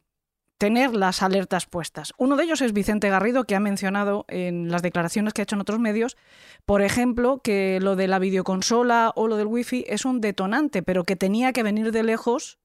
tener 0.58 0.94
las 0.94 1.22
alertas 1.22 1.66
puestas. 1.66 2.14
Uno 2.16 2.36
de 2.36 2.44
ellos 2.44 2.60
es 2.62 2.72
Vicente 2.72 3.10
Garrido, 3.10 3.44
que 3.44 3.54
ha 3.54 3.60
mencionado 3.60 4.24
en 4.28 4.70
las 4.70 4.82
declaraciones 4.82 5.32
que 5.32 5.42
ha 5.42 5.44
hecho 5.44 5.56
en 5.56 5.60
otros 5.60 5.78
medios, 5.78 6.16
por 6.64 6.82
ejemplo, 6.82 7.40
que 7.42 7.78
lo 7.80 7.96
de 7.96 8.08
la 8.08 8.18
videoconsola 8.18 9.12
o 9.14 9.28
lo 9.28 9.36
del 9.36 9.46
wifi 9.46 9.84
es 9.86 10.04
un 10.04 10.20
detonante, 10.20 10.82
pero 10.82 11.04
que 11.04 11.16
tenía 11.16 11.52
que 11.52 11.62
venir 11.62 11.92
de 11.92 12.02
lejos 12.02 12.58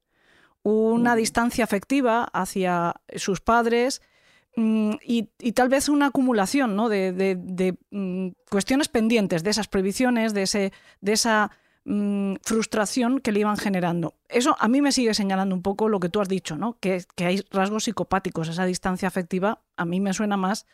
una 0.63 1.15
distancia 1.15 1.63
afectiva 1.63 2.23
hacia 2.33 2.95
sus 3.15 3.41
padres 3.41 4.01
mm, 4.55 4.93
y, 5.03 5.23
tal 5.53 5.69
vez 5.69 5.89
una 5.89 6.07
acumulación 6.07 6.75
¿no? 6.75 6.87
de, 6.87 7.77
mm, 7.89 8.27
cuestiones 8.49 8.87
pendientes, 8.87 9.43
de 9.43 9.49
esas 9.49 9.67
prohibiciones, 9.67 10.33
de, 10.33 10.43
ese, 10.43 10.71
de 11.01 11.13
esa 11.13 11.51
Mm, 11.83 12.35
frustración 12.43 13.19
que 13.19 13.31
le 13.31 13.39
iban 13.39 13.57
generando. 13.57 14.13
Eso 14.29 14.55
a 14.59 14.67
mí 14.67 14.81
me 14.81 14.91
sigue 14.91 15.15
señalando 15.15 15.55
un 15.55 15.63
poco 15.63 15.89
lo 15.89 15.99
que 15.99 16.09
tú 16.09 16.21
has 16.21 16.29
dicho, 16.29 16.55
¿no? 16.55 16.77
Que, 16.79 16.99
hay 17.17 17.39
rasgos 17.51 17.85
psicopáticos. 17.85 18.49
Esa 18.49 18.65
distancia 18.65 19.07
afectiva 19.07 19.59
a 19.77 19.85
mí 19.85 19.99
me 19.99 20.13
suena 20.13 20.37
más 20.37 20.67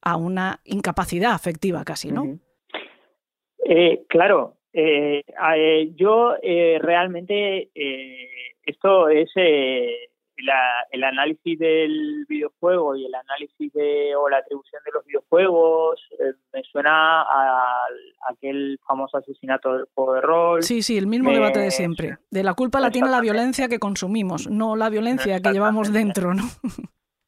a 0.00 0.16
una 0.16 0.60
incapacidad 0.64 1.32
afectiva 1.32 1.82
casi, 1.84 2.12
¿no? 2.12 2.38
Eh, 3.64 4.04
claro, 4.08 4.58
eh, 4.72 5.24
eh, 5.56 5.90
yo 5.96 6.36
realmente 6.80 7.70
esto 8.64 9.08
es 9.08 9.30
el 10.90 11.04
análisis 11.04 11.58
del 11.58 12.24
videojuego 12.28 12.96
y 12.96 13.06
el 13.06 13.14
análisis 13.14 13.72
de, 13.72 14.14
o 14.16 14.28
la 14.28 14.38
atribución 14.38 14.82
de 14.84 14.92
los 14.92 15.04
videojuegos 15.04 16.00
eh, 16.18 16.32
me 16.52 16.62
suena 16.62 17.22
a, 17.22 17.86
aquel 18.30 18.78
famoso 18.86 19.18
asesinato 19.18 19.72
del 19.72 19.86
juego 19.94 20.14
de 20.14 20.20
rol. 20.20 20.62
Sí, 20.62 20.82
sí, 20.82 20.96
el 20.98 21.06
mismo 21.06 21.32
debate 21.32 21.60
de 21.60 21.70
siempre. 21.70 22.18
De 22.30 22.42
la 22.42 22.54
culpa 22.54 22.80
la 22.80 22.90
tiene 22.90 23.08
la 23.08 23.20
violencia 23.20 23.68
que 23.68 23.78
consumimos, 23.78 24.48
no 24.50 24.76
la 24.76 24.90
violencia 24.90 25.40
que 25.40 25.52
llevamos 25.52 25.92
dentro, 25.92 26.34
¿no? 26.34 26.44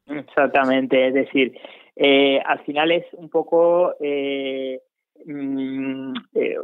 Exactamente, 0.07 1.09
es 1.09 1.15
decir, 1.15 1.59
eh, 1.97 2.41
al 2.45 2.61
final 2.61 2.91
es 2.93 3.05
un 3.13 3.29
poco 3.29 3.95
eh, 4.01 4.81
mm, 5.27 6.13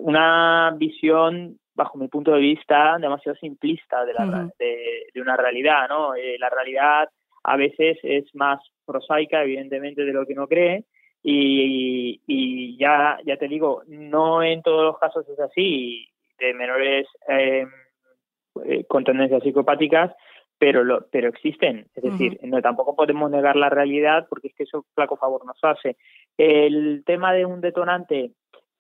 una 0.01 0.75
visión 0.79 1.59
bajo 1.75 1.99
mi 1.99 2.09
punto 2.09 2.33
de 2.33 2.41
vista, 2.41 2.97
demasiado 2.99 3.37
simplista 3.39 4.05
de, 4.05 4.15
la, 4.15 4.51
de, 4.59 5.21
una 5.21 5.37
realidad, 5.37 5.89
¿no? 5.89 6.15
Eh, 6.15 6.37
la 6.39 6.49
realidad 6.49 7.09
a 7.43 7.57
veces 7.57 7.99
es 8.03 8.35
más 8.35 8.61
prosaica, 8.87 9.43
evidentemente, 9.43 10.05
de 10.05 10.13
lo 10.13 10.25
que 10.27 10.33
uno 10.35 10.47
cree, 10.47 10.85
y, 11.23 12.21
y, 12.27 12.77
ya, 12.77 13.19
ya 13.25 13.37
te 13.37 13.49
digo, 13.49 13.83
no 13.87 14.43
en 14.43 14.63
todos 14.63 14.85
los 14.85 14.99
casos 14.99 15.29
es 15.29 15.41
así, 15.41 16.07
de 16.39 16.55
menores 16.55 17.07
em, 17.27 17.69
eh, 18.65 18.85
con 18.87 19.05
tendencias 19.05 19.43
psicopáticas, 19.43 20.13
pero 20.59 20.85
lo, 20.85 21.07
pero 21.11 21.29
existen, 21.29 21.87
es 21.95 22.03
decir, 22.03 22.39
no 22.43 22.63
tampoco 22.63 22.95
podemos 22.95 23.31
negar 23.31 23.57
la 23.57 23.71
realidad 23.71 24.27
porque 24.29 24.49
es 24.49 24.55
que 24.55 24.63
eso 24.63 24.85
flaco 24.95 25.17
favor 25.17 25.45
nos 25.45 25.59
hace. 25.63 25.97
El 26.39 27.03
tema 27.05 27.33
de 27.33 27.45
un 27.45 27.61
detonante 27.61 28.33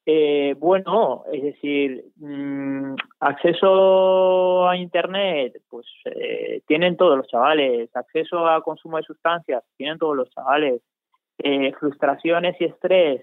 eh, 0.07 0.55
bueno, 0.59 1.25
es 1.33 1.43
decir, 1.43 2.05
mm, 2.17 2.95
acceso 3.21 4.69
a 4.69 4.77
Internet, 4.77 5.62
pues 5.71 5.87
eh, 6.05 6.61
tienen 6.67 6.99
todos 6.99 7.17
los 7.17 7.27
chavales, 7.27 7.88
acceso 7.97 8.47
a 8.47 8.62
consumo 8.62 8.99
de 8.99 9.05
sustancias, 9.05 9.64
tienen 9.79 9.99
todos 9.99 10.14
los 10.14 10.31
chavales, 10.31 10.83
eh, 11.38 11.73
frustraciones 11.81 12.55
y 12.61 12.64
estrés, 12.64 13.23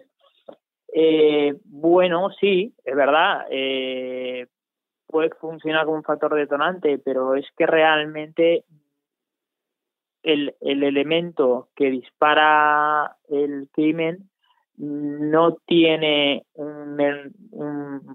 bueno, 1.63 2.31
sí, 2.31 2.73
es 2.83 2.95
verdad, 2.95 3.45
puede 5.07 5.29
funcionar 5.39 5.85
como 5.85 5.97
un 5.97 6.03
factor 6.03 6.35
detonante, 6.35 6.97
pero 6.97 7.35
es 7.35 7.45
que 7.55 7.65
realmente 7.65 8.65
el, 10.23 10.53
el 10.59 10.83
elemento 10.83 11.69
que 11.75 11.91
dispara 11.91 13.15
el 13.29 13.69
crimen 13.71 14.30
no 14.77 15.57
tiene 15.65 16.43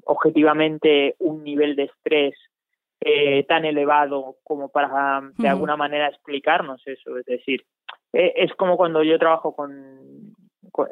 objetivamente 0.04 1.14
un 1.18 1.44
nivel 1.44 1.76
de 1.76 1.84
estrés 1.84 2.34
eh, 3.00 3.44
tan 3.44 3.64
elevado 3.64 4.36
como 4.42 4.68
para 4.68 5.22
de 5.36 5.48
alguna 5.48 5.76
manera 5.76 6.08
explicarnos 6.08 6.82
eso. 6.86 7.16
Es 7.18 7.26
decir, 7.26 7.64
eh, 8.12 8.32
es 8.36 8.52
como 8.54 8.76
cuando 8.76 9.02
yo 9.02 9.18
trabajo 9.18 9.54
con, 9.54 10.34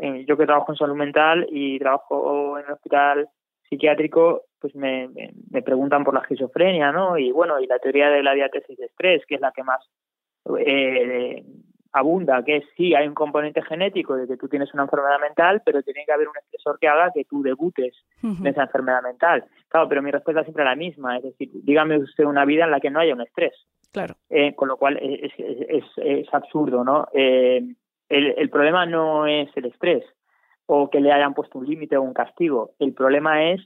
eh, 0.00 0.24
yo 0.26 0.36
que 0.36 0.46
trabajo 0.46 0.72
en 0.72 0.78
salud 0.78 0.94
mental 0.94 1.46
y 1.50 1.78
trabajo 1.78 2.58
en 2.58 2.66
un 2.66 2.72
hospital 2.72 3.28
psiquiátrico, 3.68 4.42
pues 4.60 4.74
me, 4.74 5.08
me, 5.50 5.62
preguntan 5.62 6.04
por 6.04 6.14
la 6.14 6.20
esquizofrenia, 6.20 6.92
¿no? 6.92 7.18
Y 7.18 7.32
bueno, 7.32 7.58
y 7.60 7.66
la 7.66 7.78
teoría 7.78 8.10
de 8.10 8.22
la 8.22 8.34
diátesis 8.34 8.76
de 8.78 8.86
estrés, 8.86 9.24
que 9.26 9.36
es 9.36 9.40
la 9.40 9.52
que 9.52 9.62
más 9.62 9.80
eh, 10.58 11.42
abunda, 11.94 12.44
que 12.44 12.56
es 12.56 12.64
sí, 12.76 12.94
hay 12.94 13.08
un 13.08 13.14
componente 13.14 13.62
genético 13.62 14.16
de 14.16 14.26
que 14.26 14.36
tú 14.36 14.48
tienes 14.48 14.72
una 14.74 14.82
enfermedad 14.82 15.20
mental, 15.20 15.62
pero 15.64 15.82
tiene 15.82 16.04
que 16.04 16.12
haber 16.12 16.28
un 16.28 16.36
estresor 16.36 16.78
que 16.78 16.88
haga 16.88 17.10
que 17.14 17.24
tú 17.24 17.42
debutes 17.42 17.94
en 18.22 18.46
esa 18.46 18.62
enfermedad 18.62 19.02
mental. 19.02 19.44
Claro, 19.68 19.88
pero 19.88 20.02
mi 20.02 20.10
respuesta 20.10 20.40
es 20.40 20.46
siempre 20.46 20.64
la 20.64 20.74
misma, 20.74 21.16
es 21.16 21.22
decir, 21.22 21.50
dígame 21.52 21.98
usted 21.98 22.24
una 22.24 22.44
vida 22.44 22.64
en 22.64 22.72
la 22.72 22.80
que 22.80 22.90
no 22.90 23.00
haya 23.00 23.14
un 23.14 23.22
estrés. 23.22 23.54
Claro. 23.92 24.16
Eh, 24.28 24.54
con 24.56 24.68
lo 24.68 24.76
cual 24.76 24.98
es, 25.00 25.32
es, 25.38 25.84
es, 25.96 26.34
absurdo, 26.34 26.82
¿no? 26.82 27.06
Eh, 27.14 27.62
el, 28.08 28.34
el 28.36 28.50
problema 28.50 28.86
no 28.86 29.26
es 29.26 29.48
el 29.56 29.66
estrés 29.66 30.04
o 30.66 30.90
que 30.90 31.00
le 31.00 31.12
hayan 31.12 31.34
puesto 31.34 31.58
un 31.58 31.66
límite 31.66 31.96
o 31.96 32.02
un 32.02 32.12
castigo. 32.12 32.72
El 32.80 32.92
problema 32.92 33.50
es 33.50 33.60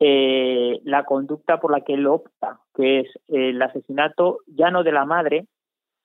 eh, 0.00 0.80
la 0.84 1.04
conducta 1.04 1.60
por 1.60 1.70
la 1.72 1.82
que 1.82 1.94
él 1.94 2.06
opta, 2.06 2.60
que 2.74 3.00
es 3.00 3.08
el 3.28 3.60
asesinato 3.60 4.38
ya 4.46 4.70
no 4.70 4.82
de 4.82 4.92
la 4.92 5.04
madre, 5.04 5.46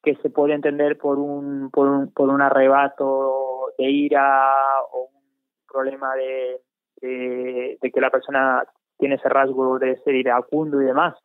que 0.06 0.15
se 0.18 0.30
puede 0.30 0.54
entender 0.54 0.98
por 0.98 1.18
un, 1.18 1.70
por 1.72 1.89
un, 1.89 2.12
por 2.12 2.30
un 2.30 2.41
arrebato 2.41 3.74
de 3.78 3.89
ira 3.89 4.54
o 4.94 5.10
un 5.12 5.22
problema 5.68 6.15
de, 6.15 6.62
de, 7.02 7.91
que 7.91 8.02
la 8.02 8.12
persona 8.12 8.63
tiene 8.98 9.15
ese 9.15 9.28
rasgo 9.28 9.78
de 9.80 9.98
ser 10.04 10.15
iracundo 10.15 10.82
y 10.82 10.86
demás, 10.86 11.15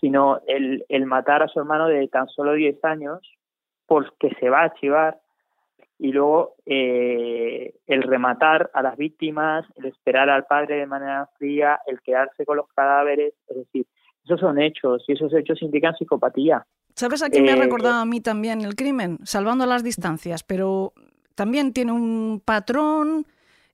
sino 0.00 0.40
el, 0.46 0.84
el 0.88 1.04
matar 1.04 1.42
a 1.42 1.48
su 1.48 1.58
hermano 1.58 1.88
de 1.88 2.08
tan 2.08 2.28
solo 2.28 2.54
10 2.54 2.82
años 2.84 3.20
porque 3.86 4.30
se 4.40 4.48
va 4.48 4.62
a 4.62 4.74
chivar 4.74 5.18
y 5.98 6.12
luego 6.12 6.54
eh, 6.64 7.74
el 7.86 8.02
rematar 8.04 8.70
a 8.72 8.82
las 8.82 8.96
víctimas, 8.96 9.66
el 9.76 9.86
esperar 9.86 10.30
al 10.30 10.44
padre 10.44 10.76
de 10.76 10.86
manera 10.86 11.28
fría, 11.38 11.80
el 11.86 12.00
quedarse 12.00 12.46
con 12.46 12.56
los 12.58 12.68
cadáveres, 12.68 13.34
es 13.48 13.56
decir, 13.56 13.86
esos 14.28 14.40
son 14.40 14.60
hechos 14.60 15.02
y 15.08 15.12
esos 15.12 15.32
hechos 15.32 15.62
indican 15.62 15.94
psicopatía. 15.96 16.66
¿Sabes 16.94 17.22
a 17.22 17.30
quién 17.30 17.44
me 17.44 17.52
ha 17.52 17.56
eh, 17.56 17.60
recordado 17.60 18.00
a 18.00 18.04
mí 18.04 18.20
también 18.20 18.60
el 18.60 18.74
crimen? 18.74 19.18
Salvando 19.24 19.66
las 19.66 19.82
distancias, 19.82 20.42
pero 20.42 20.92
también 21.34 21.72
tiene 21.72 21.92
un 21.92 22.42
patrón, 22.44 23.26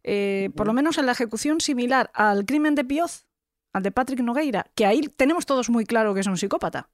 eh, 0.03 0.51
por 0.55 0.67
lo 0.67 0.73
menos 0.73 0.99
en 0.99 1.07
la 1.07 1.13
ejecución, 1.13 1.61
similar 1.61 2.11
al 2.15 2.45
crimen 2.45 2.75
de 2.75 2.85
Pioz, 2.85 3.27
al 3.73 3.83
de 3.83 3.91
Patrick 3.91 4.21
Nogueira, 4.21 4.67
que 4.75 4.87
ahí 4.87 5.01
tenemos 5.17 5.47
todos 5.47 5.71
muy 5.71 5.85
claro 5.85 6.15
que 6.15 6.21
es 6.21 6.27
un 6.27 6.37
psicópata. 6.37 6.89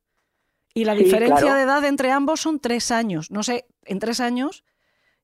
Y 0.73 0.85
la 0.85 0.95
diferencia 0.95 1.55
de 1.55 1.63
edad 1.63 1.85
entre 1.85 2.13
ambos 2.13 2.41
son 2.41 2.61
tres 2.61 2.91
años. 2.93 3.31
No 3.31 3.43
sé, 3.43 3.67
en 3.85 3.99
tres 3.99 4.21
años 4.21 4.65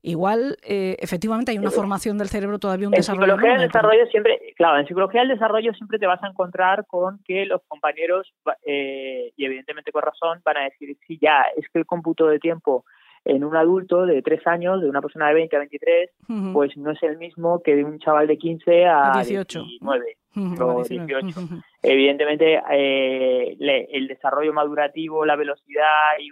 igual 0.06 0.56
eh, 0.62 0.96
efectivamente 1.00 1.50
hay 1.50 1.58
una 1.58 1.72
formación 1.72 2.16
del 2.16 2.28
cerebro 2.28 2.60
todavía 2.60 2.86
un 2.86 2.94
en 2.94 3.00
desarrollo. 3.00 3.34
Psicología 3.34 3.58
del 3.58 3.66
desarrollo 3.66 4.06
siempre, 4.06 4.40
claro, 4.56 4.78
en 4.78 4.86
psicología 4.86 5.20
del 5.22 5.30
desarrollo 5.30 5.74
siempre 5.74 5.98
te 5.98 6.06
vas 6.06 6.22
a 6.22 6.28
encontrar 6.28 6.86
con 6.86 7.18
que 7.24 7.44
los 7.44 7.60
compañeros 7.66 8.32
eh, 8.64 9.32
y 9.36 9.44
evidentemente 9.44 9.90
con 9.90 10.02
razón 10.02 10.40
van 10.44 10.58
a 10.58 10.64
decir 10.64 10.96
sí 11.06 11.18
ya 11.20 11.44
es 11.56 11.68
que 11.72 11.80
el 11.80 11.86
cómputo 11.86 12.28
de 12.28 12.38
tiempo 12.38 12.84
en 13.24 13.42
un 13.42 13.56
adulto 13.56 14.06
de 14.06 14.22
tres 14.22 14.46
años, 14.46 14.80
de 14.80 14.88
una 14.88 15.02
persona 15.02 15.26
de 15.26 15.34
20 15.34 15.56
a 15.56 15.58
23, 15.58 16.10
pues 16.52 16.76
no 16.76 16.92
es 16.92 17.02
el 17.02 17.18
mismo 17.18 17.60
que 17.60 17.74
de 17.74 17.82
un 17.82 17.98
chaval 17.98 18.28
de 18.28 18.38
15 18.38 18.86
a, 18.86 19.12
18. 19.14 19.64
19 19.64 20.16
o 20.60 20.84
18. 20.84 21.40
Evidentemente, 21.82 22.62
eh, 22.70 23.56
el 23.90 24.06
desarrollo 24.06 24.52
madurativo, 24.52 25.26
la 25.26 25.34
velocidad 25.34 26.12
y 26.20 26.28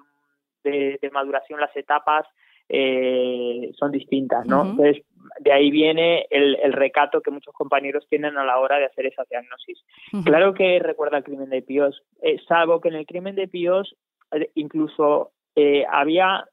de, 0.63 1.01
de 1.03 1.11
maduración, 1.11 1.59
las 1.59 1.77
etapas, 1.77 2.25
eh, 2.69 3.71
son 3.79 3.93
distintas, 3.93 4.47
¿no? 4.47 4.63
Entonces, 4.63 5.05
de 5.41 5.53
ahí 5.53 5.71
viene 5.71 6.27
el, 6.31 6.57
el, 6.63 6.73
recato 6.73 7.21
que 7.21 7.31
muchos 7.31 7.55
compañeros 7.55 8.07
tienen 8.09 8.37
a 8.37 8.45
la 8.45 8.59
hora 8.59 8.79
de 8.79 8.87
hacer 8.87 9.07
esa 9.07 9.25
diagnosis. 9.29 9.79
Claro 10.25 10.55
que 10.55 10.79
recuerda 10.79 11.19
el 11.19 11.25
crimen 11.25 11.51
de 11.51 11.63
Píos, 11.63 12.03
eh, 12.23 12.37
salvo 12.47 12.81
que 12.81 12.89
en 12.89 12.95
el 12.95 13.07
crimen 13.07 13.35
de 13.35 13.49
Píos 13.49 13.97
eh, 14.33 14.51
incluso 14.55 15.33
eh, 15.57 15.85
había 15.91 16.45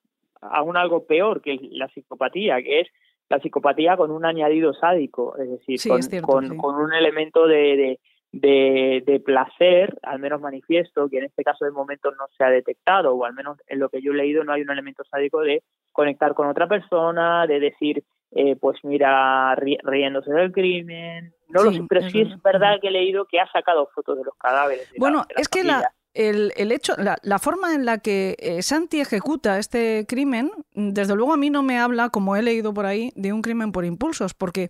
aún 0.42 0.78
algo 0.78 1.06
peor 1.06 1.42
que 1.42 1.60
la 1.72 1.88
psicopatía, 1.90 2.62
que 2.62 2.82
es 2.82 2.88
la 3.30 3.40
psicopatía 3.40 3.96
con 3.96 4.12
un 4.12 4.26
añadido 4.26 4.74
sádico, 4.74 5.38
es 5.38 5.50
decir, 5.50 5.80
con, 6.22 6.58
con, 6.58 6.76
un 6.76 6.94
elemento 6.94 7.48
de, 7.48 7.56
de, 7.78 8.00
de, 8.32 9.22
placer, 9.26 9.98
al 10.04 10.20
menos 10.20 10.42
manifiesto, 10.42 11.10
que 11.10 11.18
en 11.18 11.26
este 11.26 11.44
caso 11.44 11.66
de 11.66 11.72
momento 11.72 12.12
no 12.12 12.28
se 12.38 12.44
ha 12.44 12.50
detectado, 12.50 13.14
o 13.14 13.26
al 13.26 13.34
menos 13.34 13.58
en 13.68 13.80
lo 13.80 13.90
que 13.90 14.02
yo 14.02 14.14
he 14.14 14.16
leído 14.16 14.44
no 14.44 14.54
hay 14.54 14.62
un 14.62 14.72
elemento 14.72 15.04
sádico 15.04 15.42
de 15.42 15.64
conectar 15.92 16.34
con 16.34 16.48
otra 16.48 16.68
persona, 16.68 17.46
de 17.46 17.60
decir, 17.60 18.04
eh, 18.32 18.56
pues 18.56 18.78
mira, 18.84 19.56
riéndose 19.56 20.32
del 20.32 20.52
crimen. 20.52 21.34
No 21.50 21.64
lo 21.64 21.74
sé, 21.74 21.82
pero 21.90 22.10
sí 22.10 22.22
es 22.22 22.42
verdad 22.42 22.80
que 22.82 22.88
he 22.88 22.92
leído 22.92 23.26
que 23.26 23.40
ha 23.40 23.52
sacado 23.52 23.90
fotos 23.94 24.18
de 24.18 24.24
los 24.24 24.36
cadáveres. 24.36 24.90
bueno, 24.98 25.26
es 25.36 25.50
que 25.50 25.66
la, 25.66 25.92
el, 26.14 26.54
el 26.56 26.72
hecho, 26.72 26.96
la, 26.98 27.18
la 27.24 27.40
forma 27.40 27.76
en 27.76 27.86
la 27.86 27.98
que 27.98 28.38
eh, 28.40 28.62
Santi 28.62 29.02
ejecuta 29.02 29.60
este 29.60 30.06
crimen, 30.08 30.52
desde 30.74 31.16
luego 31.16 31.34
a 31.34 31.38
mí 31.38 31.50
no 31.50 31.64
me 31.64 31.78
habla, 31.78 32.10
como 32.10 32.38
he 32.38 32.42
leído 32.42 32.74
por 32.74 32.86
ahí, 32.86 33.12
de 33.16 33.34
un 33.34 33.42
crimen 33.42 33.74
por 33.74 33.84
impulsos, 33.84 34.34
porque 34.34 34.70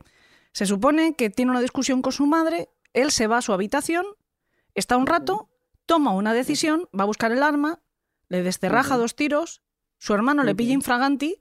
se 0.53 0.65
supone 0.65 1.15
que 1.15 1.29
tiene 1.29 1.51
una 1.51 1.61
discusión 1.61 2.01
con 2.01 2.11
su 2.11 2.25
madre, 2.25 2.69
él 2.93 3.11
se 3.11 3.27
va 3.27 3.37
a 3.37 3.41
su 3.41 3.53
habitación, 3.53 4.05
está 4.75 4.97
un 4.97 5.07
rato, 5.07 5.49
toma 5.85 6.11
una 6.13 6.33
decisión, 6.33 6.87
va 6.97 7.03
a 7.03 7.07
buscar 7.07 7.31
el 7.31 7.43
arma, 7.43 7.79
le 8.29 8.43
desterraja 8.43 8.97
dos 8.97 9.15
tiros, 9.15 9.61
su 9.97 10.13
hermano 10.13 10.43
le 10.43 10.55
pilla 10.55 10.73
infraganti 10.73 11.37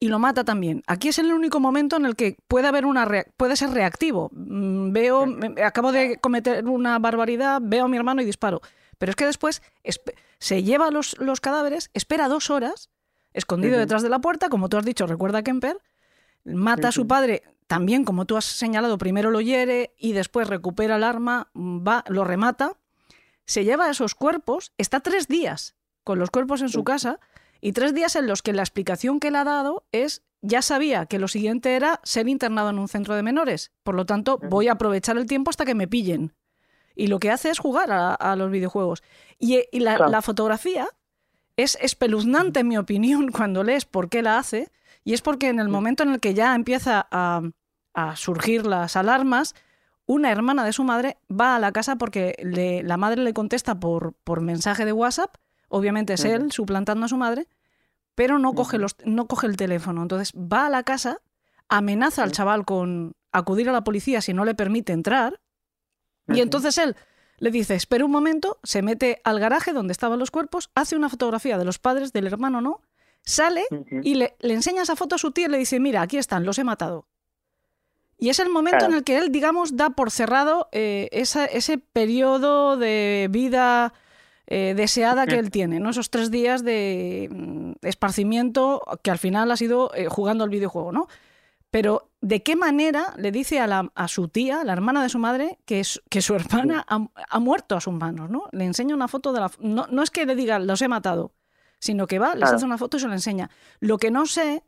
y 0.00 0.08
lo 0.08 0.18
mata 0.18 0.42
también. 0.44 0.82
Aquí 0.88 1.08
es 1.08 1.18
el 1.18 1.32
único 1.32 1.60
momento 1.60 1.96
en 1.96 2.04
el 2.06 2.16
que 2.16 2.36
puede 2.48 2.66
haber 2.66 2.84
una 2.86 3.08
puede 3.36 3.54
ser 3.56 3.70
reactivo. 3.70 4.30
Mm, 4.32 4.92
Veo, 4.92 5.26
me- 5.26 5.62
acabo 5.62 5.92
de 5.92 6.18
cometer 6.18 6.66
una 6.66 6.98
barbaridad, 6.98 7.60
veo 7.62 7.84
a 7.84 7.88
mi 7.88 7.96
hermano 7.96 8.20
y 8.20 8.24
disparo. 8.24 8.60
Pero 8.98 9.10
es 9.10 9.16
que 9.16 9.26
después 9.26 9.62
se 10.38 10.62
lleva 10.64 10.90
los, 10.90 11.16
los 11.18 11.40
cadáveres, 11.40 11.90
espera 11.94 12.28
dos 12.28 12.50
horas, 12.50 12.90
escondido 13.32 13.78
detrás 13.78 14.02
de 14.02 14.08
la 14.08 14.18
puerta, 14.20 14.48
como 14.48 14.68
tú 14.68 14.76
has 14.76 14.84
dicho, 14.84 15.06
recuerda 15.06 15.38
a 15.38 15.42
Kemper, 15.42 15.78
mata 16.44 16.88
a 16.88 16.92
su 16.92 17.06
padre, 17.06 17.42
también 17.72 18.04
como 18.04 18.26
tú 18.26 18.36
has 18.36 18.44
señalado, 18.44 18.98
primero 18.98 19.30
lo 19.30 19.40
hiere 19.40 19.94
y 19.96 20.12
después 20.12 20.46
recupera 20.46 20.96
el 20.96 21.04
arma, 21.04 21.48
va, 21.56 22.04
lo 22.06 22.22
remata, 22.22 22.76
se 23.46 23.64
lleva 23.64 23.88
esos 23.88 24.14
cuerpos, 24.14 24.72
está 24.76 25.00
tres 25.00 25.26
días 25.26 25.74
con 26.04 26.18
los 26.18 26.30
cuerpos 26.30 26.60
en 26.60 26.68
su 26.68 26.84
casa 26.84 27.18
y 27.62 27.72
tres 27.72 27.94
días 27.94 28.14
en 28.14 28.26
los 28.26 28.42
que 28.42 28.52
la 28.52 28.60
explicación 28.60 29.20
que 29.20 29.30
le 29.30 29.38
ha 29.38 29.44
dado 29.44 29.86
es 29.90 30.22
ya 30.42 30.60
sabía 30.60 31.06
que 31.06 31.18
lo 31.18 31.28
siguiente 31.28 31.74
era 31.74 31.98
ser 32.02 32.28
internado 32.28 32.68
en 32.68 32.78
un 32.78 32.88
centro 32.88 33.14
de 33.14 33.22
menores, 33.22 33.72
por 33.84 33.94
lo 33.94 34.04
tanto 34.04 34.36
voy 34.50 34.68
a 34.68 34.72
aprovechar 34.72 35.16
el 35.16 35.26
tiempo 35.26 35.48
hasta 35.48 35.64
que 35.64 35.74
me 35.74 35.88
pillen. 35.88 36.34
Y 36.94 37.06
lo 37.06 37.20
que 37.20 37.30
hace 37.30 37.48
es 37.48 37.58
jugar 37.58 37.90
a, 37.90 38.12
a 38.12 38.36
los 38.36 38.50
videojuegos. 38.50 39.02
Y, 39.38 39.62
y 39.72 39.80
la, 39.80 39.96
Claro. 39.96 40.12
la 40.12 40.20
fotografía 40.20 40.88
es 41.56 41.78
espeluznante, 41.80 42.60
en 42.60 42.68
mi 42.68 42.76
opinión, 42.76 43.28
cuando 43.32 43.64
lees 43.64 43.86
por 43.86 44.10
qué 44.10 44.20
la 44.20 44.36
hace. 44.36 44.70
Y 45.04 45.14
es 45.14 45.22
porque 45.22 45.48
en 45.48 45.58
el 45.58 45.68
momento 45.70 46.02
en 46.02 46.10
el 46.10 46.20
que 46.20 46.34
ya 46.34 46.54
empieza 46.54 47.08
a, 47.10 47.40
a 47.94 48.16
surgir 48.16 48.66
las 48.66 48.96
alarmas, 48.96 49.54
una 50.06 50.30
hermana 50.30 50.64
de 50.64 50.72
su 50.72 50.82
madre 50.84 51.16
va 51.30 51.56
a 51.56 51.58
la 51.58 51.72
casa 51.72 51.96
porque 51.96 52.34
le- 52.42 52.82
la 52.82 52.96
madre 52.96 53.22
le 53.22 53.32
contesta 53.34 53.78
por, 53.78 54.14
por 54.24 54.40
mensaje 54.40 54.84
de 54.84 54.92
WhatsApp. 54.92 55.36
Obviamente 55.68 56.14
es 56.14 56.24
él 56.24 56.52
suplantando 56.52 57.06
a 57.06 57.08
su 57.08 57.16
madre, 57.16 57.46
pero 58.14 58.38
no 58.38 58.52
coge, 58.54 58.78
los, 58.78 58.96
no 59.04 59.26
coge 59.26 59.46
el 59.46 59.56
teléfono. 59.56 60.02
Entonces 60.02 60.32
va 60.34 60.66
a 60.66 60.70
la 60.70 60.82
casa, 60.82 61.18
amenaza 61.68 62.22
al 62.22 62.32
chaval 62.32 62.64
con 62.64 63.14
acudir 63.30 63.68
a 63.68 63.72
la 63.72 63.84
policía 63.84 64.20
si 64.20 64.34
no 64.34 64.44
le 64.44 64.54
permite 64.54 64.92
entrar. 64.92 65.40
Y 66.28 66.40
entonces 66.40 66.76
él 66.78 66.96
le 67.38 67.50
dice, 67.50 67.74
espera 67.74 68.04
un 68.04 68.10
momento, 68.10 68.58
se 68.62 68.82
mete 68.82 69.20
al 69.24 69.40
garaje 69.40 69.72
donde 69.72 69.92
estaban 69.92 70.18
los 70.18 70.30
cuerpos, 70.30 70.70
hace 70.74 70.94
una 70.96 71.08
fotografía 71.08 71.58
de 71.58 71.64
los 71.64 71.78
padres, 71.78 72.12
del 72.12 72.26
hermano 72.26 72.60
no, 72.60 72.80
sale 73.24 73.64
y 74.02 74.14
le, 74.14 74.36
le 74.40 74.54
enseña 74.54 74.82
esa 74.82 74.94
foto 74.96 75.14
a 75.14 75.18
su 75.18 75.32
tía 75.32 75.46
y 75.46 75.50
le 75.50 75.58
dice, 75.58 75.80
mira, 75.80 76.02
aquí 76.02 76.18
están, 76.18 76.44
los 76.44 76.58
he 76.58 76.64
matado. 76.64 77.06
Y 78.22 78.28
es 78.28 78.38
el 78.38 78.50
momento 78.50 78.78
Claro. 78.78 78.92
en 78.92 78.98
el 78.98 79.04
que 79.04 79.18
él, 79.18 79.32
digamos, 79.32 79.76
da 79.76 79.90
por 79.90 80.12
cerrado 80.12 80.68
eh, 80.70 81.08
esa- 81.10 81.44
ese 81.46 81.76
periodo 81.78 82.76
de 82.76 83.26
vida 83.30 83.92
eh, 84.46 84.74
deseada 84.76 85.26
que 85.26 85.38
él 85.38 85.50
tiene, 85.50 85.80
¿no? 85.80 85.90
Esos 85.90 86.08
tres 86.10 86.30
días 86.30 86.62
de 86.62 87.28
mm, 87.32 87.72
esparcimiento 87.82 88.82
que 89.02 89.10
al 89.10 89.18
final 89.18 89.50
ha 89.50 89.56
sido 89.56 89.90
eh, 89.94 90.06
jugando 90.08 90.44
al 90.44 90.50
videojuego, 90.50 90.92
¿no? 90.92 91.08
Pero 91.72 92.10
¿de 92.20 92.42
qué 92.44 92.54
manera 92.54 93.14
le 93.16 93.32
dice 93.32 93.58
a, 93.58 93.66
la- 93.66 93.90
a 93.94 94.06
su 94.08 94.28
tía, 94.28 94.62
la 94.62 94.72
hermana 94.74 95.02
de 95.02 95.08
su 95.08 95.18
madre, 95.18 95.58
que, 95.64 95.80
es, 95.80 96.00
que 96.10 96.22
su 96.22 96.34
hermana 96.36 96.84
ha, 96.86 97.04
ha 97.28 97.38
muerto 97.40 97.74
a 97.76 97.80
sus 97.80 97.94
manos, 97.94 98.30
¿no? 98.30 98.44
Le 98.52 98.64
enseña 98.66 98.94
una 98.94 99.08
foto 99.08 99.32
de 99.32 99.40
la... 99.40 99.50
No, 99.58 99.86
no 99.90 100.02
es 100.02 100.10
que 100.10 100.26
le 100.26 100.36
diga, 100.36 100.58
los 100.60 100.80
he 100.82 100.86
matado, 100.86 101.32
sino 101.80 102.06
que 102.06 102.18
va, 102.20 102.34
les 102.34 102.40
Claro. 102.42 102.56
hace 102.56 102.64
una 102.66 102.78
foto 102.78 102.98
y 102.98 103.00
se 103.00 103.08
la 103.08 103.14
enseña. 103.14 103.50
Lo 103.80 103.98
que 103.98 104.10
no 104.12 104.26
sé 104.26 104.62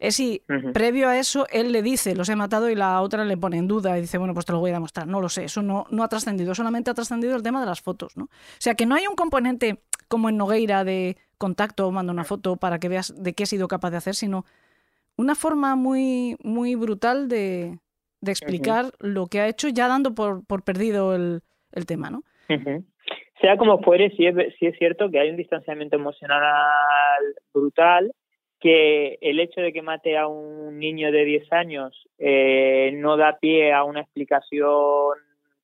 es 0.00 0.16
si 0.16 0.42
previo 0.72 1.10
a 1.10 1.18
eso 1.18 1.46
él 1.52 1.72
le 1.72 1.82
dice, 1.82 2.16
los 2.16 2.30
he 2.30 2.34
matado 2.34 2.70
y 2.70 2.74
la 2.74 3.02
otra 3.02 3.22
le 3.26 3.36
pone 3.36 3.58
en 3.58 3.68
duda 3.68 3.98
y 3.98 4.00
dice, 4.00 4.16
bueno, 4.16 4.32
pues 4.32 4.46
te 4.46 4.52
lo 4.52 4.58
voy 4.58 4.70
a 4.70 4.74
demostrar. 4.74 5.06
No 5.06 5.20
lo 5.20 5.28
sé, 5.28 5.44
eso 5.44 5.60
no, 5.60 5.84
no 5.90 6.02
ha 6.02 6.08
trascendido, 6.08 6.54
solamente 6.54 6.90
ha 6.90 6.94
trascendido 6.94 7.36
el 7.36 7.42
tema 7.42 7.60
de 7.60 7.66
las 7.66 7.82
fotos, 7.82 8.16
¿no? 8.16 8.24
O 8.24 8.28
sea, 8.58 8.74
que 8.74 8.86
no 8.86 8.94
hay 8.94 9.06
un 9.06 9.14
componente 9.14 9.82
como 10.08 10.30
en 10.30 10.38
Nogueira 10.38 10.84
de 10.84 11.18
contacto, 11.36 11.90
manda 11.90 12.12
una 12.14 12.24
foto 12.24 12.56
para 12.56 12.78
que 12.78 12.88
veas 12.88 13.14
de 13.22 13.34
qué 13.34 13.42
he 13.42 13.46
sido 13.46 13.68
capaz 13.68 13.90
de 13.90 13.98
hacer, 13.98 14.14
sino 14.14 14.46
una 15.18 15.34
forma 15.34 15.76
muy, 15.76 16.36
muy 16.42 16.76
brutal 16.76 17.28
de, 17.28 17.78
de 18.22 18.32
explicar 18.32 18.86
lo 19.00 19.26
que 19.26 19.40
ha 19.40 19.48
hecho 19.48 19.68
ya 19.68 19.86
dando 19.86 20.14
por, 20.14 20.46
por 20.46 20.64
perdido 20.64 21.14
el, 21.14 21.42
el 21.72 21.84
tema, 21.84 22.08
¿no? 22.08 22.22
Sea 23.40 23.58
como 23.58 23.82
fuere, 23.82 24.10
sí 24.16 24.26
es, 24.26 24.34
sí 24.58 24.66
es 24.66 24.78
cierto 24.78 25.10
que 25.10 25.20
hay 25.20 25.28
un 25.28 25.36
distanciamiento 25.36 25.96
emocional 25.96 27.22
brutal, 27.52 28.12
que 28.60 29.18
el 29.22 29.40
hecho 29.40 29.60
de 29.60 29.72
que 29.72 29.82
mate 29.82 30.18
a 30.18 30.26
un 30.26 30.78
niño 30.78 31.10
de 31.10 31.24
10 31.24 31.52
años 31.52 32.06
eh, 32.18 32.92
no 32.94 33.16
da 33.16 33.38
pie 33.38 33.72
a 33.72 33.84
una 33.84 34.02
explicación 34.02 35.16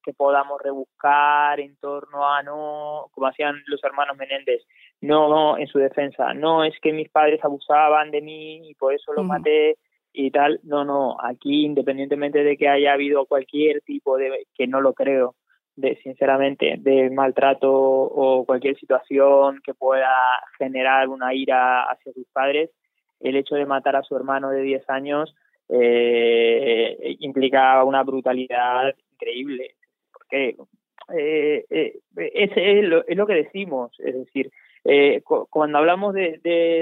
que 0.03 0.15
podamos 0.15 0.63
rebuscar 0.63 1.61
en 1.61 1.77
torno 1.77 2.27
a 2.27 2.43
no, 2.43 3.07
como 3.13 3.27
hacían 3.27 3.63
los 3.67 3.83
hermanos 3.85 4.17
Menéndez, 4.17 4.63
no, 5.01 5.29
no, 5.29 5.59
en 5.59 5.67
su 5.67 5.79
defensa, 5.79 6.33
no 6.33 6.65
es 6.65 6.75
que 6.81 6.93
mis 6.93 7.11
padres 7.11 7.45
abusaban 7.45 8.11
de 8.11 8.23
mí 8.23 8.71
y 8.71 8.75
por 8.75 8.95
eso 8.95 9.13
los 9.13 9.25
Ujú. 9.25 9.33
maté 9.33 9.77
y 10.13 10.31
tal, 10.31 10.61
no, 10.63 10.85
no, 10.85 11.17
aquí 11.23 11.67
independientemente 11.67 12.43
de 12.43 12.57
que 12.57 12.69
haya 12.69 12.95
habido 12.95 13.27
cualquier 13.27 13.83
tipo 13.83 14.17
de, 14.17 14.47
que 14.55 14.67
no 14.67 14.81
lo 14.81 14.95
creo, 14.95 15.35
de 15.75 15.97
sinceramente, 16.03 16.77
de 16.79 17.11
maltrato 17.11 17.71
o 17.71 18.47
cualquier 18.47 18.79
situación 18.79 19.61
que 19.63 19.75
pueda 19.75 20.15
generar 20.57 21.09
una 21.09 21.35
ira 21.35 21.83
hacia 21.83 22.13
sus 22.13 22.27
padres, 22.33 22.71
el 23.21 23.37
hecho 23.37 23.55
de 23.57 23.67
matar 23.67 23.97
a 23.97 24.03
su 24.03 24.17
hermano 24.17 24.51
de 24.51 24.63
10 24.63 24.89
años 24.91 25.35
eh, 25.69 27.17
implica 27.21 27.83
una 27.85 28.03
brutalidad 28.03 28.95
increíble. 29.13 29.75
Porque 30.13 30.57
eh, 31.17 31.65
eh, 31.71 31.99
es, 32.17 32.85
lo, 32.85 33.07
es 33.07 33.17
lo 33.17 33.27
que 33.27 33.35
decimos, 33.35 33.93
es 33.99 34.15
decir, 34.15 34.51
eh, 34.85 35.21
cu- 35.23 35.47
cuando 35.51 35.79
hablamos 35.79 36.15
de, 36.15 36.41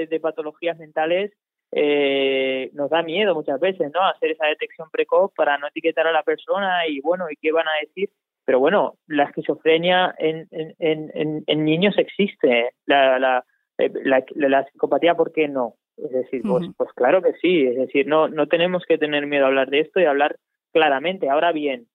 de, 0.09 0.19
patologías 0.19 0.77
mentales, 0.77 1.31
eh, 1.71 2.69
nos 2.73 2.89
da 2.89 3.01
miedo 3.03 3.33
muchas 3.35 3.59
veces, 3.59 3.91
¿no? 3.93 4.01
Hacer 4.07 4.31
esa 4.31 4.45
detección 4.47 4.89
precoz 4.91 5.31
para 5.35 5.57
no 5.57 5.67
etiquetar 5.67 6.07
a 6.07 6.11
la 6.11 6.23
persona 6.23 6.87
y 6.87 7.01
bueno, 7.01 7.25
¿y 7.29 7.35
qué 7.35 7.51
van 7.51 7.67
a 7.67 7.79
decir? 7.81 8.09
Pero 8.45 8.59
bueno, 8.59 8.95
la 9.07 9.23
esquizofrenia 9.25 10.13
en, 10.19 10.47
en, 10.51 10.75
en, 10.79 11.11
en- 11.15 11.43
en 11.47 11.65
niños 11.65 11.97
existe, 11.97 12.69
la, 12.85 13.17
la, 13.19 13.43
eh, 13.79 13.91
la, 14.03 14.23
la 14.35 14.63
psicopatía, 14.65 15.15
¿por 15.15 15.31
qué 15.33 15.47
no? 15.47 15.73
Es 15.97 16.11
decir, 16.11 16.41
pues, 16.43 16.67
pues 16.77 16.91
claro 16.93 17.21
que 17.21 17.33
sí, 17.41 17.65
es 17.65 17.77
decir, 17.77 18.05
no, 18.07 18.27
no 18.27 18.47
tenemos 18.47 18.83
que 18.85 18.97
tener 18.97 19.25
miedo 19.27 19.45
a 19.45 19.47
hablar 19.47 19.69
de 19.69 19.79
esto 19.79 19.99
y 19.99 20.05
hablar 20.05 20.37
claramente. 20.73 21.29
Ahora 21.29 21.51
bien, 21.51 21.87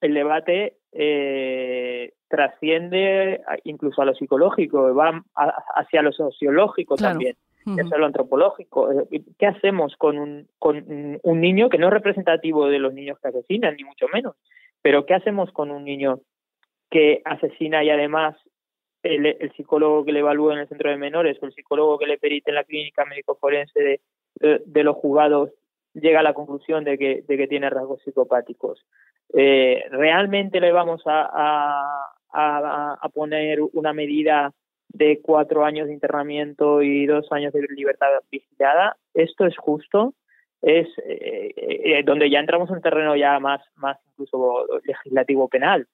el 0.00 0.14
debate 0.14 0.78
eh, 0.92 2.12
trasciende 2.28 3.42
incluso 3.64 4.02
a 4.02 4.04
lo 4.06 4.14
psicológico, 4.14 4.94
va 4.94 5.22
a- 5.34 5.62
hacia 5.76 6.02
lo 6.02 6.12
sociológico 6.12 6.96
Claro. 6.96 7.12
también, 7.12 7.36
hacia 7.66 7.98
lo 7.98 8.06
antropológico. 8.06 8.90
Eh, 9.10 9.22
¿Qué 9.38 9.46
hacemos 9.46 9.96
con 9.96 10.18
un, 10.18 10.48
con 10.58 10.84
un 11.22 11.40
niño 11.40 11.68
que 11.68 11.78
no 11.78 11.88
es 11.88 11.92
representativo 11.92 12.68
de 12.68 12.78
los 12.78 12.92
niños 12.94 13.18
que 13.20 13.28
asesinan, 13.28 13.76
ni 13.76 13.84
mucho 13.84 14.06
menos? 14.12 14.36
Pero 14.80 15.06
¿qué 15.06 15.14
hacemos 15.14 15.52
con 15.52 15.70
un 15.70 15.84
niño 15.84 16.20
que 16.90 17.22
asesina 17.24 17.84
y 17.84 17.90
además 17.90 18.36
el, 19.02 19.26
el 19.26 19.52
psicólogo 19.52 20.04
que 20.04 20.12
le 20.12 20.20
evalúa 20.20 20.54
en 20.54 20.60
el 20.60 20.68
centro 20.68 20.90
de 20.90 20.96
menores 20.96 21.38
o 21.40 21.46
el 21.46 21.52
psicólogo 21.52 21.98
que 21.98 22.06
le 22.06 22.18
perite 22.18 22.50
en 22.50 22.56
la 22.56 22.64
clínica 22.64 23.04
médico-forense 23.04 23.80
de, 23.80 24.00
de, 24.64 24.84
los 24.84 24.96
juzgados 24.96 25.50
llega 25.94 26.20
a 26.20 26.22
la 26.22 26.34
conclusión 26.34 26.84
de 26.84 26.98
que, 26.98 27.46
tiene 27.48 27.70
rasgos 27.70 28.02
psicopáticos. 28.02 28.84
Eh, 29.34 29.84
¿Realmente 29.90 30.60
le 30.60 30.72
vamos 30.72 31.02
a, 31.06 32.08
poner 33.14 33.60
una 33.72 33.92
medida 33.92 34.52
de 34.88 35.20
cuatro 35.22 35.64
años 35.64 35.86
de 35.86 35.94
internamiento 35.94 36.82
y 36.82 37.06
dos 37.06 37.30
años 37.30 37.52
de 37.52 37.66
libertad 37.70 38.08
vigilada? 38.30 38.96
¿Esto 39.14 39.46
es 39.46 39.56
justo? 39.56 40.14
Es 40.62 40.86
eh, 41.04 41.52
eh, 41.56 42.02
donde 42.04 42.30
ya 42.30 42.38
entramos 42.38 42.70
en 42.70 42.80
terreno 42.80 43.16
ya 43.16 43.38
más 43.40 43.60
incluso 44.12 44.66
legislativo 44.84 45.48
penal. 45.48 45.86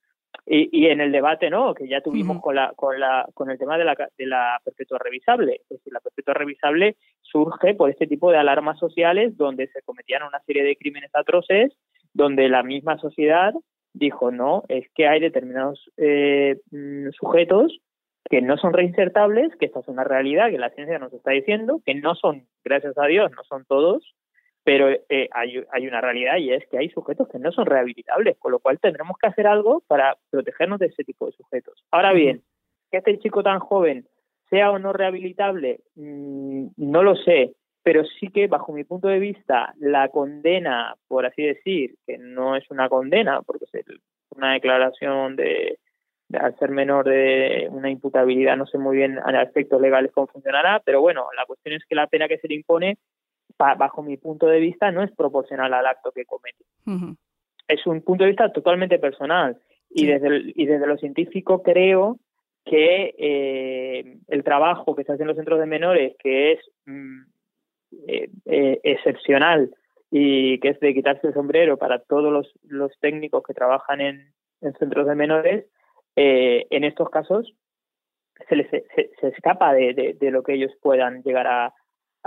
Y, 0.50 0.68
y 0.72 0.86
en 0.86 1.00
el 1.00 1.12
debate 1.12 1.50
no 1.50 1.74
que 1.74 1.86
ya 1.88 2.00
tuvimos 2.00 2.40
con 2.40 2.54
la 2.54 2.72
con 2.74 2.98
la 2.98 3.28
con 3.34 3.50
el 3.50 3.58
tema 3.58 3.76
de 3.76 3.84
la 3.84 3.94
de 4.16 4.26
la 4.26 4.60
perpetua 4.64 4.98
revisable. 4.98 5.60
Es 5.62 5.68
decir 5.68 5.92
la 5.92 6.00
perpetua 6.00 6.34
revisable 6.34 6.96
surge 7.20 7.74
por 7.74 7.90
este 7.90 8.06
tipo 8.06 8.30
de 8.30 8.38
alarmas 8.38 8.78
sociales 8.78 9.36
donde 9.36 9.66
se 9.68 9.82
cometían 9.82 10.22
una 10.22 10.40
serie 10.40 10.64
de 10.64 10.76
crímenes 10.76 11.10
atroces 11.14 11.76
donde 12.14 12.48
la 12.48 12.62
misma 12.62 12.98
sociedad 12.98 13.52
dijo 13.92 14.30
no 14.30 14.64
es 14.68 14.88
que 14.94 15.06
hay 15.06 15.20
determinados 15.20 15.90
eh, 15.96 16.60
mm, 16.70 17.10
sujetos 17.10 17.78
que 18.28 18.42
no 18.42 18.56
son 18.56 18.72
reinsertables 18.72 19.54
que 19.56 19.66
esta 19.66 19.80
es 19.80 19.88
una 19.88 20.04
realidad 20.04 20.50
que 20.50 20.58
la 20.58 20.70
ciencia 20.70 20.98
nos 20.98 21.12
está 21.12 21.32
diciendo 21.32 21.80
que 21.84 21.94
no 21.94 22.14
son 22.14 22.46
gracias 22.64 22.96
a 22.98 23.06
Dios 23.06 23.30
no 23.32 23.42
son 23.44 23.64
todos 23.64 24.14
pero 24.68 24.90
eh, 24.90 25.30
hay, 25.32 25.64
hay 25.72 25.88
una 25.88 26.02
realidad 26.02 26.36
y 26.36 26.52
es 26.52 26.62
que 26.68 26.76
hay 26.76 26.90
sujetos 26.90 27.26
que 27.28 27.38
no 27.38 27.50
son 27.52 27.64
rehabilitables, 27.64 28.36
con 28.36 28.52
lo 28.52 28.58
cual 28.58 28.78
tendremos 28.78 29.16
que 29.16 29.26
hacer 29.26 29.46
algo 29.46 29.82
para 29.86 30.18
protegernos 30.28 30.78
de 30.78 30.88
ese 30.88 31.04
tipo 31.04 31.24
de 31.24 31.32
sujetos. 31.32 31.82
Ahora 31.90 32.12
bien, 32.12 32.42
que 32.90 32.98
este 32.98 33.18
chico 33.18 33.42
tan 33.42 33.60
joven 33.60 34.06
sea 34.50 34.70
o 34.70 34.78
no 34.78 34.92
rehabilitable, 34.92 35.80
mm, 35.94 36.66
no 36.76 37.02
lo 37.02 37.16
sé, 37.16 37.54
pero 37.82 38.04
sí 38.20 38.28
que 38.28 38.46
bajo 38.46 38.74
mi 38.74 38.84
punto 38.84 39.08
de 39.08 39.18
vista 39.18 39.72
la 39.78 40.10
condena, 40.10 40.94
por 41.08 41.24
así 41.24 41.44
decir, 41.44 41.94
que 42.06 42.18
no 42.18 42.54
es 42.54 42.70
una 42.70 42.90
condena, 42.90 43.40
porque 43.40 43.64
es 43.72 43.86
una 44.36 44.52
declaración 44.52 45.34
de, 45.36 45.78
al 46.34 46.58
ser 46.58 46.72
menor 46.72 47.08
de 47.08 47.68
una 47.70 47.88
imputabilidad, 47.88 48.58
no 48.58 48.66
sé 48.66 48.76
muy 48.76 48.98
bien 48.98 49.18
a 49.18 49.30
aspectos 49.40 49.80
legales 49.80 50.12
cómo 50.12 50.26
funcionará, 50.26 50.82
pero 50.84 51.00
bueno, 51.00 51.26
la 51.34 51.46
cuestión 51.46 51.74
es 51.74 51.86
que 51.88 51.94
la 51.94 52.06
pena 52.06 52.28
que 52.28 52.36
se 52.36 52.48
le 52.48 52.56
impone, 52.56 52.98
bajo 53.58 54.02
mi 54.02 54.16
punto 54.16 54.46
de 54.46 54.60
vista, 54.60 54.90
no 54.90 55.02
es 55.02 55.10
proporcional 55.12 55.74
al 55.74 55.86
acto 55.86 56.12
que 56.12 56.24
comete. 56.24 56.64
Es 57.66 57.86
un 57.86 58.02
punto 58.02 58.24
de 58.24 58.30
vista 58.30 58.52
totalmente 58.52 58.98
personal. 58.98 59.58
Y, 59.90 60.06
desde, 60.06 60.52
y 60.54 60.66
desde 60.66 60.86
lo 60.86 60.98
científico 60.98 61.62
creo 61.62 62.18
que 62.64 63.14
eh, 63.18 64.18
el 64.28 64.44
trabajo 64.44 64.94
que 64.94 65.04
se 65.04 65.12
hace 65.12 65.22
en 65.22 65.28
los 65.28 65.36
centros 65.36 65.58
de 65.58 65.66
menores, 65.66 66.14
que 66.18 66.52
es 66.52 66.60
mm, 66.84 67.20
eh, 68.06 68.30
eh, 68.44 68.80
excepcional 68.82 69.74
y 70.10 70.60
que 70.60 70.68
es 70.68 70.80
de 70.80 70.94
quitarse 70.94 71.28
el 71.28 71.34
sombrero 71.34 71.78
para 71.78 72.00
todos 72.00 72.30
los, 72.30 72.52
los 72.64 72.92
técnicos 73.00 73.42
que 73.42 73.54
trabajan 73.54 74.00
en, 74.00 74.32
centros 74.78 75.06
de 75.06 75.14
menores, 75.14 75.66
en 76.16 76.82
estos 76.82 77.10
casos 77.10 77.54
se 78.48 78.56
les 78.56 78.68
se, 78.70 79.28
escapa 79.28 79.72
de, 79.72 80.16
de, 80.18 80.30
lo 80.32 80.42
que 80.42 80.54
ellos 80.54 80.72
puedan 80.82 81.22
llegar 81.22 81.46
a, 81.46 81.72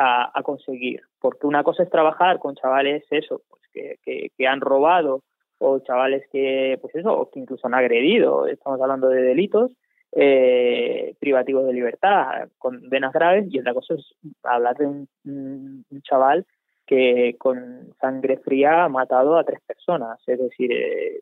a, 0.02 0.44
conseguir. 0.44 1.02
Porque 1.20 1.48
una 1.48 1.64
cosa 1.64 1.84
es 1.84 1.90
trabajar 1.90 2.40
con 2.40 2.56
chavales, 2.56 3.06
eso, 3.12 3.42
pues 3.50 3.62
que, 3.72 4.30
que, 4.36 4.48
han 4.48 4.62
robado 4.62 5.22
o 5.60 5.80
chavales 5.80 6.24
que, 6.32 6.78
pues 6.82 6.96
eso, 6.96 7.30
que 7.32 7.40
incluso 7.40 7.68
han 7.68 7.76
agredido, 7.76 8.48
estamos 8.48 8.82
hablando 8.82 9.10
de 9.10 9.22
delitos, 9.22 9.72
eh, 10.14 11.14
privativos 11.20 11.68
de 11.68 11.74
libertad, 11.74 12.50
con 12.58 12.90
venas 12.90 13.14
graves, 13.14 13.46
y 13.50 13.60
otra 13.60 13.74
cosa 13.74 13.94
es 13.94 14.16
hablar 14.44 14.76
de 14.78 14.88
un, 14.88 15.86
chaval 16.04 16.46
que 16.86 17.36
con 17.38 17.94
sangre 18.02 18.38
fría 18.38 18.84
ha 18.84 18.90
matado 18.90 19.38
a 19.38 19.44
tres 19.44 19.62
personas. 19.62 20.20
Es 20.26 20.40
decir, 20.40 20.72
eh, 20.72 21.20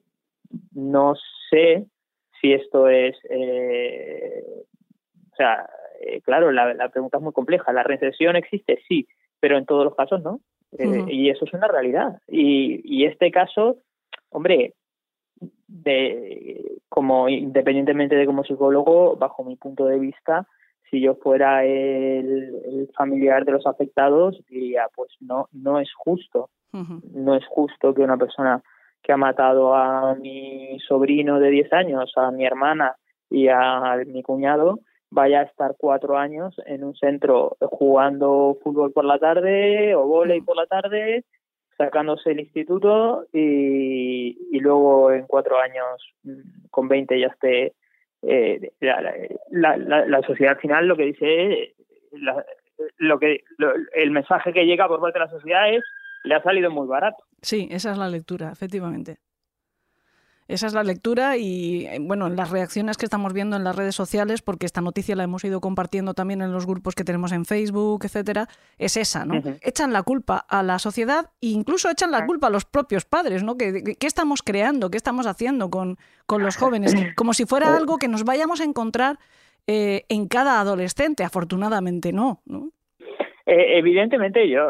no 0.74 1.16
sé 1.50 1.86
si 2.40 2.54
esto 2.54 2.88
es. 2.88 3.18
Eh, 3.30 4.44
o 5.32 5.36
sea, 5.36 5.70
eh, 6.02 6.22
claro, 6.22 6.52
la, 6.52 6.74
la, 6.74 6.90
pregunta 6.90 7.18
es 7.18 7.24
muy 7.24 7.34
compleja. 7.34 7.74
¿La 7.74 7.84
recesión 7.84 8.36
existe? 8.36 8.82
Sí, 8.88 9.08
pero 9.40 9.58
en 9.58 9.66
todos 9.66 9.86
los 9.86 9.96
casos 9.96 10.22
no. 10.22 10.40
Y 11.08 11.30
eso 11.30 11.46
es 11.46 11.54
una 11.54 11.68
realidad. 11.68 12.20
Y, 12.28 12.82
y 12.84 13.06
este 13.06 13.32
caso, 13.32 13.78
hombre, 14.30 14.76
de 15.68 16.80
como 16.90 17.30
independientemente 17.30 18.16
de 18.16 18.26
como 18.26 18.44
psicólogo, 18.44 19.16
bajo 19.16 19.44
mi 19.44 19.56
punto 19.56 19.86
de 19.86 20.00
vista, 20.00 20.48
si 20.90 21.02
yo 21.02 21.16
fuera 21.16 21.64
el, 21.64 22.90
familiar 22.96 23.46
de 23.46 23.54
los 23.54 23.66
afectados, 23.66 24.42
diría, 24.50 24.88
pues 24.96 25.12
no, 25.20 25.48
no 25.52 25.80
es 25.80 25.90
justo. 25.94 26.50
No 26.72 27.36
es 27.36 27.44
justo 27.48 27.96
que 27.96 28.02
una 28.02 28.18
persona 28.18 28.62
que 29.02 29.12
ha 29.12 29.18
matado 29.18 29.74
a 29.74 30.14
mi 30.16 30.78
sobrino 30.88 31.40
de 31.40 31.50
10 31.50 31.74
años, 31.74 32.12
a 32.16 32.30
mi 32.30 32.46
hermana 32.46 32.96
y 33.28 33.48
a 33.48 33.98
mi 34.06 34.22
cuñado, 34.22 34.80
vaya 35.12 35.42
a 35.42 35.44
estar 35.44 35.76
cuatro 35.78 36.18
años 36.18 36.56
en 36.66 36.84
un 36.84 36.96
centro 36.96 37.58
jugando 37.62 38.58
fútbol 38.64 38.92
por 38.92 39.06
la 39.06 39.18
tarde 39.18 39.96
o 39.96 40.06
volei 40.06 40.42
por 40.42 40.56
la 40.56 40.68
tarde 40.68 41.26
sacándose 41.78 42.32
el 42.32 42.42
instituto 42.42 43.26
y, 43.32 44.38
y 44.52 44.60
luego 44.60 45.12
en 45.12 45.26
cuatro 45.26 45.58
años 45.60 46.14
mm, 46.24 46.68
con 46.70 46.88
20 46.88 47.20
ya 47.20 47.28
esté 47.28 47.74
eh, 48.22 48.72
la, 48.82 49.78
la, 49.78 50.06
la, 50.06 50.22
sociedad 50.24 50.58
final 50.60 50.88
lo 50.88 50.98
que 50.98 51.06
dice 51.06 51.74
lo 52.98 53.18
que 53.18 53.44
el 53.94 54.12
mensaje 54.12 54.52
que 54.52 54.66
llega 54.66 54.90
por 54.90 55.00
parte 55.00 55.20
de 55.20 55.26
la 55.26 55.32
sociedad 55.32 55.74
es 55.74 55.84
le 56.26 56.36
ha 56.36 56.44
salido 56.44 56.70
muy 56.70 56.86
barato 56.86 57.24
sí 57.42 57.70
esa 57.72 57.94
es 57.94 57.98
la 57.98 58.10
lectura 58.10 58.52
efectivamente 58.52 59.20
esa 60.50 60.66
es 60.66 60.74
la 60.74 60.84
lectura 60.84 61.38
y, 61.38 61.86
eh, 61.86 62.00
bueno, 62.02 62.28
las 62.28 62.50
reacciones 62.50 62.98
que 62.98 63.06
estamos 63.06 63.34
viendo 63.34 63.56
en 63.56 63.64
las 63.64 63.76
redes 63.76 63.94
sociales, 63.94 64.42
porque 64.42 64.66
esta 64.66 64.82
noticia 64.82 65.16
la 65.16 65.24
hemos 65.24 65.44
ido 65.46 65.62
compartiendo 65.62 66.16
también 66.16 66.42
en 66.42 66.52
los 66.52 66.66
grupos 66.66 66.96
que 66.96 67.04
tenemos 67.04 67.32
en 67.32 67.46
Facebook, 67.46 68.04
etcétera, 68.04 68.48
es 68.80 68.98
esa, 68.98 69.26
¿no? 69.26 69.42
Echan 69.62 69.94
la 69.94 70.02
culpa 70.02 70.44
a 70.50 70.64
la 70.64 70.80
sociedad 70.80 71.30
e 71.40 71.50
incluso 71.50 71.90
echan 71.92 72.10
la 72.10 72.26
culpa 72.26 72.48
a 72.48 72.50
los 72.50 72.66
propios 72.66 73.06
padres, 73.06 73.44
¿no? 73.44 73.58
¿Qué, 73.58 73.96
estamos 74.02 74.42
creando? 74.42 74.90
¿Qué 74.90 74.98
estamos 74.98 75.28
haciendo 75.28 75.70
con, 75.70 75.98
con 76.26 76.42
los 76.42 76.58
jóvenes? 76.58 76.96
Como 77.16 77.34
si 77.34 77.46
fuera 77.46 77.78
algo 77.78 77.98
que 77.98 78.08
nos 78.08 78.24
vayamos 78.24 78.60
a 78.60 78.64
encontrar 78.64 79.20
eh, 79.68 80.06
en 80.10 80.28
cada 80.28 80.60
adolescente. 80.60 81.24
Afortunadamente 81.24 82.12
no, 82.12 82.42
¿no? 82.48 82.72
Eh, 83.46 83.78
evidentemente 83.78 84.50
yo, 84.50 84.70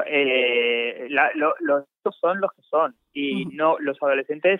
los 1.62 1.86
son 2.20 2.42
los 2.42 2.52
que 2.52 2.62
son 2.70 2.96
y 3.14 3.46
no 3.46 3.78
los 3.80 3.98
adolescentes 4.02 4.60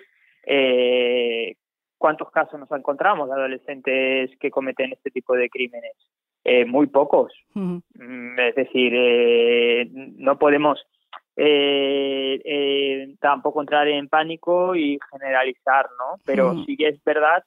eh, 0.52 1.56
¿Cuántos 2.00 2.32
casos 2.32 2.58
nos 2.58 2.72
encontramos 2.72 3.28
de 3.28 3.36
adolescentes 3.36 4.32
que 4.40 4.50
cometen 4.50 4.94
este 4.94 5.12
tipo 5.12 5.36
de 5.36 5.50
crímenes? 5.50 5.94
Eh, 6.46 6.64
muy 6.66 6.88
pocos. 6.88 7.34
Mm, 7.54 8.40
es 8.40 8.56
decir, 8.56 8.94
eh, 8.96 9.88
no 9.92 10.40
podemos 10.40 10.82
eh, 11.36 13.14
tampoco 13.20 13.60
entrar 13.60 13.90
en 13.90 14.08
pánico 14.08 14.76
y 14.76 14.98
generalizar, 15.12 15.88
¿no? 16.00 16.22
Pero 16.26 16.64
sí 16.66 16.78
que 16.78 16.88
es 16.88 17.04
verdad 17.04 17.44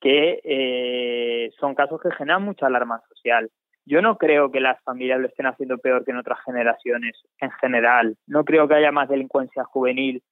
que 0.00 1.50
son 1.58 1.74
casos 1.74 1.98
que 2.00 2.12
generan 2.12 2.42
mucha 2.42 2.66
alarma 2.66 3.00
social. 3.08 3.50
Yo 3.86 4.02
no 4.02 4.18
creo 4.18 4.52
que 4.52 4.60
las 4.60 4.82
familias 4.82 5.18
lo 5.18 5.28
estén 5.28 5.46
haciendo 5.46 5.78
peor 5.78 6.04
que 6.04 6.10
en 6.10 6.18
otras 6.18 6.40
generaciones 6.44 7.22
en 7.40 7.50
general. 7.52 8.16
No 8.26 8.44
creo 8.44 8.68
que 8.68 8.74
haya 8.74 8.92
más 8.92 9.08
delincuencia 9.08 9.64
juvenil 9.64 10.22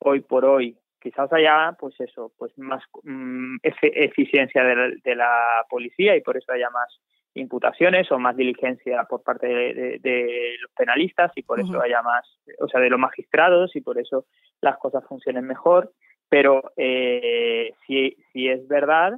hoy 0.00 0.20
por 0.20 0.44
hoy 0.44 0.76
quizás 1.00 1.32
haya, 1.32 1.76
pues 1.78 1.98
eso, 2.00 2.32
pues 2.38 2.56
más 2.58 2.82
mm, 3.02 3.56
eficiencia 3.62 4.62
de 4.64 5.14
la, 5.14 5.64
policía 5.68 6.16
y 6.16 6.20
por 6.20 6.36
eso 6.36 6.52
haya 6.52 6.70
más 6.70 7.00
imputaciones 7.34 8.10
o 8.10 8.18
más 8.18 8.36
diligencia 8.36 9.04
por 9.04 9.22
parte 9.22 9.46
de, 9.46 10.56
los 10.60 10.70
penalistas 10.72 11.30
y 11.36 11.42
por 11.42 11.60
eso 11.60 11.80
haya 11.80 12.02
más, 12.02 12.26
o 12.58 12.68
sea, 12.68 12.80
de 12.80 12.90
los 12.90 12.98
magistrados 12.98 13.74
y 13.76 13.80
por 13.80 13.98
eso 13.98 14.26
las 14.60 14.76
cosas 14.78 15.04
funcionen 15.06 15.46
mejor. 15.46 15.92
Pero 16.28 16.72
eh, 16.76 17.72
sí, 17.86 18.16
es 18.34 18.66
verdad 18.68 19.14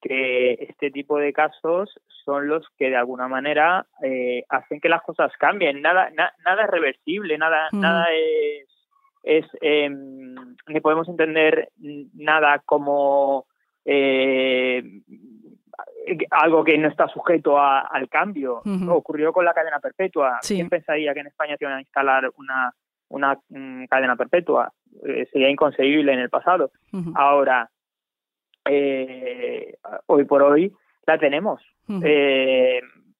que 0.00 0.54
este 0.54 0.90
tipo 0.90 1.18
de 1.18 1.32
casos 1.32 1.94
son 2.24 2.48
los 2.48 2.66
que 2.76 2.90
de 2.90 2.96
alguna 2.96 3.28
manera 3.28 3.86
eh, 4.02 4.44
hacen 4.48 4.80
que 4.80 4.88
las 4.88 5.02
cosas 5.02 5.32
cambien. 5.38 5.80
Nada, 5.80 6.10
nada 6.10 6.64
es 6.64 6.70
reversible, 6.70 7.38
nada, 7.38 7.68
nada 7.72 8.06
es 8.12 8.71
es 9.22 9.46
eh, 9.60 9.88
ni 9.88 10.80
podemos 10.80 11.08
entender 11.08 11.68
nada 12.14 12.60
como 12.64 13.46
eh, 13.84 14.82
algo 16.30 16.64
que 16.64 16.78
no 16.78 16.88
está 16.88 17.08
sujeto 17.08 17.58
al 17.60 18.08
cambio. 18.08 18.62
Ocurrió 18.88 19.32
con 19.32 19.44
la 19.44 19.54
cadena 19.54 19.78
perpetua. 19.80 20.40
¿Quién 20.46 20.68
pensaría 20.68 21.14
que 21.14 21.20
en 21.20 21.28
España 21.28 21.56
se 21.56 21.64
iban 21.64 21.76
a 21.76 21.80
instalar 21.80 22.30
una, 22.36 22.72
una 23.08 23.38
mm, 23.48 23.84
cadena 23.86 24.16
perpetua? 24.16 24.72
Eh, 25.06 25.26
sería 25.32 25.50
inconcebible 25.50 26.12
en 26.12 26.18
el 26.20 26.30
pasado. 26.30 26.70
Ahora, 27.14 27.70
eh, 28.64 29.76
hoy 30.06 30.24
por 30.24 30.42
hoy 30.42 30.72
la 31.06 31.18
tenemos. 31.18 31.62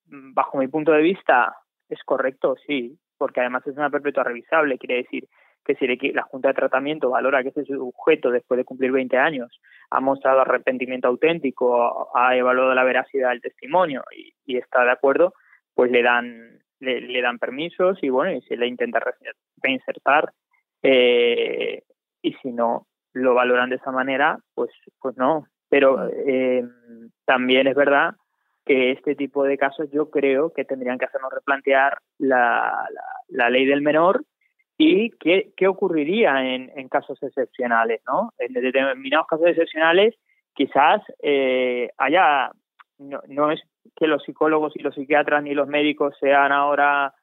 Bajo 0.07 0.59
mi 0.59 0.69
punto 0.69 0.93
de 0.93 1.03
vista, 1.03 1.57
es 1.89 2.03
correcto, 2.05 2.57
sí, 2.67 2.99
porque 3.17 3.41
además 3.41 3.67
es 3.67 3.77
una 3.77 3.91
perpetua 3.91 4.25
revisable, 4.25 4.79
quiere 4.79 4.97
decir 4.97 5.27
que 5.65 5.77
si 5.77 5.87
la 6.13 6.23
Junta 6.23 6.49
de 6.49 6.55
Tratamiento 6.55 7.11
valora 7.11 7.43
que 7.43 7.51
ese 7.51 7.65
sujeto, 7.65 8.31
después 8.31 8.59
de 8.59 8.65
cumplir 8.65 8.91
20 8.93 9.17
años, 9.17 9.61
ha 9.91 10.01
mostrado 10.01 10.41
arrepentimiento 10.41 11.09
auténtico, 11.09 12.11
ha 12.17 12.37
evaluado 12.37 12.75
la 12.75 12.85
veracidad 12.85 13.31
del 13.31 13.43
testimonio 13.43 14.03
y, 14.47 14.57
está 14.57 14.85
de 14.85 14.91
acuerdo, 14.91 15.35
pues 15.75 15.91
le 15.91 16.03
dan 16.03 16.59
le, 16.81 17.23
dan 17.23 17.39
permisos 17.39 17.99
y 18.03 18.09
bueno, 18.09 18.33
y 18.33 18.43
se 18.43 18.57
le 18.57 18.67
intenta 18.67 19.01
reinsertar 19.63 20.33
eh, 20.83 21.83
y 22.23 22.33
si 22.35 22.51
no 22.51 22.87
lo 23.13 23.35
valoran 23.35 23.71
de 23.71 23.77
esa 23.77 23.93
manera, 23.93 24.39
pues 24.55 24.71
pues 25.01 25.17
no. 25.17 25.47
Pero 25.69 26.09
eh, 26.09 26.65
también 27.25 27.69
es 27.69 27.77
verdad 27.77 28.15
que 28.65 28.91
este 28.91 29.15
tipo 29.15 29.45
de 29.45 29.59
casos 29.59 29.89
yo 29.93 30.11
creo 30.11 30.53
que 30.53 30.65
tendrían 30.65 30.99
que 30.99 31.05
hacernos 31.05 31.33
replantear 31.33 31.99
la, 32.19 32.89
la 33.29 33.51
ley 33.51 33.65
del 33.65 33.83
menor 33.83 34.25
y 34.83 35.11
qué, 35.21 35.53
qué 35.57 35.69
ocurriría 35.69 36.55
en, 36.55 36.71
en, 36.77 36.89
casos 36.89 37.23
excepcionales, 37.23 38.01
¿no? 38.07 38.33
En 38.39 38.53
determinados 38.53 39.27
casos 39.27 39.47
excepcionales 39.47 40.15
quizás 40.55 41.03
eh, 41.23 41.91
haya, 41.99 42.51
no, 42.99 43.21
no, 43.29 43.51
es 43.51 43.61
que 43.97 44.07
los 44.07 44.23
psicólogos 44.23 44.75
y 44.77 44.83
los 44.83 44.95
psiquiatras 44.95 45.43
ni 45.43 45.55
los 45.55 45.69
médicos 45.69 46.15
sean 46.21 46.53
ahora 46.53 47.15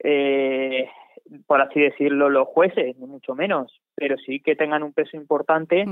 eh, 0.00 0.88
por 1.46 1.60
así 1.60 1.80
decirlo, 1.80 2.30
los 2.30 2.48
jueces, 2.48 2.96
ni 2.96 3.06
mucho 3.06 3.34
menos, 3.34 3.80
pero 3.94 4.16
sí 4.18 4.40
que 4.40 4.56
tengan 4.56 4.82
un 4.82 4.92
peso 4.92 5.16
importante 5.16 5.84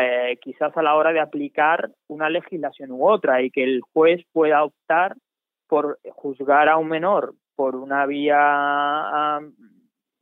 eh, 0.00 0.38
quizás 0.40 0.76
a 0.76 0.82
la 0.82 0.94
hora 0.94 1.12
de 1.12 1.20
aplicar 1.20 1.90
una 2.08 2.28
legislación 2.30 2.90
u 2.90 3.06
otra 3.08 3.42
y 3.42 3.50
que 3.50 3.62
el 3.62 3.80
juez 3.92 4.24
pueda 4.32 4.64
optar 4.64 5.16
por 5.68 5.98
juzgar 6.10 6.68
a 6.68 6.76
un 6.76 6.88
menor 6.88 7.34
por 7.54 7.76
una 7.76 8.04
vía, 8.06 9.40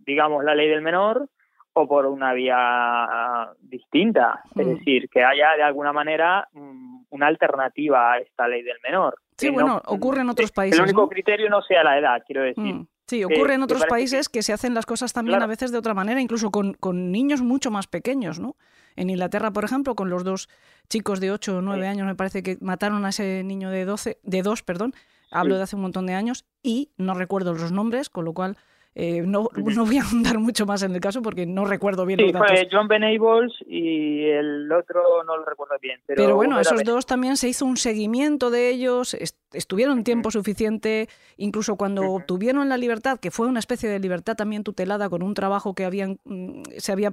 digamos, 0.05 0.45
la 0.45 0.55
ley 0.55 0.69
del 0.69 0.83
menor 0.83 1.29
o 1.75 1.89
por 1.89 2.07
una 2.07 2.33
vía 2.35 3.51
distinta. 3.61 4.43
Es 4.55 4.67
decir, 4.67 5.09
que 5.09 5.25
haya 5.25 5.57
de 5.57 5.63
alguna 5.63 5.93
manera 5.93 6.49
mm, 6.53 7.05
una 7.11 7.27
alternativa 7.27 8.13
a 8.13 8.19
esta 8.19 8.47
ley 8.47 8.63
del 8.63 8.77
menor. 8.83 9.17
Sí, 9.37 9.49
bueno, 9.51 9.81
ocurre 9.87 10.21
en 10.21 10.31
otros 10.31 10.53
países. 10.53 10.79
El 10.79 10.85
único 10.85 11.09
criterio 11.09 11.49
no 11.49 11.63
sea 11.63 11.83
la 11.83 11.99
edad, 11.99 12.23
quiero 12.27 12.43
decir. 12.43 12.75
Mm. 12.75 12.87
Sí, 13.07 13.25
ocurre 13.25 13.55
en 13.55 13.63
otros 13.63 13.85
países 13.87 14.29
que... 14.29 14.43
se 14.43 14.53
hacen 14.53 14.75
las 14.75 14.87
cosas 14.87 15.13
también 15.13 15.43
a 15.43 15.47
veces 15.47 15.73
de 15.73 15.79
otra 15.79 15.93
manera, 15.93 16.21
incluso 16.21 16.51
con, 16.51 16.73
con, 16.75 17.11
niños 17.11 17.43
mucho 17.43 17.71
más 17.71 17.87
pequeños, 17.87 18.39
¿no? 18.39 18.57
En 18.97 19.11
Inglaterra, 19.11 19.51
por 19.51 19.65
ejemplo, 19.65 19.95
con 19.95 20.09
los 20.09 20.25
dos 20.25 20.49
chicos 20.89 21.21
de 21.21 21.31
8 21.31 21.59
o 21.59 21.61
9 21.61 21.89
años, 21.89 22.07
me 22.07 22.15
parece 22.15 22.43
que 22.43 22.57
mataron 22.61 23.05
a 23.05 23.11
ese 23.11 23.43
niño 23.45 23.71
de 23.71 23.85
12, 23.85 24.19
de 24.23 24.43
2, 24.43 24.63
perdón, 24.63 24.95
hablo 25.31 25.57
de 25.57 25.63
hace 25.63 25.77
un 25.77 25.83
montón 25.83 26.07
de 26.07 26.15
años, 26.15 26.47
y 26.63 26.93
no 26.97 27.15
recuerdo 27.15 27.53
los 27.53 27.73
nombres, 27.73 28.09
con 28.09 28.25
lo 28.25 28.33
cual 28.33 28.57
eh, 28.95 29.23
no, 29.23 29.49
no, 29.55 29.87
voy 29.87 29.99
a 29.99 30.03
ahondar 30.03 30.39
mucho 30.39 30.67
más 30.67 30.83
en 30.83 30.95
el 30.95 31.01
caso 31.01 31.23
porque 31.23 31.47
no 31.47 31.65
recuerdo 31.65 32.05
bien 32.05 32.19
sí, 32.19 32.25
los 32.27 32.33
datos. 32.35 32.51
fue 32.51 32.69
John 32.71 32.89
Benables 32.89 33.53
y 33.67 34.25
el 34.27 34.71
otro 34.71 35.25
no 35.25 35.39
lo 35.39 35.45
recuerdo 35.45 35.77
bien. 35.81 36.01
Pero, 36.07 36.37
bueno, 36.37 36.61
esos 36.61 36.85
dos 36.85 37.07
también 37.07 37.39
se 37.39 37.49
hizo 37.49 37.65
un 37.65 37.79
seguimiento 37.79 38.51
de 38.51 38.69
ellos, 38.69 39.17
estuvieron 39.53 40.05
tiempo 40.05 40.31
suficiente, 40.31 41.09
incluso 41.39 41.77
cuando 41.77 42.03
obtuvieron 42.11 42.69
la 42.69 42.77
libertad, 42.77 43.19
que 43.19 43.31
fue 43.31 43.47
una 43.47 43.61
especie 43.61 43.89
de 43.89 43.99
libertad 43.99 44.37
también 44.37 44.63
tutelada 44.63 45.09
con 45.09 45.23
un 45.23 45.33
trabajo 45.33 45.75
que 45.75 45.85
habían 45.85 46.19
mm, 46.25 46.63
se 46.77 46.93
había, 46.93 47.11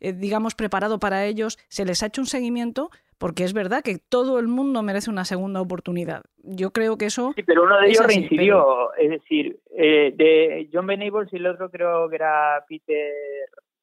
eh, 0.00 0.12
digamos, 0.14 0.54
preparado 0.54 0.98
para 0.98 1.26
ellos, 1.26 1.58
se 1.68 1.84
les 1.84 2.02
ha 2.02 2.06
hecho 2.06 2.22
un 2.22 2.26
seguimiento 2.26 2.90
porque 3.20 3.44
es 3.44 3.52
verdad 3.52 3.82
que 3.84 3.98
todo 3.98 4.38
el 4.38 4.48
mundo 4.48 4.82
merece 4.82 5.10
una 5.10 5.26
segunda 5.26 5.60
oportunidad. 5.60 6.22
Yo 6.38 6.70
creo 6.70 6.96
que 6.96 7.04
eso... 7.04 7.34
Sí, 7.36 7.42
pero 7.42 7.64
uno 7.64 7.78
de 7.78 7.88
ellos 7.88 8.06
reincidió, 8.06 8.94
es 8.94 9.10
decir, 9.10 9.58
eh, 9.76 10.14
de 10.16 10.70
John 10.72 10.86
Benables 10.86 11.30
y 11.30 11.36
el 11.36 11.46
otro 11.46 11.70
creo 11.70 12.08
que 12.08 12.16
era 12.16 12.64
Peter, 12.66 13.12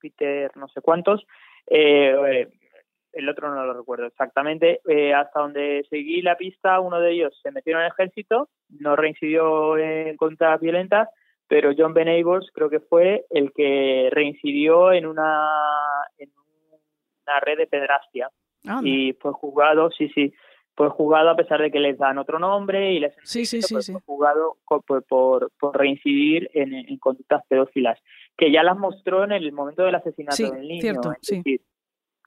Peter 0.02 0.50
no 0.56 0.68
sé 0.70 0.82
cuántos, 0.82 1.24
eh, 1.68 2.48
el 3.14 3.30
otro 3.30 3.54
no 3.54 3.64
lo 3.64 3.76
recuerdo 3.76 4.08
exactamente, 4.08 4.82
eh, 4.90 5.14
hasta 5.14 5.40
donde 5.40 5.86
seguí 5.88 6.24
la 6.24 6.36
pista, 6.36 6.80
uno 6.80 7.00
de 7.00 7.12
ellos 7.12 7.40
se 7.44 7.52
metió 7.52 7.74
en 7.74 7.84
el 7.84 7.92
ejército, 7.92 8.50
no 8.80 8.96
reincidió 8.96 9.78
en 9.78 10.18
contra 10.18 10.58
violentas, 10.58 11.10
pero 11.48 11.74
John 11.78 11.94
Benables 11.94 12.50
creo 12.56 12.72
que 12.72 12.80
fue 12.80 13.26
el 13.30 13.54
que 13.54 14.10
reincidió 14.12 14.92
en 14.92 15.06
una, 15.06 15.48
en 16.18 16.32
una 17.24 17.40
red 17.40 17.60
de 17.60 17.68
pedrastia 17.68 18.32
y 18.84 19.14
fue 19.14 19.32
juzgado, 19.34 19.90
sí, 19.92 20.10
sí, 20.10 20.34
fue 20.78 20.90
juzgado 20.90 21.32
a 21.32 21.36
pesar 21.36 21.60
de 21.60 21.72
que 21.72 21.80
les 21.80 21.98
dan 21.98 22.20
otro 22.20 22.38
nombre 22.38 22.94
y 22.94 23.00
les 23.00 23.16
sí, 23.24 23.48
sí, 23.48 23.64
sí, 23.64 23.74
fue 23.92 24.02
juzgado 24.06 24.58
por, 24.66 25.04
por, 25.04 25.76
reincidir 25.76 26.52
en, 26.54 26.98
conductas 27.00 27.44
pedófilas, 27.50 28.00
que 28.38 28.52
ya 28.52 28.62
las 28.62 28.78
mostró 28.78 29.24
en 29.24 29.32
el 29.32 29.52
momento 29.52 29.84
del 29.84 29.96
asesinato 29.96 30.52
del 30.52 30.68
niño. 30.68 30.82
Cierto, 30.82 31.14
sí. 31.20 31.42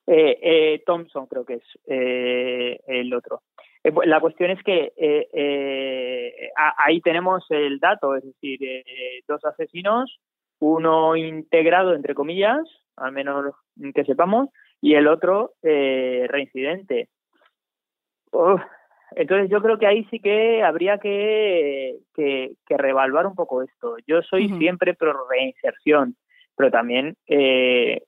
eh, 0.08 0.38
eh, 0.42 0.82
Thompson 0.84 1.26
creo 1.26 1.44
que 1.44 1.54
es 1.54 1.62
eh, 1.86 2.80
el 2.88 3.14
otro. 3.14 3.42
Eh, 3.84 3.92
la 4.04 4.20
cuestión 4.20 4.50
es 4.50 4.60
que 4.64 4.92
ahí 6.76 7.00
tenemos 7.02 7.44
el 7.50 7.78
dato, 7.78 8.16
es 8.16 8.24
decir, 8.24 8.58
dos 9.28 9.44
asesinos, 9.44 10.18
uno 10.58 11.14
integrado 11.14 11.94
entre 11.94 12.16
comillas, 12.16 12.58
al 12.96 13.12
menos 13.12 13.54
que 13.94 14.04
sepamos, 14.04 14.48
y 14.80 14.94
el 14.94 15.08
otro 15.08 15.52
eh, 15.62 16.26
reincidente. 16.28 17.08
entonces 19.12 19.50
yo 19.50 19.60
creo 19.60 19.78
que 19.78 19.86
ahí 19.86 20.04
sí 20.10 20.20
que 20.20 20.62
habría 20.62 20.98
que, 20.98 21.98
que, 22.14 22.54
revaluar 22.68 23.26
un 23.26 23.34
poco 23.34 23.62
esto. 23.62 23.96
Yo 24.06 24.22
soy 24.22 24.48
siempre 24.58 24.94
pro 24.94 25.28
reinserción, 25.28 26.16
pero 26.56 26.70
también 26.70 27.16
eh, 27.26 28.02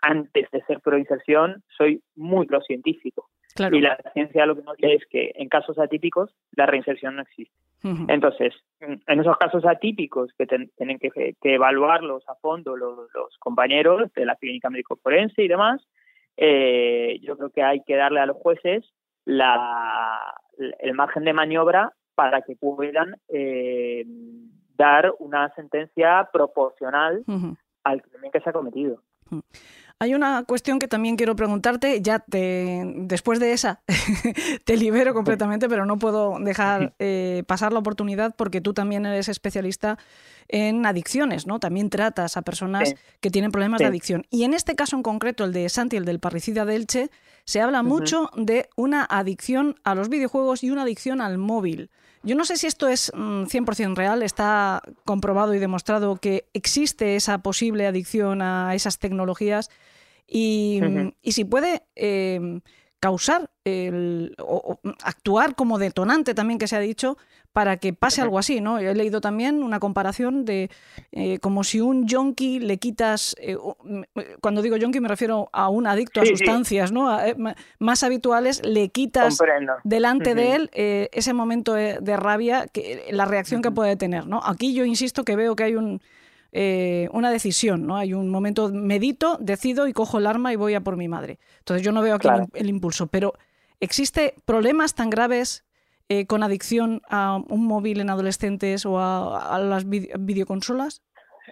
antes 0.00 0.50
de 0.50 0.62
ser 0.62 0.80
pro 0.80 0.98
inserción 0.98 1.62
soy 1.76 2.02
muy 2.14 2.46
pro 2.46 2.60
científico. 2.62 3.28
Y 3.58 3.80
la 3.80 3.98
ciencia 4.12 4.46
lo 4.46 4.56
que 4.56 4.62
nos 4.62 4.76
dice 4.76 4.94
es 4.94 5.06
que 5.06 5.32
en 5.34 5.48
casos 5.48 5.78
atípicos 5.78 6.34
la 6.52 6.66
reinserción 6.66 7.16
no 7.16 7.22
existe. 7.22 7.54
Entonces, 8.06 8.54
en 8.80 9.20
esos 9.20 9.36
casos 9.38 9.64
atípicos 9.66 10.32
que 10.38 10.46
tienen 10.46 10.98
que, 11.00 11.34
evaluarlos 11.42 12.22
a 12.28 12.36
fondo 12.36 12.76
los, 12.76 13.10
compañeros 13.40 14.12
de 14.14 14.24
la 14.24 14.36
clínica 14.36 14.70
médico 14.70 14.96
forense 15.02 15.42
y 15.42 15.48
demás, 15.48 15.84
eh, 16.36 17.18
yo 17.22 17.36
creo 17.36 17.50
que 17.50 17.62
hay 17.64 17.82
que 17.82 17.96
darle 17.96 18.20
a 18.20 18.26
los 18.26 18.36
jueces 18.36 18.84
la, 19.24 20.32
el 20.56 20.94
margen 20.94 21.24
de 21.24 21.32
maniobra 21.32 21.92
para 22.14 22.42
que 22.42 22.54
puedan 22.54 23.16
eh, 23.28 24.04
dar 24.76 25.12
una 25.18 25.52
sentencia 25.54 26.28
proporcional 26.32 27.24
al 27.84 28.02
crimen 28.02 28.30
que 28.30 28.40
se 28.40 28.50
ha 28.50 28.52
cometido. 28.52 29.02
Hay 29.98 30.14
una 30.14 30.44
cuestión 30.44 30.78
que 30.78 30.88
también 30.88 31.16
quiero 31.16 31.36
preguntarte, 31.36 32.00
ya 32.00 32.18
te, 32.18 32.82
después 32.96 33.38
de 33.40 33.52
esa 33.52 33.82
te 34.64 34.76
libero 34.76 35.14
completamente, 35.14 35.68
pero 35.68 35.86
no 35.86 35.98
puedo 35.98 36.38
dejar 36.38 36.94
eh, 36.98 37.44
pasar 37.46 37.72
la 37.72 37.78
oportunidad 37.78 38.34
porque 38.36 38.60
tú 38.60 38.74
también 38.74 39.06
eres 39.06 39.28
especialista 39.28 39.98
en 40.48 40.84
adicciones, 40.86 41.46
¿no? 41.46 41.60
También 41.60 41.90
tratas 41.90 42.36
a 42.36 42.42
personas 42.42 42.94
que 43.20 43.30
tienen 43.30 43.52
problemas 43.52 43.78
de 43.78 43.86
adicción. 43.86 44.26
Y 44.30 44.44
en 44.44 44.54
este 44.54 44.74
caso 44.74 44.96
en 44.96 45.02
concreto, 45.02 45.44
el 45.44 45.52
de 45.52 45.68
Santi, 45.68 45.96
el 45.96 46.04
del 46.04 46.20
parricida 46.20 46.64
de 46.64 46.76
Elche, 46.76 47.10
se 47.44 47.60
habla 47.60 47.82
mucho 47.82 48.30
de 48.36 48.68
una 48.76 49.04
adicción 49.04 49.76
a 49.84 49.94
los 49.94 50.08
videojuegos 50.08 50.62
y 50.62 50.70
una 50.70 50.82
adicción 50.82 51.20
al 51.20 51.38
móvil. 51.38 51.90
Yo 52.22 52.36
no 52.36 52.44
sé 52.44 52.56
si 52.56 52.66
esto 52.66 52.88
es 52.88 53.12
100% 53.12 53.88
mm, 53.88 53.94
real, 53.94 54.22
está 54.22 54.82
comprobado 55.04 55.54
y 55.54 55.58
demostrado 55.58 56.16
que 56.16 56.46
existe 56.52 57.16
esa 57.16 57.38
posible 57.38 57.86
adicción 57.86 58.42
a 58.42 58.74
esas 58.74 58.98
tecnologías 58.98 59.70
y, 60.28 60.80
si 61.24 61.44
puede 61.44 61.82
em, 61.94 62.60
causar 63.00 63.50
el, 63.64 64.34
o, 64.38 64.78
actuar 65.02 65.54
como 65.56 65.78
detonante 65.78 66.34
también 66.34 66.58
que 66.58 66.68
se 66.68 66.76
ha 66.76 66.80
dicho 66.80 67.18
para 67.52 67.76
que 67.76 67.92
pase 67.92 68.20
algo 68.22 68.38
así, 68.38 68.60
¿no? 68.60 68.78
He 68.78 68.94
leído 68.94 69.20
también 69.20 69.62
una 69.62 69.78
comparación 69.78 70.44
de 70.44 70.70
eh, 71.12 71.38
como 71.38 71.64
si 71.64 71.80
un 71.80 72.06
yonki 72.06 72.60
le 72.60 72.78
quitas, 72.78 73.36
eh, 73.38 73.56
cuando 74.40 74.62
digo 74.62 74.76
yonki 74.76 75.00
me 75.00 75.08
refiero 75.08 75.48
a 75.52 75.68
un 75.68 75.86
adicto 75.86 76.20
a 76.20 76.26
sustancias, 76.26 76.92
¿no? 76.92 77.20
Eh, 77.20 77.36
más 77.78 78.02
habituales, 78.02 78.64
le 78.64 78.88
quitas 78.88 79.38
delante 79.84 80.34
de 80.34 80.54
él 80.54 80.70
ese 80.72 81.32
momento 81.32 81.74
de, 81.74 82.16
rabia, 82.16 82.66
que, 82.72 83.06
la 83.10 83.24
reacción 83.24 83.62
que 83.62 83.70
puede 83.70 83.96
tener, 83.96 84.26
¿no? 84.26 84.40
Aquí 84.44 84.74
yo 84.74 84.84
insisto 84.84 85.24
que 85.24 85.36
veo 85.36 85.56
que 85.56 85.64
hay 85.64 85.76
un 85.76 86.00
eh, 86.54 87.08
una 87.12 87.30
decisión, 87.30 87.86
¿no? 87.86 87.96
Hay 87.96 88.12
un 88.12 88.28
momento, 88.28 88.68
medito, 88.68 89.38
decido 89.40 89.88
y 89.88 89.94
cojo 89.94 90.18
el 90.18 90.26
arma 90.26 90.52
y 90.52 90.56
voy 90.56 90.74
a 90.74 90.82
por 90.82 90.98
mi 90.98 91.08
madre. 91.08 91.38
Entonces 91.60 91.82
yo 91.82 91.92
no 91.92 92.02
veo 92.02 92.16
aquí 92.16 92.28
el, 92.52 92.68
impulso, 92.68 93.06
pero 93.06 93.32
¿existe 93.80 94.34
problemas 94.44 94.94
tan 94.94 95.08
graves 95.08 95.64
eh, 96.12 96.26
con 96.26 96.42
adicción 96.42 97.00
a 97.08 97.40
un 97.48 97.66
móvil 97.66 98.02
en 98.02 98.10
adolescentes 98.10 98.84
o 98.84 98.98
a, 98.98 99.58
las 99.58 99.88
videoconsolas? 99.88 101.00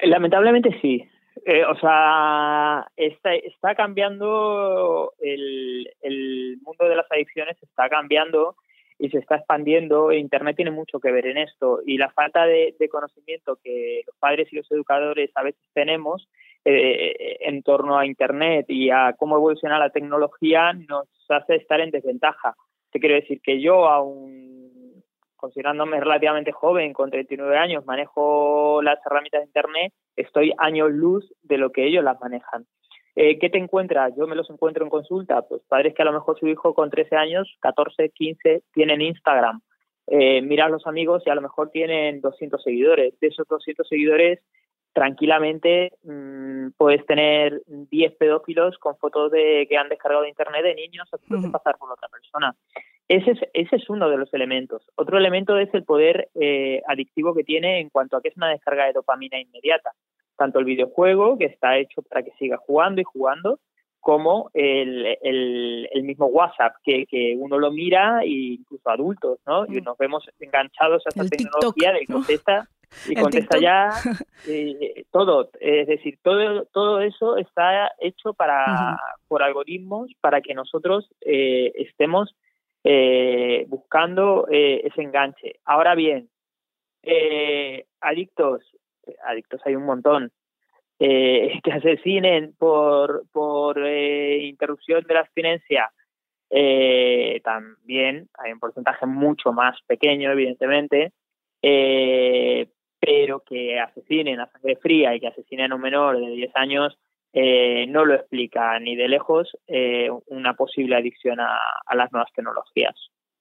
Lamentablemente 0.02 0.78
sí. 0.82 1.02
Eh, 1.46 1.64
o 1.64 1.74
sea, 1.76 2.86
está, 2.94 3.34
está 3.36 3.74
cambiando 3.74 5.14
el, 5.18 6.58
mundo 6.62 6.84
de 6.90 6.94
las 6.94 7.10
adicciones, 7.10 7.56
está 7.62 7.88
cambiando 7.88 8.56
y 8.98 9.08
se 9.08 9.16
está 9.16 9.36
expandiendo. 9.36 10.12
Internet 10.12 10.56
tiene 10.56 10.72
mucho 10.72 11.00
que 11.00 11.10
ver 11.10 11.26
en 11.26 11.38
esto 11.38 11.80
y 11.86 11.96
la 11.96 12.10
falta 12.10 12.44
de, 12.44 12.74
conocimiento 12.90 13.58
que 13.64 14.02
los 14.06 14.16
padres 14.18 14.52
y 14.52 14.56
los 14.56 14.70
educadores 14.70 15.30
a 15.36 15.42
veces 15.42 15.62
tenemos 15.72 16.28
eh, 16.66 17.38
en 17.40 17.62
torno 17.62 17.98
a 17.98 18.04
Internet 18.04 18.66
y 18.68 18.90
a 18.90 19.14
cómo 19.18 19.36
evoluciona 19.36 19.78
la 19.78 19.88
tecnología 19.88 20.74
nos 20.74 21.08
hace 21.30 21.56
estar 21.56 21.80
en 21.80 21.92
desventaja. 21.92 22.54
Te 22.90 23.00
quiero 23.00 23.14
decir 23.14 23.40
que 23.42 23.60
yo, 23.60 23.86
aún 23.88 24.70
considerándome 25.36 25.98
relativamente 26.00 26.52
joven, 26.52 26.92
con 26.92 27.10
39 27.10 27.56
años, 27.56 27.86
manejo 27.86 28.82
las 28.82 28.98
herramientas 29.04 29.40
de 29.40 29.46
Internet, 29.46 29.92
estoy 30.14 30.52
años 30.58 30.90
luz 30.90 31.32
de 31.42 31.56
lo 31.56 31.72
que 31.72 31.86
ellos 31.86 32.04
las 32.04 32.20
manejan. 32.20 32.66
Eh, 33.16 33.38
¿Qué 33.38 33.48
te 33.48 33.58
encuentras? 33.58 34.14
Yo 34.16 34.26
me 34.26 34.36
los 34.36 34.50
encuentro 34.50 34.84
en 34.84 34.90
consulta, 34.90 35.42
pues 35.42 35.62
padres 35.66 35.94
que 35.94 36.02
a 36.02 36.04
lo 36.04 36.12
mejor 36.12 36.38
su 36.38 36.46
hijo 36.46 36.74
con 36.74 36.90
13 36.90 37.16
años, 37.16 37.56
14, 37.60 38.10
15, 38.10 38.62
tienen 38.72 39.00
Instagram. 39.00 39.62
Eh, 40.06 40.42
los 40.42 40.86
amigos 40.86 41.22
y 41.24 41.30
a 41.30 41.34
lo 41.34 41.40
mejor 41.40 41.70
tienen 41.70 42.20
200 42.20 42.62
seguidores. 42.62 43.18
De 43.20 43.28
esos 43.28 43.46
200 43.48 43.88
seguidores, 43.88 44.40
tranquilamente 44.92 45.92
mm, 46.02 46.70
puedes 46.76 47.04
tener 47.06 47.62
10 47.66 48.16
pedófilos 48.16 48.76
con 48.78 48.96
fotos 48.96 49.30
de 49.30 49.66
que 49.68 49.76
han 49.76 49.88
descargado 49.88 50.22
de 50.22 50.28
internet 50.28 50.62
de 50.62 50.74
niños 50.74 51.08
haciéndose 51.10 51.50
pasar 51.50 51.76
por 51.78 51.92
otra 51.92 52.08
persona. 52.08 52.54
ese 53.08 53.32
es, 53.32 53.38
ese 53.52 53.76
es 53.76 53.90
uno 53.90 54.08
de 54.08 54.16
los 54.16 54.32
elementos. 54.34 54.82
Otro 54.96 55.18
elemento 55.18 55.56
es 55.58 55.72
el 55.74 55.84
poder 55.84 56.28
eh, 56.34 56.82
adictivo 56.86 57.34
que 57.34 57.44
tiene 57.44 57.80
en 57.80 57.90
cuanto 57.90 58.16
a 58.16 58.22
que 58.22 58.28
es 58.28 58.36
una 58.36 58.48
descarga 58.48 58.86
de 58.86 58.92
dopamina 58.92 59.40
inmediata. 59.40 59.92
Tanto 60.36 60.58
el 60.58 60.64
videojuego, 60.64 61.36
que 61.38 61.44
está 61.46 61.76
hecho 61.76 62.02
para 62.02 62.22
que 62.22 62.32
siga 62.38 62.56
jugando 62.56 63.00
y 63.00 63.04
jugando, 63.04 63.58
como 64.00 64.50
el, 64.54 65.18
el, 65.20 66.02
mismo 66.02 66.26
WhatsApp, 66.26 66.76
que, 66.82 67.04
que, 67.04 67.36
uno 67.38 67.58
lo 67.58 67.70
mira, 67.70 68.22
e 68.22 68.56
incluso 68.58 68.88
adultos, 68.88 69.38
¿no? 69.46 69.66
Y 69.66 69.82
nos 69.82 69.98
vemos 69.98 70.26
enganchados 70.38 71.04
a 71.06 71.10
esta 71.10 71.24
tecnología 71.24 71.92
de 71.92 72.06
contesta 72.06 72.66
y 73.06 73.14
contesta 73.14 73.58
ya 73.58 73.90
todo. 75.10 75.50
Es 75.60 75.86
decir, 75.86 76.18
todo, 76.22 76.64
todo 76.66 77.00
eso 77.00 77.36
está 77.36 77.92
hecho 78.00 78.34
para, 78.34 78.98
por 79.28 79.42
algoritmos 79.42 80.10
para 80.20 80.40
que 80.40 80.54
nosotros 80.54 81.10
eh, 81.20 81.72
estemos 81.76 82.34
eh, 82.84 83.64
buscando 83.68 84.46
eh, 84.50 84.82
ese 84.84 85.02
enganche. 85.02 85.60
Ahora 85.64 85.94
bien, 85.94 86.28
eh, 87.02 87.86
adictos, 88.00 88.62
adictos 89.24 89.60
hay 89.64 89.76
un 89.76 89.84
montón. 89.84 90.32
Eh, 91.02 91.58
que 91.64 91.72
asesinen 91.72 92.54
por, 92.58 93.24
por 93.32 93.78
eh, 93.78 94.38
interrupción 94.42 95.02
de 95.04 95.14
la 95.14 95.20
abstinencia, 95.20 95.90
eh, 96.50 97.40
también 97.42 98.28
hay 98.34 98.52
un 98.52 98.60
porcentaje 98.60 99.06
mucho 99.06 99.52
más 99.52 99.78
pequeño, 99.86 100.30
evidentemente, 100.30 101.12
pero 103.00 103.40
que 103.40 103.80
asesinen 103.80 104.40
a 104.40 104.50
sangre 104.50 104.76
fría 104.76 105.14
y 105.14 105.20
que 105.20 105.28
asesinen 105.28 105.72
a 105.72 105.74
un 105.74 105.80
menor 105.80 106.20
de 106.20 106.30
10 106.30 106.50
años 106.54 106.98
no 107.32 108.04
lo 108.04 108.14
explica 108.14 108.78
ni 108.80 108.96
de 108.96 109.08
lejos 109.08 109.56
una 110.26 110.54
posible 110.54 110.96
adicción 110.96 111.38
a, 111.40 111.60
las 111.94 112.12
nuevas 112.12 112.30
tecnologías. 112.34 112.94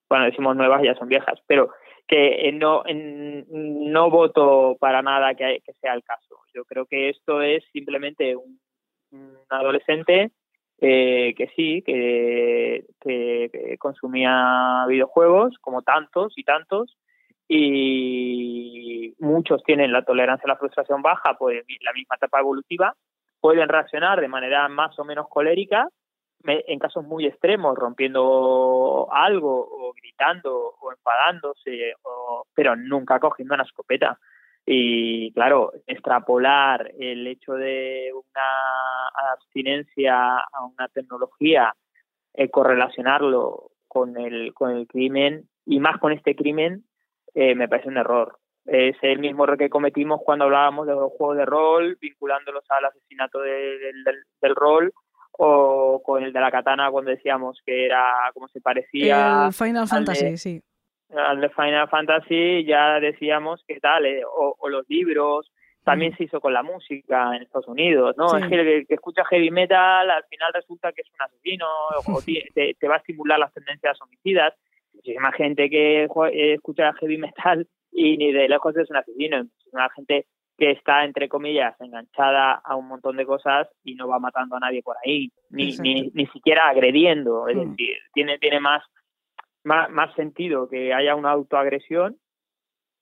Bueno, 0.08 0.26
decimos 0.26 0.56
nuevas, 0.56 0.82
ya 0.84 0.96
son 0.96 1.08
viejas, 1.08 1.40
pero 1.48 1.72
que 2.08 2.52
no, 2.54 2.84
no 2.88 4.10
voto 4.10 4.76
para 4.80 5.02
nada 5.04 5.36
que, 5.36 5.62
sea 5.80 5.94
el 5.94 6.04
caso. 6.04 6.38
Yo 6.54 6.66
creo 6.66 6.86
que 6.88 7.10
esto 7.10 7.42
es 7.42 7.64
simplemente 7.72 8.36
un, 8.36 8.60
adolescente 9.50 10.32
eh, 10.82 11.34
que 11.36 11.48
sí, 11.56 11.84
que, 11.84 12.86
consumía 13.78 14.86
videojuegos, 14.88 15.58
como 15.62 15.82
tantos 15.84 16.34
y 16.36 16.44
tantos, 16.44 16.98
y 17.52 19.16
muchos 19.20 19.64
tienen 19.64 19.92
la 19.92 20.04
tolerancia 20.04 20.46
a 20.46 20.50
la 20.50 20.58
frustración 20.58 21.02
baja, 21.02 21.36
pues 21.38 21.66
la 21.82 21.94
misma 21.94 22.16
etapa 22.16 22.40
evolutiva, 22.40 22.94
pueden 23.42 23.68
reaccionar 23.68 24.22
de 24.22 24.28
manera 24.28 24.70
más 24.70 24.98
o 25.00 25.04
menos 25.04 25.28
colérica, 25.28 25.88
en 26.46 26.80
casos 26.80 27.04
muy 27.04 27.26
extremos, 27.26 27.78
rompiendo 27.78 29.10
algo 29.12 29.68
o 29.70 29.94
gritando 29.94 30.76
o 30.80 30.92
enfadándose, 30.92 31.96
pero 32.54 32.76
nunca 32.76 33.20
cogiendo 33.20 33.56
una 33.56 33.64
escopeta. 33.64 34.18
Y 34.66 35.34
claro, 35.34 35.74
extrapolar 35.88 36.92
el 37.00 37.26
hecho 37.26 37.54
de 37.54 38.12
una 38.14 39.32
abstinencia 39.34 40.38
a 40.38 40.66
una 40.66 40.88
tecnología, 40.90 41.74
eh, 42.36 42.50
correlacionarlo 42.50 43.72
con 43.88 44.16
el, 44.18 44.54
con 44.54 44.78
el 44.78 44.88
crimen 44.88 45.50
y 45.66 45.80
más 45.80 45.98
con 46.00 46.14
este 46.14 46.36
crimen, 46.36 46.86
eh, 47.34 47.56
me 47.56 47.68
parece 47.68 47.90
un 47.90 47.98
error. 47.98 48.38
Es 48.66 48.98
el 49.02 49.20
mismo 49.20 49.46
error 49.46 49.58
que 49.58 49.70
cometimos 49.70 50.22
cuando 50.24 50.46
hablábamos 50.46 50.86
de 50.86 50.94
los 50.94 51.12
juegos 51.14 51.38
de 51.38 51.46
rol, 51.46 51.98
vinculándolos 52.00 52.64
al 52.70 52.86
asesinato 52.86 53.40
del 53.40 54.56
rol 54.56 54.94
o 55.42 56.02
con 56.04 56.24
el 56.24 56.34
de 56.34 56.40
la 56.42 56.52
katana 56.52 56.92
cuando 56.92 57.12
decíamos 57.12 57.62
que 57.66 57.86
era 57.86 58.30
como 58.34 58.50
se 58.50 58.60
parecía 58.60 59.46
el 59.48 59.54
Final 59.54 59.88
Fantasy, 59.88 60.38
sí. 60.38 60.62
Al 61.16 61.40
de 61.40 61.50
Final 61.50 61.88
Fantasy 61.88 62.66
ya 62.66 63.00
decíamos 63.00 63.64
que 63.66 63.80
tal, 63.80 64.06
eh, 64.06 64.22
o, 64.26 64.70
los 64.70 64.88
libros, 64.90 65.52
también 65.84 66.16
se 66.16 66.26
hizo 66.26 66.42
con 66.42 66.54
la 66.54 66.62
música 66.62 67.36
en 67.36 67.44
Estados 67.44 67.70
Unidos, 67.70 68.16
¿no? 68.18 68.38
Es 68.38 68.48
que 68.48 68.56
el 68.56 68.86
que 68.86 68.94
escucha 68.94 69.24
heavy 69.26 69.50
metal 69.50 70.10
al 70.10 70.24
final 70.26 70.52
resulta 70.54 70.92
que 70.92 71.02
es 71.02 71.08
un 71.14 71.22
asesino 71.22 71.66
o 72.06 72.22
te, 72.54 72.76
te 72.78 72.88
va 72.88 72.96
a 72.96 73.00
estimular 73.00 73.40
las 73.40 73.54
tendencias 73.54 74.00
homicidas. 74.02 74.54
Muchísima 75.00 75.32
gente 75.32 75.70
que 75.70 76.04
eh, 76.04 76.54
escucha 76.54 76.94
heavy 76.94 77.18
metal 77.18 77.66
y 77.92 78.18
ni 78.18 78.34
de 78.34 78.50
lejos 78.50 78.76
es 78.76 78.90
un 78.90 78.98
asesino, 78.98 79.44
muchísima 79.44 79.90
gente 79.96 80.26
que 80.58 80.72
está, 80.72 81.06
entre 81.06 81.30
comillas, 81.30 81.74
enganchada 81.80 82.56
a 82.56 82.76
un 82.76 82.90
montón 82.90 83.16
de 83.16 83.26
cosas 83.26 83.70
y 83.84 83.96
no 83.96 84.10
va 84.10 84.20
matando 84.20 84.58
a 84.58 84.60
nadie 84.60 84.84
por 84.84 84.98
ahí, 85.06 85.32
ni, 85.50 85.72
ni, 85.78 86.12
ni, 86.14 86.28
siquiera 86.28 86.68
agrediendo. 86.68 87.48
Es 87.48 87.56
hmm. 87.56 87.70
decir, 87.72 87.98
tiene, 88.14 88.38
tiene 88.40 88.60
más, 88.60 88.84
más, 89.64 89.90
más 89.90 90.14
sentido 90.16 90.68
que 90.68 90.94
haya 90.94 91.16
una 91.16 91.32
autoagresión 91.32 92.18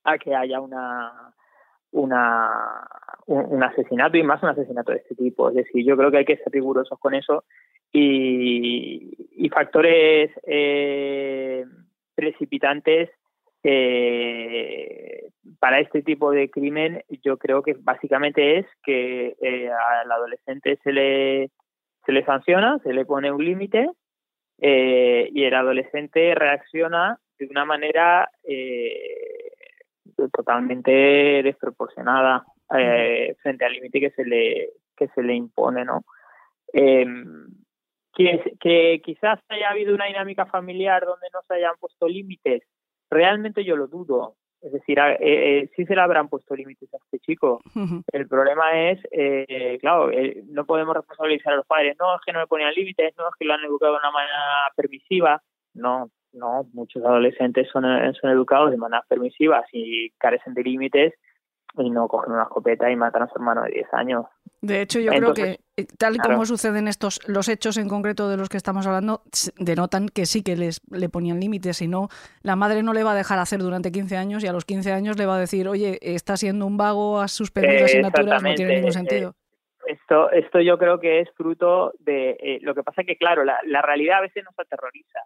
a 0.03 0.19
que 0.19 0.35
haya 0.35 0.61
una, 0.61 1.33
una 1.91 2.87
un, 3.25 3.63
asesinato 3.63 4.17
y 4.17 4.23
más 4.23 4.41
un 4.43 4.49
asesinato 4.49 4.91
de 4.91 4.99
este 4.99 5.15
tipo. 5.15 5.49
Es 5.49 5.55
decir, 5.55 5.83
yo 5.83 5.97
creo 5.97 6.11
que 6.11 6.17
hay 6.17 6.25
que 6.25 6.37
ser 6.37 6.51
rigurosos 6.51 6.99
con 6.99 7.15
eso 7.15 7.43
y, 7.91 9.17
y 9.31 9.49
factores 9.49 10.31
eh, 10.45 11.65
precipitantes 12.17 13.09
eh, 13.63 15.29
para 15.59 15.79
este 15.79 16.01
tipo 16.01 16.31
de 16.31 16.49
crimen 16.49 17.03
yo 17.23 17.37
creo 17.37 17.61
que 17.61 17.75
básicamente 17.79 18.57
es 18.57 18.65
que 18.83 19.35
eh, 19.41 19.69
al 19.69 20.11
adolescente 20.11 20.79
se 20.83 20.91
le 20.91 21.51
se 22.05 22.11
le 22.11 22.25
sanciona, 22.25 22.79
se 22.83 22.93
le 22.93 23.05
pone 23.05 23.31
un 23.31 23.43
límite 23.43 23.87
eh, 24.59 25.29
y 25.31 25.43
el 25.43 25.53
adolescente 25.53 26.33
reacciona 26.33 27.19
de 27.37 27.47
una 27.47 27.65
manera 27.65 28.29
totalmente 30.31 30.91
desproporcionada 31.43 32.45
frente 32.67 33.65
al 33.65 33.73
límite 33.73 33.99
que 33.99 34.11
se 34.11 34.25
le 34.25 34.69
que 34.95 35.07
se 35.09 35.21
le 35.21 35.35
impone, 35.35 35.85
¿no? 35.85 36.03
Que, 38.17 38.55
que 38.59 38.99
quizás 39.05 39.39
haya 39.47 39.69
habido 39.69 39.93
una 39.93 40.05
dinámica 40.05 40.47
familiar 40.47 41.05
donde 41.05 41.27
no 41.31 41.39
se 41.47 41.53
hayan 41.53 41.75
puesto 41.79 42.07
límites 42.07 42.63
Realmente 43.09 43.63
yo 43.63 43.75
lo 43.75 43.87
dudo. 43.87 44.35
Es 44.61 44.71
decir, 44.71 44.97
eh, 44.99 45.17
eh, 45.19 45.69
sí 45.75 45.85
se 45.85 45.95
le 45.95 46.01
habrán 46.01 46.29
puesto 46.29 46.55
límites 46.55 46.91
a 46.93 46.97
este 46.97 47.19
chico. 47.19 47.61
El 48.11 48.27
problema 48.27 48.89
es, 48.89 48.99
eh, 49.11 49.77
claro, 49.79 50.11
eh, 50.11 50.43
no 50.47 50.65
podemos 50.65 50.95
responsabilizar 50.95 51.53
a 51.53 51.57
los 51.57 51.67
padres. 51.67 51.95
No, 51.99 52.15
es 52.15 52.21
que 52.25 52.33
no 52.33 52.39
le 52.41 52.47
ponían 52.47 52.73
límites, 52.73 53.13
no, 53.17 53.27
es 53.27 53.35
que 53.37 53.45
lo 53.45 53.53
han 53.53 53.63
educado 53.63 53.93
de 53.93 53.99
una 53.99 54.11
manera 54.11 54.71
permisiva. 54.75 55.41
No, 55.75 56.09
no, 56.33 56.67
muchos 56.73 57.05
adolescentes 57.05 57.69
son, 57.71 57.83
son 58.15 58.31
educados 58.31 58.71
de 58.71 58.77
manera 58.77 59.05
permisiva 59.07 59.63
y 59.71 60.09
carecen 60.17 60.55
de 60.55 60.63
límites 60.63 61.13
y 61.81 61.89
no 61.89 62.07
cogen 62.07 62.33
una 62.33 62.43
escopeta 62.43 62.89
y 62.89 62.95
matan 62.95 63.23
a 63.23 63.27
su 63.27 63.35
hermano 63.35 63.63
de 63.63 63.71
10 63.71 63.93
años. 63.93 64.25
De 64.61 64.81
hecho, 64.81 64.99
yo 64.99 65.11
creo 65.11 65.33
que 65.33 65.59
eh, 65.77 65.85
tal 65.97 66.15
y 66.15 66.19
como 66.19 66.45
suceden 66.45 66.87
estos, 66.87 67.19
los 67.27 67.47
hechos 67.47 67.77
en 67.77 67.87
concreto 67.87 68.29
de 68.29 68.37
los 68.37 68.49
que 68.49 68.57
estamos 68.57 68.87
hablando, 68.87 69.21
denotan 69.57 70.09
que 70.09 70.25
sí 70.25 70.41
que 70.41 70.55
les 70.55 70.81
le 70.89 71.09
ponían 71.09 71.39
límites, 71.39 71.77
si 71.77 71.87
no, 71.87 72.09
la 72.41 72.55
madre 72.55 72.81
no 72.81 72.93
le 72.93 73.03
va 73.03 73.11
a 73.11 73.15
dejar 73.15 73.39
hacer 73.39 73.61
durante 73.61 73.91
15 73.91 74.17
años 74.17 74.43
y 74.43 74.47
a 74.47 74.53
los 74.53 74.65
15 74.65 74.91
años 74.91 75.17
le 75.17 75.25
va 75.25 75.35
a 75.35 75.39
decir, 75.39 75.67
oye, 75.67 75.99
está 76.01 76.37
siendo 76.37 76.65
un 76.65 76.77
vago, 76.77 77.21
has 77.21 77.31
suspendido 77.31 77.85
asignaturas, 77.85 78.41
no 78.41 78.55
tiene 78.55 78.75
ningún 78.75 78.93
sentido. 78.93 79.29
Eh, 79.29 79.46
esto, 79.87 80.31
esto 80.31 80.59
yo 80.61 80.77
creo 80.77 80.99
que 80.99 81.21
es 81.21 81.29
fruto 81.31 81.93
de 81.99 82.37
eh, 82.39 82.59
lo 82.61 82.75
que 82.75 82.83
pasa 82.83 83.03
que, 83.03 83.17
claro, 83.17 83.43
la, 83.43 83.59
la 83.65 83.81
realidad 83.81 84.19
a 84.19 84.21
veces 84.21 84.43
nos 84.43 84.57
aterroriza. 84.57 85.19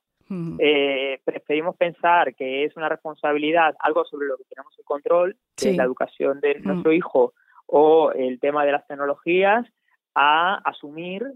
Eh, 0.60 1.20
preferimos 1.26 1.76
pensar 1.76 2.34
que 2.36 2.64
es 2.64 2.78
una 2.78 2.88
responsabilidad, 2.88 3.76
algo 3.80 4.06
sobre 4.06 4.28
lo 4.28 4.38
que 4.38 4.46
tenemos 4.46 4.74
el 4.80 4.86
control, 4.86 5.36
la 5.62 5.84
educación 5.84 6.40
de 6.40 6.58
nuestro 6.62 6.94
hijo 6.94 7.34
o 7.66 8.14
el 8.14 8.40
tema 8.40 8.64
de 8.64 8.72
las 8.72 8.88
tecnologías, 8.88 9.68
a 10.16 10.56
asumir 10.64 11.34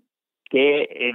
que 0.50 1.12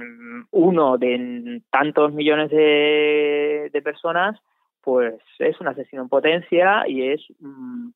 uno 0.51 0.97
de 0.99 1.61
tantos 1.71 2.13
millones 2.13 2.51
de, 2.51 3.81
personas 3.83 4.39
pues 4.81 5.15
es 5.39 5.59
un 5.59 5.67
asesino 5.67 6.03
en 6.03 6.09
potencia 6.09 6.87
y 6.87 7.09
es 7.09 7.21
mm, 7.39 7.89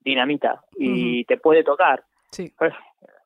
dinamita 0.00 0.64
y 0.76 1.24
te 1.24 1.36
puede 1.36 1.62
tocar. 1.62 2.04
Pues, 2.58 2.72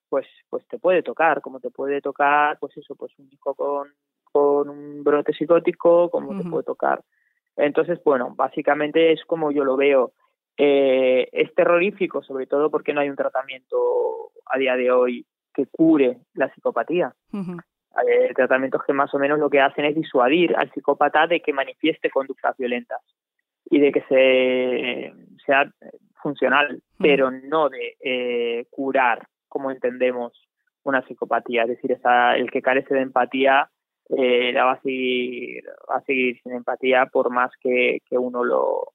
pues, 0.09 0.27
pues 0.49 0.67
te 0.69 0.79
puede 0.79 1.03
tocar, 1.03 1.41
como 1.41 1.61
te 1.61 1.71
puede 1.71 2.01
tocar, 2.01 2.59
pues 2.59 2.77
eso, 2.77 2.95
pues 2.95 3.13
un 3.19 3.29
hijo 3.33 3.55
con 3.55 3.89
con 4.37 4.69
un 4.69 5.03
brote 5.03 5.33
psicótico, 5.33 6.11
como 6.11 6.37
te 6.37 6.47
puede 6.47 6.63
tocar. 6.63 7.03
Entonces, 7.57 7.99
bueno, 8.05 8.35
básicamente 8.37 9.13
es 9.13 9.25
como 9.25 9.51
yo 9.51 9.65
lo 9.65 9.79
veo. 9.79 10.13
Eh, 10.59 11.27
es 11.33 11.55
terrorífico, 11.55 12.23
sobre 12.23 12.47
todo 12.47 12.71
porque 12.71 12.93
no 12.93 13.01
hay 13.01 13.09
un 13.09 13.17
tratamiento 13.17 14.33
a 14.45 14.59
día 14.59 14.77
de 14.77 14.91
hoy 14.91 15.25
que 15.55 15.65
cure 15.69 16.19
la 16.35 16.53
psicopatía. 16.53 17.15
Hay 17.33 18.35
tratamientos 18.35 18.83
que 18.87 18.93
más 18.93 19.15
o 19.15 19.19
menos 19.19 19.39
lo 19.39 19.49
que 19.49 19.63
hacen 19.63 19.87
es 19.87 19.95
disuadir 19.95 20.55
al 20.55 20.71
psicópata 20.71 21.27
de 21.27 21.41
que 21.41 21.55
manifieste 21.55 22.11
conductas 22.11 22.59
violentas 22.59 23.01
y 23.71 23.81
de 23.81 23.91
que 23.91 24.03
se 24.03 25.15
sea 25.47 25.73
funcional, 26.23 26.83
pero 26.99 27.31
no 27.31 27.71
de 27.71 27.97
eh, 28.01 28.67
curar 28.69 29.27
como 29.57 29.71
entendemos 29.71 30.33
una 30.83 31.01
psicopatía. 31.07 31.63
Es 31.63 31.69
decir, 31.69 31.99
el 32.37 32.51
que 32.51 32.61
carece 32.61 32.95
de 32.95 33.01
empatía 33.01 33.71
eh, 34.11 34.53
la 34.53 34.67
va 34.67 34.73
a 34.73 34.81
seguir 34.83 36.41
sin 36.43 36.53
empatía 36.53 37.07
por 37.07 37.31
más 37.31 37.51
que, 37.59 38.01
uno 38.11 38.45
lo, 38.45 38.93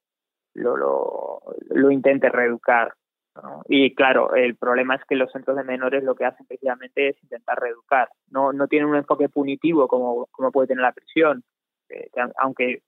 lo, 0.53 0.77
lo, 0.77 1.41
lo 1.69 1.91
intente 1.91 2.29
reeducar. 2.29 2.93
¿no? 3.41 3.63
Y 3.67 3.95
claro, 3.95 4.35
el 4.35 4.55
problema 4.55 4.93
es 4.95 5.01
que 5.05 5.15
los 5.15 5.31
centros 5.31 5.57
de 5.57 5.63
menores 5.63 6.03
lo 6.03 6.13
que 6.13 6.25
hacen 6.25 6.45
precisamente 6.45 7.09
es 7.09 7.23
intentar 7.23 7.59
reeducar. 7.59 8.09
No, 8.29 8.53
no 8.53 8.67
tienen 8.67 8.87
un 8.87 8.97
enfoque 8.97 9.29
punitivo 9.29 9.87
como, 9.87 10.27
como 10.27 10.51
puede 10.51 10.67
tener 10.67 10.83
la 10.83 10.91
prisión, 10.91 11.43
eh, 11.89 12.11
aunque 12.37 12.83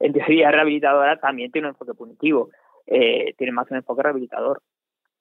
en 0.00 0.12
teoría 0.12 0.50
rehabilitadora 0.50 1.20
también 1.20 1.52
tiene 1.52 1.68
un 1.68 1.74
enfoque 1.74 1.94
punitivo, 1.94 2.50
eh, 2.86 3.34
tiene 3.38 3.52
más 3.52 3.70
un 3.70 3.76
enfoque 3.76 4.02
rehabilitador. 4.02 4.60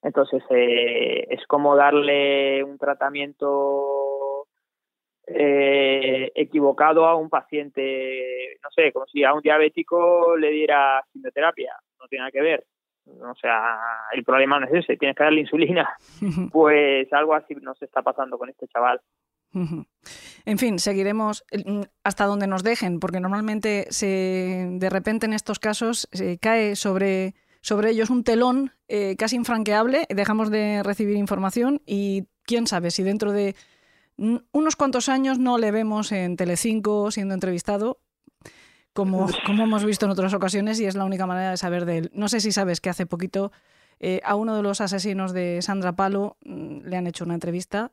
Entonces, 0.03 0.43
eh, 0.49 1.27
es 1.29 1.45
como 1.47 1.75
darle 1.75 2.63
un 2.63 2.77
tratamiento 2.77 4.47
eh, 5.27 6.31
equivocado 6.35 7.05
a 7.05 7.15
un 7.15 7.29
paciente, 7.29 8.57
no 8.63 8.69
sé, 8.71 8.91
como 8.91 9.05
si 9.05 9.23
a 9.23 9.33
un 9.33 9.41
diabético 9.41 10.35
le 10.35 10.49
diera 10.51 11.03
quimioterapia, 11.11 11.75
no 11.99 12.07
tiene 12.07 12.21
nada 12.21 12.31
que 12.31 12.41
ver. 12.41 12.65
O 13.05 13.35
sea, 13.35 13.79
el 14.13 14.23
problema 14.23 14.59
no 14.59 14.67
es 14.67 14.73
ese, 14.73 14.97
tienes 14.97 15.15
que 15.15 15.23
darle 15.23 15.41
insulina. 15.41 15.89
Pues 16.51 17.11
algo 17.13 17.33
así 17.33 17.55
nos 17.55 17.81
está 17.81 18.01
pasando 18.01 18.37
con 18.37 18.49
este 18.49 18.67
chaval. 18.67 18.99
En 20.43 20.57
fin, 20.57 20.79
seguiremos 20.79 21.43
mm, 21.51 21.81
hasta 22.03 22.25
donde 22.25 22.47
nos 22.47 22.63
dejen, 22.63 22.99
porque 22.99 23.19
normalmente 23.19 23.85
se, 23.91 24.67
de 24.71 24.89
repente 24.89 25.27
en 25.27 25.33
estos 25.33 25.59
casos 25.59 26.07
se 26.11 26.39
cae 26.39 26.75
sobre, 26.75 27.35
sobre 27.61 27.91
ellos 27.91 28.09
un 28.09 28.23
telón 28.23 28.71
eh, 28.87 29.15
casi 29.17 29.35
infranqueable, 29.35 30.05
dejamos 30.09 30.49
de 30.49 30.83
recibir 30.83 31.15
información 31.15 31.81
y 31.85 32.25
quién 32.43 32.67
sabe 32.67 32.91
si 32.91 33.03
dentro 33.03 33.31
de 33.31 33.55
unos 34.17 34.75
cuantos 34.75 35.09
años 35.09 35.39
no 35.39 35.57
le 35.57 35.71
vemos 35.71 36.11
en 36.11 36.35
Telecinco 36.35 37.09
siendo 37.09 37.33
entrevistado, 37.33 37.99
como, 38.93 39.27
como 39.45 39.63
hemos 39.63 39.85
visto 39.85 40.05
en 40.05 40.11
otras 40.11 40.33
ocasiones, 40.33 40.79
y 40.79 40.85
es 40.85 40.95
la 40.95 41.05
única 41.05 41.25
manera 41.25 41.51
de 41.51 41.57
saber 41.57 41.85
de 41.85 41.97
él. 41.99 42.11
No 42.13 42.27
sé 42.27 42.39
si 42.39 42.51
sabes 42.51 42.81
que 42.81 42.89
hace 42.89 43.05
poquito 43.05 43.51
eh, 43.99 44.19
a 44.23 44.35
uno 44.35 44.55
de 44.55 44.63
los 44.63 44.81
asesinos 44.81 45.33
de 45.33 45.61
Sandra 45.61 45.93
Palo 45.93 46.37
mm, 46.43 46.81
le 46.85 46.97
han 46.97 47.07
hecho 47.07 47.23
una 47.23 47.33
entrevista 47.33 47.91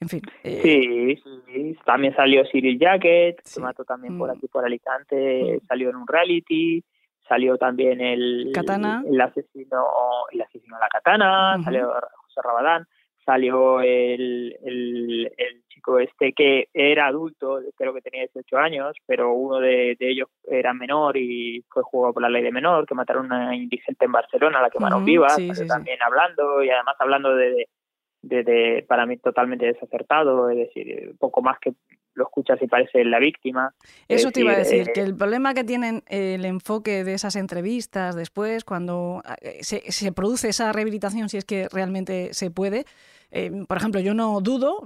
en 0.00 0.08
fin. 0.08 0.22
Eh, 0.44 0.60
sí, 0.62 1.22
sí, 1.46 1.76
también 1.84 2.14
salió 2.14 2.44
Cyril 2.50 2.78
Jacket, 2.78 3.40
se 3.42 3.60
mató 3.60 3.84
también 3.84 4.18
por 4.18 4.28
mm. 4.28 4.36
aquí, 4.36 4.46
por 4.46 4.64
Alicante, 4.64 5.58
mm. 5.62 5.66
salió 5.66 5.90
en 5.90 5.96
un 5.96 6.06
reality, 6.06 6.84
salió 7.28 7.56
también 7.56 8.00
el, 8.00 8.50
Katana. 8.54 9.02
el 9.06 9.20
asesino 9.20 9.84
el 10.30 10.42
asesino 10.42 10.76
de 10.76 10.80
la 10.80 10.88
Katana, 10.88 11.62
salió 11.62 11.92
José 12.14 12.40
Rabadán, 12.42 12.86
salió 13.24 13.80
el, 13.80 14.56
el, 14.62 15.32
chico 15.68 15.98
este 15.98 16.32
que 16.32 16.68
era 16.72 17.06
adulto, 17.06 17.60
creo 17.76 17.92
que 17.92 18.00
tenía 18.00 18.22
18 18.22 18.56
años, 18.56 18.96
pero 19.06 19.32
uno 19.34 19.58
de, 19.58 19.96
ellos 19.98 20.28
era 20.44 20.72
menor 20.72 21.16
y 21.16 21.64
fue 21.68 21.82
jugado 21.82 22.14
por 22.14 22.22
la 22.22 22.30
ley 22.30 22.42
de 22.42 22.52
menor, 22.52 22.86
que 22.86 22.94
mataron 22.94 23.30
a 23.32 23.36
una 23.36 23.56
indigente 23.56 24.04
en 24.04 24.12
Barcelona, 24.12 24.62
la 24.62 24.70
quemaron 24.70 25.04
viva, 25.04 25.28
también 25.68 25.98
hablando 26.02 26.62
y 26.62 26.70
además 26.70 26.96
hablando 26.98 27.34
de 27.34 27.46
de, 27.50 27.68
para 28.86 29.06
mí 29.06 29.16
totalmente 29.18 29.66
desacertado, 29.66 30.50
es 30.50 30.58
decir, 30.58 31.14
poco 31.18 31.42
más 31.42 31.58
que 31.60 31.74
lo 32.16 32.24
escuchas 32.24 32.60
y 32.60 32.66
parece 32.66 33.04
la 33.04 33.18
víctima. 33.18 33.74
Eso 34.08 34.30
te 34.32 34.40
iba 34.40 34.52
a 34.52 34.56
decir, 34.56 34.90
que 34.92 35.00
eh, 35.00 35.04
el 35.04 35.14
problema 35.14 35.54
que 35.54 35.64
tienen 35.64 36.02
el 36.08 36.44
enfoque 36.44 37.04
de 37.04 37.14
esas 37.14 37.36
entrevistas 37.36 38.16
después, 38.16 38.64
cuando 38.64 39.22
eh, 39.40 39.62
se, 39.62 40.12
produce 40.12 40.48
esa 40.48 40.72
rehabilitación, 40.72 41.28
si 41.28 41.36
es 41.36 41.44
que 41.44 41.68
realmente 41.68 42.32
se 42.32 42.50
puede, 42.50 42.84
eh, 43.30 43.50
por 43.68 43.76
ejemplo, 43.76 44.00
yo 44.00 44.14
no 44.14 44.40
dudo, 44.40 44.82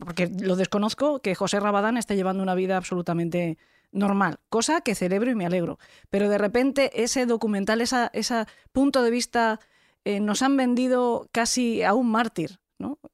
porque 0.00 0.28
lo 0.40 0.56
desconozco, 0.56 1.20
que 1.20 1.34
José 1.34 1.58
Rabadán 1.58 1.96
esté 1.96 2.16
llevando 2.16 2.42
una 2.42 2.54
vida 2.54 2.76
absolutamente 2.76 3.56
normal, 3.90 4.38
cosa 4.48 4.80
que 4.82 4.94
celebro 4.94 5.30
y 5.30 5.34
me 5.34 5.46
alegro. 5.46 5.78
Pero 6.10 6.28
de 6.28 6.38
repente 6.38 6.90
ese 7.02 7.26
documental, 7.26 7.80
ese 7.80 8.10
esa 8.12 8.46
punto 8.72 9.02
de 9.02 9.10
vista, 9.10 9.60
nos 10.04 10.42
han 10.42 10.56
vendido 10.56 11.28
casi 11.32 11.82
a 11.82 11.94
un 11.94 12.10
mártir. 12.10 12.58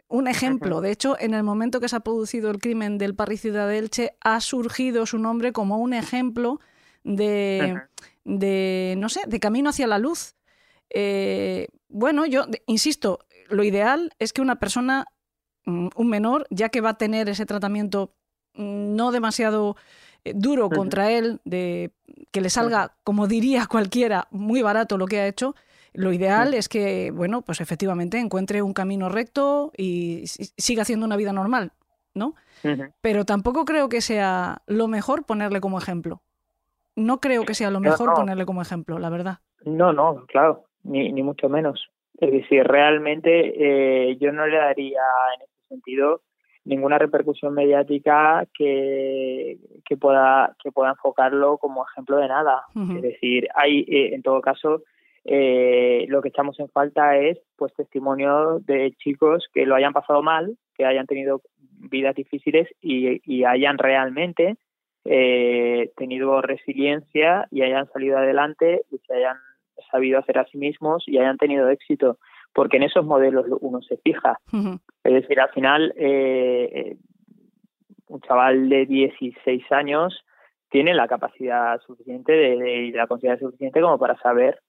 Un 0.09 0.29
ejemplo, 0.29 0.81
de 0.81 0.91
hecho, 0.91 1.17
en 1.19 1.35
el 1.35 1.43
momento 1.43 1.81
que 1.81 1.89
se 1.89 1.97
ha 1.97 2.01
producido 2.01 2.51
el 2.51 2.59
crimen 2.59 2.99
del 2.99 3.15
parricida 3.15 3.67
de 3.67 3.79
Elche, 3.79 4.17
ha 4.21 4.41
surgido 4.41 5.07
su 5.07 5.19
nombre 5.19 5.53
como 5.53 5.79
un 5.79 5.93
ejemplo 5.95 6.61
de, 7.05 7.81
de 8.25 8.95
no 8.99 9.09
sé, 9.09 9.21
de 9.27 9.41
camino 9.41 9.71
hacia 9.71 9.87
la 9.87 9.99
luz. 9.99 10.35
Eh, 10.91 11.69
bueno, 11.89 12.27
yo 12.27 12.47
insisto, 12.67 13.21
lo 13.49 13.65
ideal 13.65 14.13
es 14.19 14.33
que 14.33 14.43
una 14.43 14.59
persona, 14.59 15.07
mm, 15.67 15.89
un 15.95 16.09
menor, 16.09 16.47
ya 16.51 16.69
que 16.69 16.81
va 16.81 16.91
a 16.91 16.99
tener 16.99 17.29
ese 17.29 17.47
tratamiento 17.47 18.15
mm, 18.55 18.95
no 18.97 19.13
demasiado 19.13 19.77
eh, 20.25 20.33
duro 20.35 20.69
contra 20.69 21.11
él, 21.11 21.41
de 21.45 21.93
que 22.31 22.41
le 22.41 22.51
salga, 22.51 22.97
como 23.05 23.27
diría 23.27 23.67
cualquiera, 23.67 24.29
muy 24.31 24.63
barato 24.63 24.99
lo 24.99 25.07
que 25.07 25.21
ha 25.21 25.27
hecho, 25.27 25.55
lo 25.93 26.13
ideal 26.13 26.55
es 26.55 26.69
que, 26.69 27.11
bueno, 27.11 27.43
pues 27.43 27.61
efectivamente 27.61 28.19
encuentre 28.19 28.63
un 28.63 28.73
camino 28.73 29.09
recto 29.09 29.73
y 29.77 30.25
siga 30.27 30.83
haciendo 30.83 31.07
una 31.07 31.17
vida 31.17 31.33
normal, 31.33 31.73
¿no? 32.15 32.35
Pero 33.01 33.25
tampoco 33.25 33.65
creo 33.65 33.89
que 33.89 34.01
sea 34.01 34.63
lo 34.67 34.87
mejor 34.89 35.25
ponerle 35.25 35.61
como 35.61 35.79
ejemplo. 35.79 36.21
No 36.97 37.21
creo 37.21 37.45
que 37.45 37.55
sea 37.55 37.71
lo 37.71 37.81
mejor 37.81 38.15
ponerle 38.15 38.45
como 38.45 38.63
ejemplo, 38.63 38.99
la 38.99 39.11
verdad. 39.11 39.39
No, 39.65 39.93
no, 39.93 40.27
claro, 40.27 40.65
ni, 40.83 41.13
ni 41.13 41.23
mucho 41.23 41.49
menos. 41.49 41.89
Es 42.19 42.31
decir, 42.33 42.65
realmente 42.65 44.11
eh, 44.11 44.17
yo 44.19 44.31
no 44.33 44.47
le 44.47 44.59
daría 44.59 45.01
en 45.37 45.43
ese 45.43 45.69
sentido 45.69 46.21
ninguna 46.65 46.99
repercusión 46.99 47.55
mediática 47.55 48.47
que, 48.53 49.59
que 49.85 49.97
pueda 49.97 50.55
que 50.63 50.71
pueda 50.71 50.91
enfocarlo 50.91 51.57
como 51.57 51.87
ejemplo 51.87 52.19
de 52.19 52.29
nada. 52.29 52.65
Es 52.97 53.03
decir, 53.03 53.49
hay 53.55 53.81
eh, 53.89 54.15
en 54.15 54.23
todo 54.23 54.43
caso 54.43 54.83
eh, 55.25 56.07
lo 56.09 56.23
que 56.23 56.29
echamos 56.29 56.59
en 56.61 56.69
falta 56.69 57.17
es 57.17 57.39
pues 57.57 57.75
testimonio 57.75 58.59
de 58.61 58.93
chicos 58.99 59.49
que 59.53 59.67
lo 59.67 59.75
hayan 59.75 59.93
pasado 59.93 60.23
mal, 60.23 60.57
que 60.75 60.85
hayan 60.85 61.07
tenido 61.07 61.43
vidas 61.79 62.15
difíciles 62.15 62.69
y, 62.81 63.45
hayan 63.45 63.79
realmente 63.79 64.57
eh, 65.05 65.91
tenido 65.97 66.41
resiliencia 66.43 67.47
y 67.51 67.63
hayan 67.63 67.91
salido 67.93 68.19
adelante 68.19 68.83
y 68.91 68.99
se 68.99 69.15
hayan 69.15 69.37
sabido 69.91 70.19
hacer 70.19 70.39
a 70.39 70.47
sí 70.47 70.59
mismos 70.59 71.05
y 71.07 71.19
hayan 71.19 71.39
tenido 71.39 71.69
éxito, 71.69 72.19
porque 72.53 72.77
en 72.77 72.85
esos 72.85 73.05
modelos 73.05 73.47
uno 73.61 73.81
se 73.83 73.97
fija. 73.99 74.39
Es 75.05 75.13
decir, 75.13 75.41
al 75.41 75.51
final, 75.51 75.95
eh, 75.97 76.97
un 78.09 78.21
chaval 78.21 78.69
de 78.69 78.87
16 78.87 79.73
años 79.73 80.25
tiene 80.71 80.95
la 80.95 81.09
capacidad 81.09 81.81
suficiente 81.83 82.33
de, 82.33 82.85
y 82.85 82.93
la 82.93 83.07
conciencia 83.07 83.47
suficiente 83.47 83.81
como 83.81 83.99
para 83.99 84.17
saber 84.19 84.61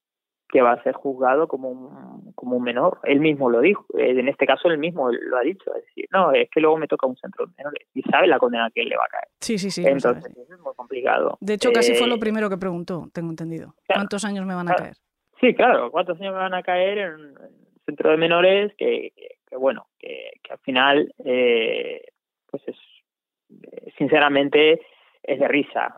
que 0.52 0.62
va 0.62 0.74
a 0.74 0.84
ser 0.84 0.94
juzgado 0.94 1.48
como 1.48 1.70
un, 1.70 2.34
como 2.34 2.58
un 2.58 2.64
menor. 2.64 3.00
Él 3.04 3.20
mismo 3.20 3.50
lo 3.50 3.62
dijo, 3.62 3.86
eh, 3.98 4.12
en 4.12 4.28
este 4.28 4.46
caso 4.46 4.68
él 4.68 4.78
mismo 4.78 5.12
lo 5.12 5.38
ha 5.38 5.42
dicho, 5.42 5.74
es 5.76 5.86
decir, 5.86 6.08
no, 6.12 6.32
es 6.34 6.50
que 6.50 6.60
luego 6.60 6.78
me 6.78 6.88
toca 6.88 7.08
un 7.08 7.16
centro 7.18 7.46
de 7.46 7.54
menores 7.58 7.88
y 7.94 8.02
sabe 8.04 8.28
la 8.28 8.38
condena 8.38 8.70
que 8.74 8.84
le 8.84 8.98
va 8.98 9.06
a 9.06 9.10
caer. 9.10 9.28
Sí, 9.40 9.58
sí, 9.58 9.72
sí. 9.72 9.84
Entonces 9.86 10.36
es 10.38 10.60
muy 10.60 10.74
complicado. 10.76 11.38
De 11.40 11.54
hecho, 11.54 11.72
casi 11.72 11.96
fue 11.96 12.08
lo 12.08 12.16
eh, 12.16 12.20
primero 12.20 12.50
que 12.50 12.58
preguntó, 12.58 13.10
tengo 13.14 13.30
entendido. 13.30 13.76
¿Cuántos 13.88 14.26
años 14.26 14.46
me 14.46 14.54
van 14.54 14.70
a 14.70 14.76
caer? 14.76 14.96
Sí, 15.40 15.56
claro, 15.56 15.90
¿cuántos 15.90 16.20
años 16.20 16.34
me 16.34 16.40
van 16.40 16.54
a 16.54 16.62
caer 16.62 16.98
en 17.00 17.14
un 17.14 17.36
centro 17.86 18.12
de 18.12 18.18
menores 18.18 18.74
que, 18.78 19.12
que, 19.48 19.56
bueno, 19.58 19.88
que, 19.98 20.32
que, 20.44 20.54
al 20.54 20.60
final, 20.60 21.14
eh, 21.26 22.04
pues 22.50 22.62
es, 22.68 22.76
sinceramente, 23.98 24.82
es 25.24 25.40
de 25.40 25.48
risa. 25.48 25.96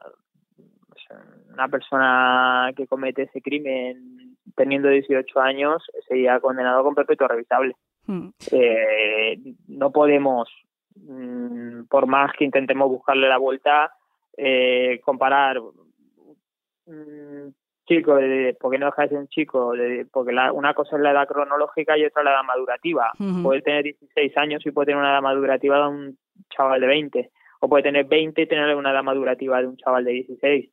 una 1.51 1.67
persona 1.67 2.71
que 2.75 2.87
comete 2.87 3.23
ese 3.23 3.41
crimen 3.41 4.32
teniendo 4.55 4.89
18 4.89 5.39
años, 5.39 5.83
sería 6.07 6.39
condenado 6.39 6.83
con 6.83 6.95
perpetuo 6.95 7.27
revisable. 7.27 7.75
Hmm. 8.05 8.29
Eh, 8.51 9.37
no 9.67 9.91
podemos, 9.91 10.49
mm, 10.95 11.83
por 11.89 12.07
más 12.07 12.31
que 12.37 12.45
intentemos 12.45 12.89
buscarle 12.89 13.27
la 13.27 13.37
vuelta, 13.37 13.91
eh, 14.37 14.99
comparar 15.03 15.59
un 16.85 17.55
chico, 17.85 18.15
de, 18.15 18.55
porque 18.59 18.77
no 18.77 18.87
deja 18.87 19.03
de 19.03 19.09
ser 19.09 19.17
un 19.17 19.27
chico, 19.27 19.73
porque 20.11 20.31
la, 20.31 20.51
una 20.51 20.73
cosa 20.73 20.95
es 20.95 21.01
la 21.01 21.11
edad 21.11 21.27
cronológica 21.27 21.97
y 21.97 22.05
otra 22.05 22.23
la 22.23 22.31
edad 22.31 22.43
madurativa. 22.43 23.11
Puede 23.41 23.61
tener 23.61 23.83
16 23.83 24.37
años 24.37 24.65
y 24.65 24.71
puede 24.71 24.87
tener 24.87 24.99
una 24.99 25.11
edad 25.11 25.21
madurativa 25.21 25.77
de 25.77 25.87
un 25.87 26.17
chaval 26.49 26.81
de 26.81 26.87
20, 26.87 27.31
o 27.59 27.69
puede 27.69 27.83
tener 27.83 28.05
20 28.05 28.41
y 28.41 28.47
tener 28.47 28.75
una 28.75 28.91
edad 28.91 29.03
madurativa 29.03 29.61
de 29.61 29.67
un 29.67 29.77
chaval 29.77 30.05
de 30.05 30.11
16. 30.11 30.69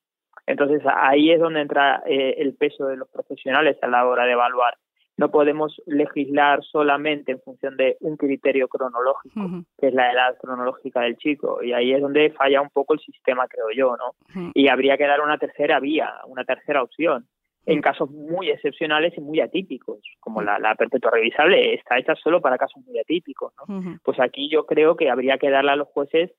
Entonces 0.51 0.83
ahí 0.85 1.31
es 1.31 1.39
donde 1.39 1.61
entra 1.61 2.03
eh, 2.07 2.35
el 2.39 2.55
peso 2.55 2.87
de 2.87 2.97
los 2.97 3.09
profesionales 3.09 3.79
a 3.83 3.87
la 3.87 4.05
hora 4.07 4.25
de 4.25 4.33
evaluar. 4.33 4.75
No 5.17 5.31
podemos 5.31 5.81
legislar 5.87 6.63
solamente 6.65 7.33
en 7.33 7.41
función 7.41 7.77
de 7.77 7.97
un 8.01 8.17
criterio 8.17 8.69
cronológico, 8.69 9.65
que 9.79 9.89
es 9.89 9.95
la 9.95 10.11
edad 10.11 10.37
cronológica 10.41 11.03
del 11.03 11.19
chico, 11.19 11.63
y 11.63 11.73
ahí 11.73 11.93
es 11.93 12.01
donde 12.01 12.31
falla 12.31 12.63
un 12.63 12.71
poco 12.71 12.95
el 12.95 13.01
sistema, 13.01 13.47
creo 13.47 13.71
yo, 13.77 13.97
¿no? 13.97 14.51
Y 14.55 14.69
habría 14.69 14.97
que 14.97 15.07
dar 15.07 15.21
una 15.21 15.37
tercera 15.37 15.79
vía, 15.79 16.11
una 16.27 16.45
tercera 16.45 16.83
opción, 16.83 17.27
en 17.67 17.83
casos 17.83 18.11
muy 18.11 18.49
excepcionales 18.49 19.13
y 19.17 19.21
muy 19.21 19.41
atípicos, 19.41 19.99
como 20.21 20.41
la, 20.41 20.59
la 20.59 20.75
perpetua 20.75 21.11
revisable 21.11 21.75
está 21.75 21.99
hecha 21.99 22.15
solo 22.15 22.41
para 22.41 22.57
casos 22.57 22.83
muy 22.87 22.99
atípicos, 22.99 23.53
¿no? 23.59 23.99
Pues 24.03 24.19
aquí 24.19 24.49
yo 24.51 24.65
creo 24.65 24.97
que 24.97 25.11
habría 25.11 25.37
que 25.37 25.51
darle 25.51 25.73
a 25.73 25.77
los 25.77 25.89
jueces 25.89 26.33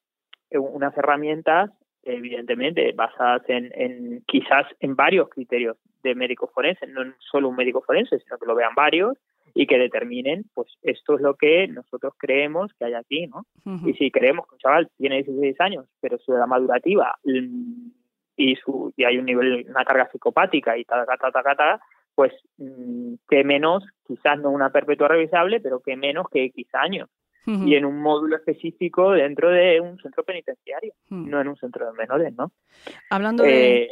eh, 0.50 0.58
unas 0.58 0.98
herramientas, 0.98 1.70
evidentemente, 2.04 2.92
basadas 2.94 3.44
en, 3.48 3.72
en 3.74 4.24
quizás 4.28 4.66
en 4.80 4.96
varios 4.96 5.30
criterios 5.30 5.78
de 6.04 6.16
médico 6.16 6.50
forense, 6.54 6.88
no 6.88 7.02
solo 7.20 7.50
un 7.50 7.56
médico 7.56 7.82
forense, 7.82 8.20
sino 8.20 8.38
que 8.38 8.46
lo 8.46 8.56
vean 8.56 8.74
varios 8.76 9.18
y 9.54 9.68
que 9.68 9.78
determinen, 9.78 10.46
pues 10.54 10.68
esto 10.82 11.16
es 11.16 11.22
lo 11.22 11.36
que 11.36 11.68
nosotros 11.68 12.14
creemos 12.18 12.72
que 12.78 12.86
hay 12.86 12.94
aquí, 12.94 13.28
¿no? 13.28 13.46
Y 13.86 13.94
si 13.94 14.12
creemos 14.12 14.48
que 14.48 14.56
un 14.56 14.60
chaval 14.60 14.90
tiene 14.98 15.24
16 15.24 15.60
años, 15.60 15.86
pero 16.00 16.18
su 16.18 16.34
edad 16.34 16.48
madurativa 16.48 17.16
mm, 17.24 17.90
y 18.38 18.56
su 18.56 18.94
y 18.96 19.04
hay 19.04 19.18
un 19.18 19.26
nivel, 19.26 19.66
una 19.70 19.84
carga 19.84 20.10
psicopática 20.12 20.78
y 20.78 20.86
tal, 20.86 21.06
tal, 21.06 21.18
tal, 21.20 21.44
tal, 21.44 21.58
tal, 21.58 21.80
pues 22.16 22.34
mm, 22.58 23.16
que 23.30 23.44
menos, 23.44 23.84
quizás 24.08 24.40
no 24.40 24.50
una 24.52 24.70
perpetua 24.70 25.10
revisable, 25.10 25.60
pero 25.60 25.82
que 25.82 25.96
menos 25.96 26.28
que 26.32 26.46
X 26.46 26.68
años. 26.74 27.10
Y 27.46 27.76
en 27.76 27.86
un 27.86 28.00
módulo 28.00 28.36
específico 28.36 29.12
dentro 29.12 29.50
de 29.50 29.82
un 29.82 29.98
centro 30.00 30.24
penitenciario, 30.24 30.94
no 31.10 31.42
en 31.42 31.48
un 31.48 31.58
centro 31.58 31.86
de 31.92 31.98
menores, 31.98 32.34
¿no? 32.38 32.52
Hablando 33.10 33.44
de... 33.44 33.84
Eh, 33.84 33.90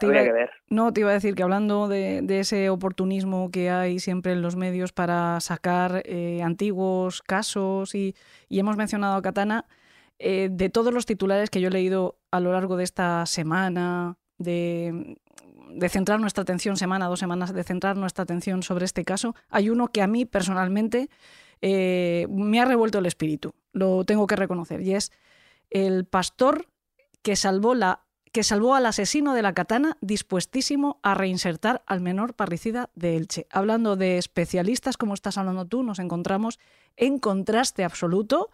te 0.00 0.06
habría 0.06 0.22
iba- 0.22 0.32
que 0.32 0.38
ver. 0.38 0.50
No, 0.68 0.92
te 0.92 1.00
iba 1.00 1.10
a 1.10 1.14
decir 1.14 1.34
que 1.34 1.42
hablando 1.42 1.86
de, 1.88 2.22
de 2.22 2.40
ese 2.40 2.70
oportunismo 2.70 3.50
que 3.50 3.70
hay 3.70 3.98
siempre 4.00 4.32
en 4.32 4.42
los 4.42 4.56
medios 4.56 4.92
para 4.92 5.40
sacar 5.40 6.02
eh, 6.04 6.40
antiguos 6.42 7.22
casos 7.22 7.94
y, 7.94 8.14
y 8.48 8.58
hemos 8.58 8.76
mencionado 8.76 9.14
a 9.16 9.22
Katana, 9.22 9.64
eh, 10.18 10.48
de 10.50 10.68
todos 10.68 10.92
los 10.92 11.06
titulares 11.06 11.50
que 11.50 11.60
yo 11.60 11.68
he 11.68 11.72
leído 11.72 12.16
a 12.32 12.40
lo 12.40 12.52
largo 12.52 12.76
de 12.76 12.84
esta 12.84 13.26
semana, 13.26 14.16
de, 14.38 15.16
de 15.70 15.88
centrar 15.88 16.20
nuestra 16.20 16.42
atención, 16.42 16.76
semana, 16.76 17.06
dos 17.06 17.20
semanas, 17.20 17.52
de 17.54 17.62
centrar 17.64 17.96
nuestra 17.96 18.22
atención 18.24 18.62
sobre 18.64 18.84
este 18.84 19.04
caso, 19.04 19.34
hay 19.50 19.70
uno 19.70 19.88
que 19.88 20.02
a 20.02 20.06
mí 20.08 20.24
personalmente 20.24 21.08
eh, 21.60 22.26
me 22.30 22.60
ha 22.60 22.64
revuelto 22.64 22.98
el 22.98 23.06
espíritu, 23.06 23.54
lo 23.72 24.04
tengo 24.04 24.26
que 24.26 24.36
reconocer, 24.36 24.80
y 24.82 24.94
es 24.94 25.12
el 25.70 26.04
pastor 26.04 26.68
que 27.22 27.36
salvó 27.36 27.74
la 27.74 28.04
que 28.30 28.42
salvó 28.42 28.74
al 28.74 28.84
asesino 28.84 29.32
de 29.32 29.40
la 29.40 29.54
katana 29.54 29.96
dispuestísimo 30.02 31.00
a 31.02 31.14
reinsertar 31.14 31.82
al 31.86 32.02
menor 32.02 32.34
parricida 32.34 32.90
de 32.94 33.16
Elche. 33.16 33.46
Hablando 33.50 33.96
de 33.96 34.18
especialistas 34.18 34.98
como 34.98 35.14
estás 35.14 35.38
hablando 35.38 35.64
tú, 35.64 35.82
nos 35.82 35.98
encontramos 35.98 36.58
en 36.96 37.18
contraste 37.18 37.84
absoluto 37.84 38.50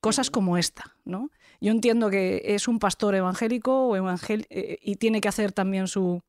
cosas 0.00 0.30
como 0.30 0.56
esta, 0.56 0.96
¿no? 1.04 1.30
Yo 1.60 1.72
entiendo 1.72 2.10
que 2.10 2.42
es 2.44 2.68
un 2.68 2.78
pastor 2.78 3.16
evangélico 3.16 3.88
o 3.88 3.96
evangel- 3.96 4.46
eh, 4.50 4.78
y 4.80 4.96
tiene 4.96 5.20
que 5.20 5.28
hacer 5.28 5.50
también 5.50 5.88
su, 5.88 6.22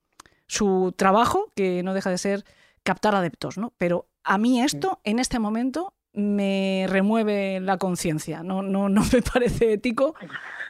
su 0.48 0.94
trabajo, 0.98 1.52
que 1.56 1.84
no 1.84 1.94
deja 1.94 2.10
de 2.10 2.18
ser 2.18 2.44
captar 2.82 3.14
adeptos, 3.14 3.58
¿no? 3.60 3.74
Pero 3.78 4.08
a 4.24 4.38
mí 4.38 4.62
esto, 4.62 5.00
en 5.04 5.20
este 5.20 5.40
momento, 5.40 5.94
me 6.14 6.86
remueve 6.90 7.60
la 7.60 7.78
conciencia. 7.78 8.44
No, 8.44 8.62
no, 8.62 8.88
no 8.90 9.02
me 9.12 9.22
parece 9.34 9.74
ético 9.74 10.16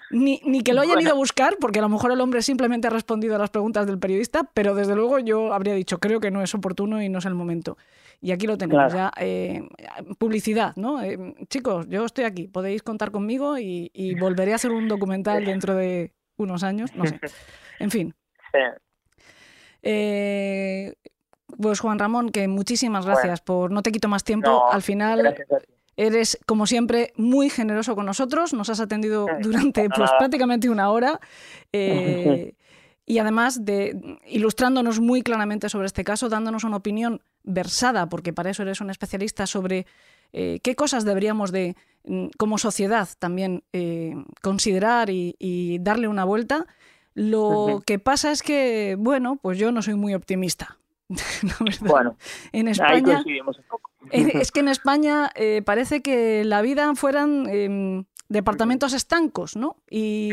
ni, 0.09 0.39
ni 0.45 0.61
que 0.61 0.73
lo 0.73 0.81
hayan 0.81 0.93
Bueno. 0.95 1.07
ido 1.07 1.11
a 1.15 1.17
buscar, 1.17 1.57
porque 1.59 1.79
a 1.79 1.81
lo 1.81 1.89
mejor 1.89 2.11
el 2.11 2.21
hombre 2.21 2.41
simplemente 2.43 2.87
ha 2.87 2.91
respondido 2.91 3.35
a 3.35 3.39
las 3.39 3.49
preguntas 3.49 3.87
del 3.87 3.97
periodista, 3.99 4.43
pero 4.53 4.75
desde 4.75 4.95
luego 4.95 5.19
yo 5.19 5.53
habría 5.53 5.73
dicho, 5.73 5.99
creo 5.99 6.19
que 6.19 6.29
no 6.31 6.41
es 6.43 6.53
oportuno 6.53 7.01
y 7.01 7.09
no 7.09 7.17
es 7.19 7.25
el 7.25 7.33
momento. 7.33 7.77
Y 8.21 8.31
aquí 8.31 8.47
lo 8.47 8.57
tenemos, 8.57 8.93
Claro. 8.93 9.11
ya 9.17 9.21
eh, 9.23 9.67
publicidad, 10.17 10.75
¿no? 10.77 11.01
Eh, 11.03 11.35
chicos, 11.49 11.87
yo 11.89 12.05
estoy 12.05 12.23
aquí, 12.25 12.47
podéis 12.47 12.81
contar 12.83 13.11
conmigo 13.11 13.57
y, 13.57 13.91
y 13.93 14.15
volveré 14.15 14.53
a 14.53 14.55
hacer 14.55 14.71
un 14.71 14.87
documental 14.87 15.43
dentro 15.43 15.75
de 15.75 16.13
unos 16.37 16.63
años, 16.63 16.95
no 16.95 17.05
sé. 17.05 17.19
En 17.79 17.89
fin, 17.91 18.13
eh, 19.81 20.93
pues 21.61 21.79
Juan 21.79 21.99
Ramón, 21.99 22.29
que 22.29 22.47
muchísimas 22.47 23.05
Bueno. 23.05 23.19
gracias 23.19 23.41
por, 23.41 23.71
no 23.71 23.81
te 23.81 23.91
quito 23.91 24.07
más 24.07 24.23
tiempo, 24.23 24.49
No, 24.49 24.71
al 24.71 24.81
final. 24.81 25.35
Eres, 25.95 26.39
como 26.47 26.65
siempre, 26.65 27.13
muy 27.17 27.49
generoso 27.49 27.95
con 27.95 28.05
nosotros. 28.05 28.53
Nos 28.53 28.69
has 28.69 28.79
atendido 28.79 29.27
durante 29.41 29.87
nada. 29.87 29.95
pues, 29.95 30.11
prácticamente 30.17 30.69
una 30.69 30.89
hora. 30.89 31.19
eh, 31.73 32.55
y 33.05 33.19
además 33.19 33.65
de 33.65 34.17
ilustrándonos 34.25 34.99
muy 34.99 35.21
claramente 35.21 35.69
sobre 35.69 35.87
este 35.87 36.03
caso, 36.03 36.29
dándonos 36.29 36.63
una 36.63 36.77
opinión 36.77 37.21
versada, 37.43 38.07
porque 38.07 38.33
para 38.33 38.49
eso 38.49 38.63
eres 38.63 38.81
un 38.81 38.89
especialista, 38.89 39.45
sobre 39.45 39.85
eh, 40.31 40.59
qué 40.63 40.75
cosas 40.75 41.03
deberíamos 41.03 41.51
de, 41.51 41.75
mm, 42.05 42.27
como 42.37 42.57
sociedad, 42.57 43.07
también 43.19 43.63
eh, 43.73 44.15
considerar 44.41 45.09
y, 45.09 45.35
y 45.37 45.79
darle 45.79 46.07
una 46.07 46.23
vuelta. 46.23 46.65
Lo 47.13 47.83
que 47.85 47.99
pasa 47.99 48.31
es 48.31 48.41
que, 48.41 48.95
bueno, 48.97 49.37
pues 49.41 49.59
yo 49.59 49.71
no 49.71 49.81
soy 49.81 49.93
muy 49.95 50.15
optimista. 50.15 50.77
Bueno, 51.81 52.15
en 52.51 52.67
ahí 52.67 52.71
España, 52.71 53.15
coincidimos 53.15 53.57
un 53.57 53.65
poco. 53.65 53.91
Es 54.11 54.51
que 54.51 54.59
en 54.59 54.67
España 54.67 55.29
eh, 55.35 55.61
parece 55.63 56.01
que 56.01 56.43
la 56.43 56.61
vida 56.61 56.93
fueran 56.95 57.47
em, 57.49 58.05
departamentos 58.29 58.93
estancos, 58.93 59.55
¿no? 59.55 59.77
Y, 59.89 60.31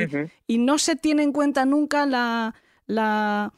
no 0.49 0.79
se 0.79 0.97
tiene 0.97 1.23
en 1.23 1.33
cuenta 1.33 1.64
nunca 1.64 2.07
la, 2.07 2.55
la 2.87 3.53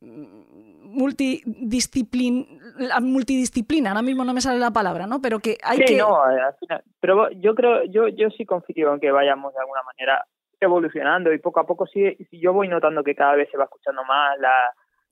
multidisciplin, 0.00 2.60
la 2.78 3.00
multidisciplina, 3.00 3.90
ahora 3.90 4.02
mismo 4.02 4.24
no 4.24 4.34
me 4.34 4.40
sale 4.40 4.58
la 4.58 4.70
palabra, 4.70 5.06
¿no? 5.06 5.20
Pero 5.20 5.40
que 5.40 5.58
hay 5.62 5.78
sí, 5.78 5.84
que... 5.84 5.98
no, 5.98 6.30
eh, 6.30 6.40
al 6.40 6.54
final- 6.54 6.84
pero 7.00 7.30
yo 7.30 7.54
creo, 7.54 7.84
yo, 7.84 8.08
yo 8.08 8.30
sí 8.30 8.44
confío 8.44 8.92
en 8.92 9.00
que 9.00 9.10
vayamos 9.10 9.54
de 9.54 9.60
alguna 9.60 9.82
manera 9.82 10.26
evolucionando 10.60 11.32
y 11.32 11.38
poco 11.38 11.60
a 11.60 11.66
poco 11.66 11.86
sí 11.86 12.18
yo 12.32 12.52
voy 12.52 12.68
notando 12.68 13.02
que 13.02 13.14
cada 13.14 13.34
vez 13.34 13.48
se 13.50 13.56
va 13.56 13.64
escuchando 13.64 14.04
más 14.04 14.38
la, 14.38 14.52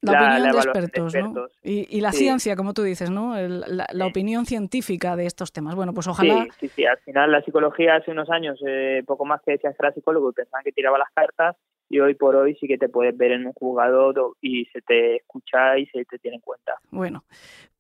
La, 0.01 0.13
la- 0.13 0.19
opinión 0.19 0.43
la 0.43 0.53
de 0.53 0.59
expertos, 0.59 1.15
¿no? 1.17 1.47
Y, 1.63 1.97
y 1.97 2.01
la 2.01 2.13
Sí. 2.13 2.19
ciencia, 2.19 2.55
como 2.55 2.73
tú 2.73 2.83
dices, 2.83 3.11
¿no? 3.11 3.37
El- 3.37 3.61
la, 3.61 3.87
la 3.93 4.05
Sí. 4.05 4.11
opinión 4.11 4.47
científica 4.47 5.17
de 5.17 5.27
estos 5.27 5.53
temas. 5.53 5.75
Bueno, 5.75 5.93
pues 5.93 6.07
ojalá... 6.07 6.45
Sí, 6.45 6.51
sí, 6.61 6.69
sí. 6.77 6.87
Al 6.87 6.99
final 6.99 7.33
la 7.33 7.43
psicología 7.43 7.97
hace 7.97 8.11
unos 8.13 8.31
años 8.31 8.61
eh, 8.67 9.03
poco 9.07 9.25
más 9.25 9.41
que 9.43 9.53
decías 9.53 9.75
que 9.77 9.85
era 9.85 9.93
psicólogo 9.93 10.31
y 10.31 10.35
pensaban 10.35 10.63
que 10.63 10.73
tiraba 10.73 10.99
las 10.99 11.11
cartas 11.13 11.57
y 11.89 12.01
hoy 12.01 12.15
por 12.15 12.37
hoy 12.37 12.57
sí 12.61 12.67
que 12.67 12.79
te 12.79 12.89
puedes 12.89 13.17
ver 13.17 13.33
en 13.33 13.47
un 13.47 13.53
juzgado 13.53 14.13
do- 14.13 14.37
y 14.41 14.67
se 14.67 14.81
te 14.83 15.17
escucha 15.17 15.79
y 15.79 15.87
se 15.87 16.05
te 16.05 16.19
tiene 16.19 16.37
en 16.37 16.41
cuenta. 16.43 16.73
Bueno, 16.91 17.25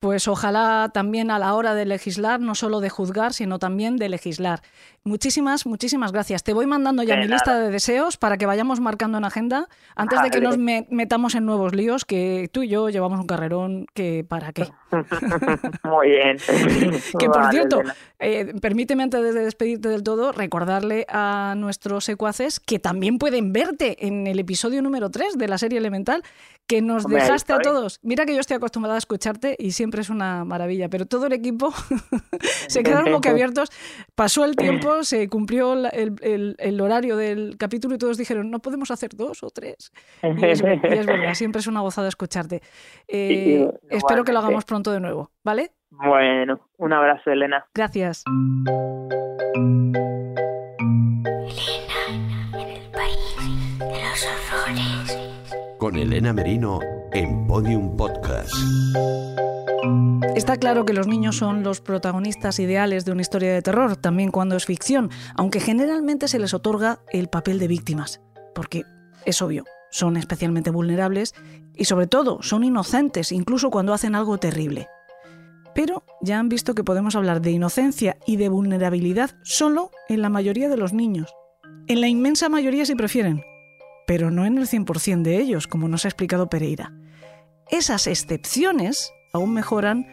pues 0.00 0.28
ojalá 0.28 0.90
también 0.94 1.30
a 1.30 1.38
la 1.38 1.54
hora 1.54 1.74
de 1.74 1.84
legislar, 1.84 2.38
no 2.40 2.54
solo 2.54 2.80
de 2.80 2.88
juzgar, 2.88 3.32
sino 3.32 3.58
también 3.58 3.96
de 3.96 4.08
legislar. 4.08 4.60
Muchísimas, 5.04 5.66
muchísimas 5.66 6.12
gracias. 6.12 6.44
Te 6.44 6.52
voy 6.52 6.66
mandando 6.66 7.02
ya 7.02 7.14
De 7.14 7.20
mi 7.22 7.26
nada. 7.26 7.34
lista 7.36 7.58
de 7.58 7.70
deseos 7.70 8.16
para 8.16 8.36
que 8.36 8.46
vayamos 8.46 8.78
marcando 8.80 9.18
en 9.18 9.24
agenda 9.24 9.68
antes 9.96 10.22
de 10.22 10.30
que 10.30 10.38
Vale. 10.38 10.48
nos 10.48 10.58
me- 10.58 10.86
metamos 10.90 11.34
en 11.34 11.46
nuevos 11.46 11.74
líos, 11.74 12.04
que 12.04 12.48
tú 12.52 12.62
y 12.62 12.68
yo 12.68 12.88
llevamos 12.90 13.18
un 13.18 13.26
carrerón 13.26 13.86
que 13.94 14.24
para 14.28 14.52
qué. 14.52 14.66
Muy 15.82 16.08
bien. 16.10 16.36
Que 17.18 17.26
por 17.26 17.38
Vale, 17.40 17.50
cierto, 17.52 17.82
eh, 18.18 18.52
permíteme 18.60 19.02
antes 19.02 19.22
de 19.22 19.32
despedirte 19.44 19.88
del 19.88 20.02
todo 20.02 20.32
recordarle 20.32 21.06
a 21.08 21.54
nuestros 21.56 22.04
secuaces 22.04 22.60
que 22.60 22.78
también 22.78 23.18
pueden 23.18 23.52
verte 23.52 23.97
en 24.00 24.26
el 24.26 24.38
episodio 24.38 24.82
número 24.82 25.10
3 25.10 25.36
de 25.38 25.48
la 25.48 25.58
serie 25.58 25.78
Elemental, 25.78 26.22
que 26.66 26.82
nos 26.82 27.04
Hombre, 27.06 27.22
dejaste 27.22 27.52
a 27.52 27.56
¿eh? 27.56 27.60
todos. 27.62 27.98
Mira 28.02 28.26
que 28.26 28.34
yo 28.34 28.40
estoy 28.40 28.56
acostumbrada 28.56 28.96
a 28.96 28.98
escucharte 28.98 29.56
y 29.58 29.72
siempre 29.72 30.00
es 30.02 30.10
una 30.10 30.44
maravilla, 30.44 30.88
pero 30.88 31.06
todo 31.06 31.26
el 31.26 31.32
equipo 31.32 31.72
se 32.68 32.82
quedaron 32.82 33.12
boquiabiertos, 33.12 33.70
pasó 34.14 34.44
el 34.44 34.54
tiempo, 34.56 35.02
se 35.04 35.28
cumplió 35.28 35.74
la- 35.74 35.88
el, 35.88 36.14
el- 36.22 36.56
el 36.58 36.80
horario 36.80 37.16
del 37.16 37.56
capítulo 37.58 37.94
y 37.94 37.98
todos 37.98 38.16
dijeron, 38.18 38.50
no 38.50 38.58
podemos 38.60 38.90
hacer 38.90 39.10
dos 39.14 39.42
o 39.42 39.50
tres. 39.50 39.92
Y 40.22 40.44
es, 40.44 40.60
ver- 40.62 40.80
y 40.84 40.98
es 40.98 41.06
verdad, 41.06 41.34
siempre 41.34 41.60
es 41.60 41.66
una 41.66 41.80
gozada 41.80 42.08
escucharte. 42.08 42.62
Eh, 43.06 43.66
espero 43.90 44.24
que 44.24 44.32
lo 44.32 44.40
hagamos 44.40 44.64
pronto 44.64 44.92
de 44.92 45.00
nuevo, 45.00 45.30
¿vale? 45.44 45.72
Bueno, 45.90 46.60
un 46.76 46.92
abrazo, 46.92 47.30
Elena. 47.30 47.64
Gracias. 47.74 48.24
Con 55.88 55.96
Elena 55.96 56.34
Merino 56.34 56.80
en 57.14 57.46
Podium 57.46 57.96
Podcast. 57.96 58.52
Está 60.36 60.58
claro 60.58 60.84
que 60.84 60.92
los 60.92 61.06
niños 61.06 61.36
son 61.36 61.62
los 61.62 61.80
protagonistas 61.80 62.58
ideales 62.58 63.06
de 63.06 63.12
una 63.12 63.22
historia 63.22 63.54
de 63.54 63.62
terror, 63.62 63.96
también 63.96 64.30
cuando 64.30 64.54
es 64.54 64.66
ficción, 64.66 65.08
aunque 65.34 65.60
generalmente 65.60 66.28
se 66.28 66.38
les 66.38 66.52
otorga 66.52 67.00
el 67.10 67.28
papel 67.28 67.58
de 67.58 67.68
víctimas, 67.68 68.20
porque 68.54 68.84
es 69.24 69.40
obvio, 69.40 69.64
son 69.90 70.18
especialmente 70.18 70.70
vulnerables 70.70 71.34
y 71.74 71.86
sobre 71.86 72.06
todo 72.06 72.42
son 72.42 72.64
inocentes, 72.64 73.32
incluso 73.32 73.70
cuando 73.70 73.94
hacen 73.94 74.14
algo 74.14 74.36
terrible. 74.36 74.88
Pero 75.74 76.04
ya 76.20 76.38
han 76.38 76.50
visto 76.50 76.74
que 76.74 76.84
podemos 76.84 77.16
hablar 77.16 77.40
de 77.40 77.52
inocencia 77.52 78.18
y 78.26 78.36
de 78.36 78.50
vulnerabilidad 78.50 79.30
solo 79.42 79.90
en 80.10 80.20
la 80.20 80.28
mayoría 80.28 80.68
de 80.68 80.76
los 80.76 80.92
niños. 80.92 81.34
En 81.86 82.02
la 82.02 82.08
inmensa 82.08 82.50
mayoría 82.50 82.84
si 82.84 82.94
prefieren, 82.94 83.42
pero 84.08 84.30
no 84.30 84.46
en 84.46 84.56
el 84.56 84.66
100% 84.66 85.20
de 85.20 85.38
ellos, 85.38 85.66
como 85.66 85.86
nos 85.86 86.06
ha 86.06 86.08
explicado 86.08 86.48
Pereira. 86.48 86.94
Esas 87.70 88.06
excepciones 88.06 89.12
aún 89.34 89.52
mejoran 89.52 90.06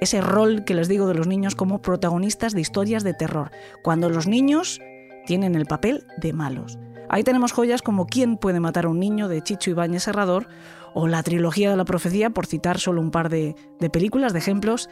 ese 0.00 0.22
rol 0.22 0.64
que 0.64 0.72
les 0.72 0.88
digo 0.88 1.06
de 1.06 1.12
los 1.12 1.26
niños 1.26 1.54
como 1.54 1.82
protagonistas 1.82 2.54
de 2.54 2.62
historias 2.62 3.04
de 3.04 3.12
terror, 3.12 3.50
cuando 3.84 4.08
los 4.08 4.26
niños 4.26 4.80
tienen 5.26 5.54
el 5.54 5.66
papel 5.66 6.06
de 6.16 6.32
malos. 6.32 6.78
Ahí 7.10 7.24
tenemos 7.24 7.52
joyas 7.52 7.82
como 7.82 8.06
¿Quién 8.06 8.38
puede 8.38 8.58
matar 8.58 8.86
a 8.86 8.88
un 8.88 8.98
niño? 8.98 9.28
de 9.28 9.42
Chicho 9.42 9.68
Ibáñez 9.68 10.04
Serrador 10.04 10.48
o 10.94 11.06
la 11.06 11.22
trilogía 11.22 11.70
de 11.70 11.76
la 11.76 11.84
profecía, 11.84 12.30
por 12.30 12.46
citar 12.46 12.78
solo 12.80 13.02
un 13.02 13.10
par 13.10 13.28
de, 13.28 13.54
películas, 13.92 14.32
de 14.32 14.38
ejemplos, 14.38 14.88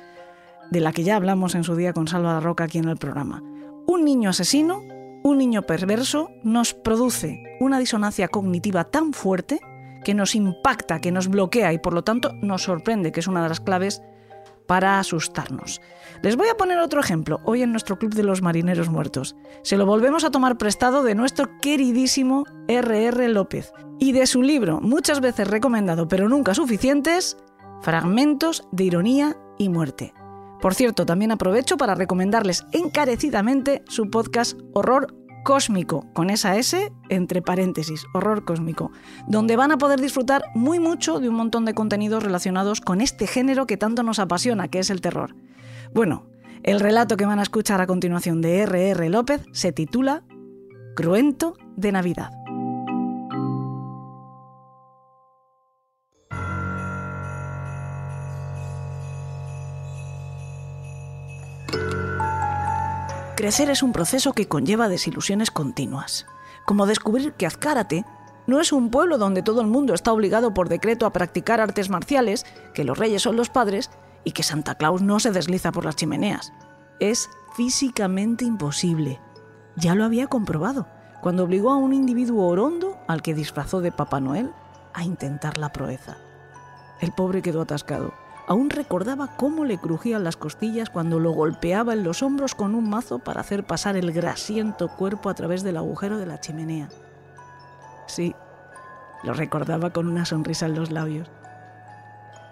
de 0.71 0.81
la 0.81 0.93
que 0.93 1.03
ya 1.03 1.17
hablamos 1.17 1.55
en 1.55 1.65
su 1.65 1.77
día 1.77 1.95
con 1.95 2.09
Salva 2.09 2.35
la 2.35 2.41
Roca 2.41 2.65
aquí 2.65 2.77
en 2.77 2.91
el 2.91 2.99
programa. 2.99 3.43
Un 3.87 4.05
niño 4.05 4.29
asesino 4.29 4.83
un 5.23 5.39
niño 5.39 5.63
perverso 5.63 6.31
nos 6.43 6.75
produce 6.75 7.43
una 7.61 7.79
disonancia 7.79 8.29
cognitiva 8.29 8.85
tan 8.85 9.13
fuerte 9.13 9.61
que 10.05 10.15
nos 10.15 10.35
impacta, 10.35 11.01
que 11.01 11.13
nos 11.13 11.29
bloquea 11.29 11.73
y 11.73 11.79
por 11.79 11.93
lo 11.93 12.03
tanto 12.03 12.33
nos 12.41 12.63
sorprende, 12.63 13.13
que 13.13 13.21
es 13.21 13.27
una 13.27 13.43
de 13.43 13.49
las 13.49 13.61
claves 13.61 14.03
para 14.67 14.99
asustarnos. 14.99 15.81
Les 16.23 16.37
voy 16.37 16.49
a 16.49 16.57
poner 16.57 16.79
otro 16.79 17.01
ejemplo 17.01 17.41
hoy 17.45 17.63
en 17.63 17.73
nuestro 17.73 17.99
Club 17.99 18.15
de 18.15 18.23
los 18.23 18.41
Marineros 18.41 18.89
Muertos. 18.89 19.35
Se 19.63 19.77
lo 19.77 19.85
volvemos 19.85 20.23
a 20.25 20.31
tomar 20.31 20.59
prestado 20.59 21.03
de 21.03 21.15
nuestro 21.15 21.59
queridísimo 21.61 22.45
R.R. 22.69 23.29
López 23.31 23.73
y 23.99 24.13
de 24.13 24.27
su 24.27 24.43
libro, 24.43 24.81
muchas 24.81 25.21
veces 25.21 25.49
recomendado 25.49 26.09
pero 26.09 26.29
nunca 26.29 26.55
suficientes, 26.55 27.37
Fragmentos 27.83 28.69
de 28.71 28.85
Ironía 28.85 29.37
y 29.59 29.71
Muerte. 29.71 30.15
Por 30.61 30.75
cierto, 30.75 31.07
también 31.07 31.33
aprovecho 31.33 31.77
para 31.77 31.95
recomendarles 31.95 32.67
encarecidamente 32.73 33.83
su 33.89 34.11
podcast 34.11 34.59
Horror 34.75 35.15
Cósmico, 35.43 36.07
con 36.13 36.29
esa 36.29 36.57
S 36.57 36.93
entre 37.09 37.41
paréntesis, 37.41 38.05
Horror 38.13 38.45
Cósmico, 38.45 38.91
donde 39.27 39.57
van 39.57 39.73
a 39.73 39.79
poder 39.79 40.01
disfrutar 40.01 40.45
muy 40.55 40.79
mucho 40.79 41.19
de 41.19 41.29
un 41.31 41.35
montón 41.35 41.65
de 41.65 41.75
contenidos 41.75 42.23
relacionados 42.23 42.81
con 42.81 43.01
este 43.01 43.27
género 43.27 43.67
que 43.67 43.79
tanto 43.79 44.03
nos 44.03 44.19
apasiona, 44.19 44.69
que 44.69 44.81
es 44.81 44.91
el 44.91 45.01
terror. 45.01 45.35
Bueno, 45.95 46.27
el 46.63 46.79
relato 46.79 47.17
que 47.17 47.27
van 47.27 47.39
a 47.39 47.43
escuchar 47.43 47.81
a 47.81 47.87
continuación 47.87 48.43
de 48.43 48.61
R.R. 48.61 49.09
López 49.09 49.43
se 49.53 49.73
titula 49.73 50.25
Cruento 50.95 51.57
de 51.77 51.93
Navidad. 51.93 52.40
Crecer 63.41 63.71
es 63.71 63.83
un 63.83 63.93
proceso 63.93 64.35
que 64.35 64.49
conlleva 64.49 64.91
desilusiones 64.91 65.51
continuas, 65.51 66.27
como 66.67 66.85
descubrir 66.85 67.33
que 67.33 67.47
Azcárate 67.47 68.05
no 68.47 68.61
es 68.61 68.71
un 68.71 68.91
pueblo 68.91 69.17
donde 69.17 69.43
todo 69.43 69.63
el 69.63 69.67
mundo 69.67 69.95
está 69.95 70.13
obligado 70.13 70.53
por 70.53 70.69
decreto 70.69 71.07
a 71.07 71.13
practicar 71.15 71.59
artes 71.59 71.89
marciales, 71.89 72.45
que 72.75 72.85
los 72.85 72.99
reyes 72.99 73.23
son 73.23 73.37
los 73.37 73.49
padres 73.49 73.89
y 74.25 74.33
que 74.33 74.43
Santa 74.43 74.75
Claus 74.75 75.01
no 75.01 75.21
se 75.21 75.31
desliza 75.31 75.73
por 75.73 75.87
las 75.87 75.97
chimeneas. 75.97 76.53
Es 76.99 77.31
físicamente 77.57 78.45
imposible. 78.45 79.19
Ya 79.75 79.95
lo 79.95 80.05
había 80.05 80.27
comprobado 80.27 80.87
cuando 81.23 81.45
obligó 81.45 81.71
a 81.71 81.77
un 81.77 81.95
individuo 81.95 82.47
orondo, 82.47 82.99
al 83.09 83.23
que 83.23 83.33
disfrazó 83.33 83.81
de 83.81 83.91
Papá 83.91 84.21
Noel, 84.21 84.53
a 84.93 85.03
intentar 85.03 85.57
la 85.57 85.73
proeza. 85.73 86.19
El 87.01 87.13
pobre 87.13 87.41
quedó 87.41 87.63
atascado 87.63 88.13
Aún 88.51 88.69
recordaba 88.69 89.37
cómo 89.37 89.65
le 89.65 89.79
crujían 89.79 90.25
las 90.25 90.37
costillas 90.37 90.91
cuando 90.91 91.21
lo 91.21 91.31
golpeaba 91.31 91.93
en 91.93 92.03
los 92.03 92.21
hombros 92.21 92.57
con 92.57 92.75
un 92.75 92.91
mazo 92.91 93.21
para 93.21 93.43
hacer 93.43 93.63
pasar 93.63 93.97
el 93.97 94.11
grasiento 94.11 94.89
cuerpo 94.89 95.31
a 95.31 95.35
través 95.35 95.63
del 95.63 95.77
agujero 95.77 96.19
de 96.19 96.27
la 96.27 96.41
chimenea. 96.41 96.89
Sí, 98.09 98.35
lo 99.23 99.35
recordaba 99.35 99.91
con 99.91 100.09
una 100.09 100.25
sonrisa 100.25 100.67
en 100.67 100.75
los 100.75 100.91
labios. 100.91 101.31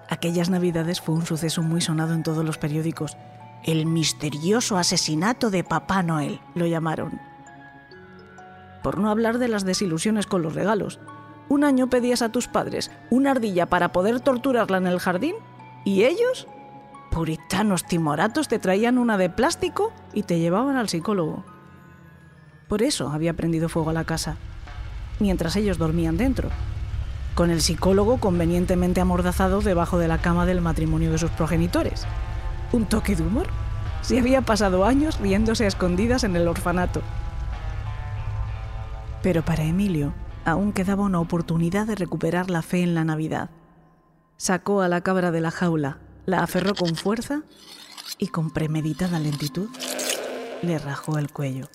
Aquellas 0.09 0.51
navidades 0.51 1.01
fue 1.01 1.17
un 1.17 1.27
suceso 1.27 1.63
muy 1.63 1.81
sonado 1.81 2.15
en 2.15 2.23
todos 2.23 2.45
los 2.45 2.59
periódicos. 2.59 3.17
El 3.65 3.85
misterioso 3.85 4.79
asesinato 4.79 5.51
de 5.51 5.65
Papá 5.65 6.05
Noel, 6.05 6.39
lo 6.55 6.67
llamaron. 6.67 7.21
Por 8.85 8.99
no 8.99 9.11
hablar 9.11 9.39
de 9.39 9.49
las 9.49 9.65
desilusiones 9.65 10.27
con 10.29 10.43
los 10.43 10.55
regalos. 10.55 11.01
Un 11.49 11.65
año 11.65 11.91
pedías 11.91 12.23
a 12.23 12.29
tus 12.29 12.47
padres 12.47 12.93
una 13.11 13.33
ardilla 13.33 13.67
para 13.67 13.91
poder 13.91 14.21
torturarla 14.21 14.79
en 14.79 14.87
el 14.87 15.01
jardín 15.01 15.35
¿Y 15.89 16.05
ellos? 16.05 16.47
Puritanos 17.11 17.87
timoratos 17.87 18.47
te 18.47 18.59
traían 18.59 18.99
una 18.99 19.17
de 19.17 19.31
plástico 19.31 19.91
y 20.13 20.25
te 20.25 20.39
llevaban 20.39 20.77
al 20.77 20.91
psicólogo. 20.91 21.47
Por 22.69 22.83
eso 22.83 23.09
había 23.09 23.33
prendido 23.33 23.71
fuego 23.71 23.89
a 23.89 23.95
la 23.95 24.05
casa, 24.05 24.37
mientras 25.19 25.57
ellos 25.57 25.79
dormían 25.79 26.19
dentro, 26.19 26.51
con 27.35 27.51
el 27.51 27.63
psicólogo 27.63 28.19
convenientemente 28.19 29.01
amordazado 29.01 29.63
debajo 29.63 29.99
de 29.99 30.09
la 30.09 30.19
cama 30.19 30.45
del 30.45 30.61
matrimonio 30.61 31.11
de 31.11 31.17
sus 31.17 31.31
progenitores. 31.31 32.07
¿Un 32.71 32.85
toque 32.85 33.17
de 33.17 33.23
humor? 33.23 33.47
Si 34.03 34.19
había 34.19 34.43
pasado 34.43 34.85
años 34.85 35.19
riéndose 35.19 35.65
a 35.65 35.69
escondidas 35.69 36.23
en 36.23 36.37
el 36.37 36.49
orfanato. 36.49 37.01
Pero 39.23 39.43
para 39.43 39.65
Emilio 39.65 40.13
aún 40.45 40.75
quedaba 40.75 41.05
una 41.05 41.21
oportunidad 41.21 41.87
de 41.87 41.95
recuperar 41.95 42.51
la 42.51 42.61
fe 42.61 42.83
en 42.83 42.95
la 42.95 43.05
Navidad. 43.05 43.49
Sacó 44.39 44.83
a 44.83 44.89
la 44.89 45.01
cabra 45.01 45.33
de 45.33 45.41
la 45.41 45.51
jaula, 45.51 45.99
la 46.25 46.45
aferró 46.45 46.75
con 46.77 46.95
fuerza 46.95 47.43
y 48.19 48.29
con 48.29 48.53
premeditada 48.53 49.19
lentitud 49.19 49.69
le 50.63 50.79
rajó 50.79 51.19
el 51.19 51.33
cuello. 51.33 51.69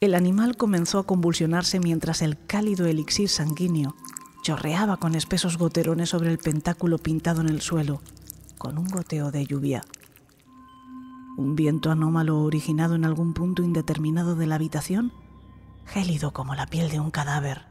El 0.00 0.14
animal 0.14 0.58
comenzó 0.58 0.98
a 0.98 1.06
convulsionarse 1.06 1.80
mientras 1.80 2.20
el 2.20 2.38
cálido 2.46 2.86
elixir 2.86 3.30
sanguíneo 3.30 3.96
chorreaba 4.42 4.98
con 4.98 5.14
espesos 5.14 5.56
goterones 5.56 6.10
sobre 6.10 6.30
el 6.30 6.38
pentáculo 6.38 6.98
pintado 6.98 7.40
en 7.40 7.48
el 7.48 7.62
suelo, 7.62 8.02
con 8.58 8.76
un 8.76 8.86
goteo 8.86 9.30
de 9.30 9.46
lluvia. 9.46 9.82
Un 11.38 11.56
viento 11.56 11.90
anómalo 11.90 12.40
originado 12.40 12.94
en 12.96 13.06
algún 13.06 13.32
punto 13.32 13.62
indeterminado 13.62 14.36
de 14.36 14.46
la 14.46 14.56
habitación, 14.56 15.12
gélido 15.86 16.32
como 16.32 16.54
la 16.54 16.66
piel 16.66 16.90
de 16.90 17.00
un 17.00 17.10
cadáver, 17.10 17.69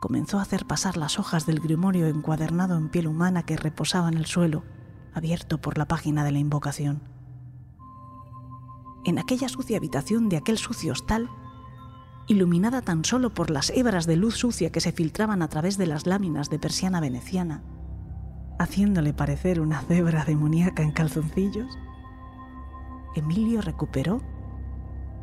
comenzó 0.00 0.38
a 0.38 0.42
hacer 0.42 0.66
pasar 0.66 0.96
las 0.96 1.18
hojas 1.18 1.46
del 1.46 1.60
grimorio 1.60 2.06
encuadernado 2.08 2.76
en 2.76 2.88
piel 2.88 3.06
humana 3.06 3.44
que 3.44 3.56
reposaba 3.56 4.08
en 4.08 4.16
el 4.16 4.26
suelo, 4.26 4.64
abierto 5.14 5.60
por 5.60 5.76
la 5.76 5.86
página 5.86 6.24
de 6.24 6.32
la 6.32 6.38
invocación. 6.38 7.02
En 9.04 9.18
aquella 9.18 9.48
sucia 9.48 9.76
habitación 9.76 10.28
de 10.28 10.38
aquel 10.38 10.56
sucio 10.58 10.92
hostal, 10.92 11.28
iluminada 12.26 12.80
tan 12.80 13.04
solo 13.04 13.34
por 13.34 13.50
las 13.50 13.70
hebras 13.70 14.06
de 14.06 14.16
luz 14.16 14.36
sucia 14.36 14.72
que 14.72 14.80
se 14.80 14.92
filtraban 14.92 15.42
a 15.42 15.48
través 15.48 15.76
de 15.76 15.86
las 15.86 16.06
láminas 16.06 16.48
de 16.48 16.58
persiana 16.58 17.00
veneciana, 17.00 17.62
haciéndole 18.58 19.12
parecer 19.12 19.60
una 19.60 19.82
cebra 19.82 20.24
demoníaca 20.24 20.82
en 20.82 20.92
calzoncillos, 20.92 21.78
Emilio 23.14 23.60
recuperó, 23.60 24.22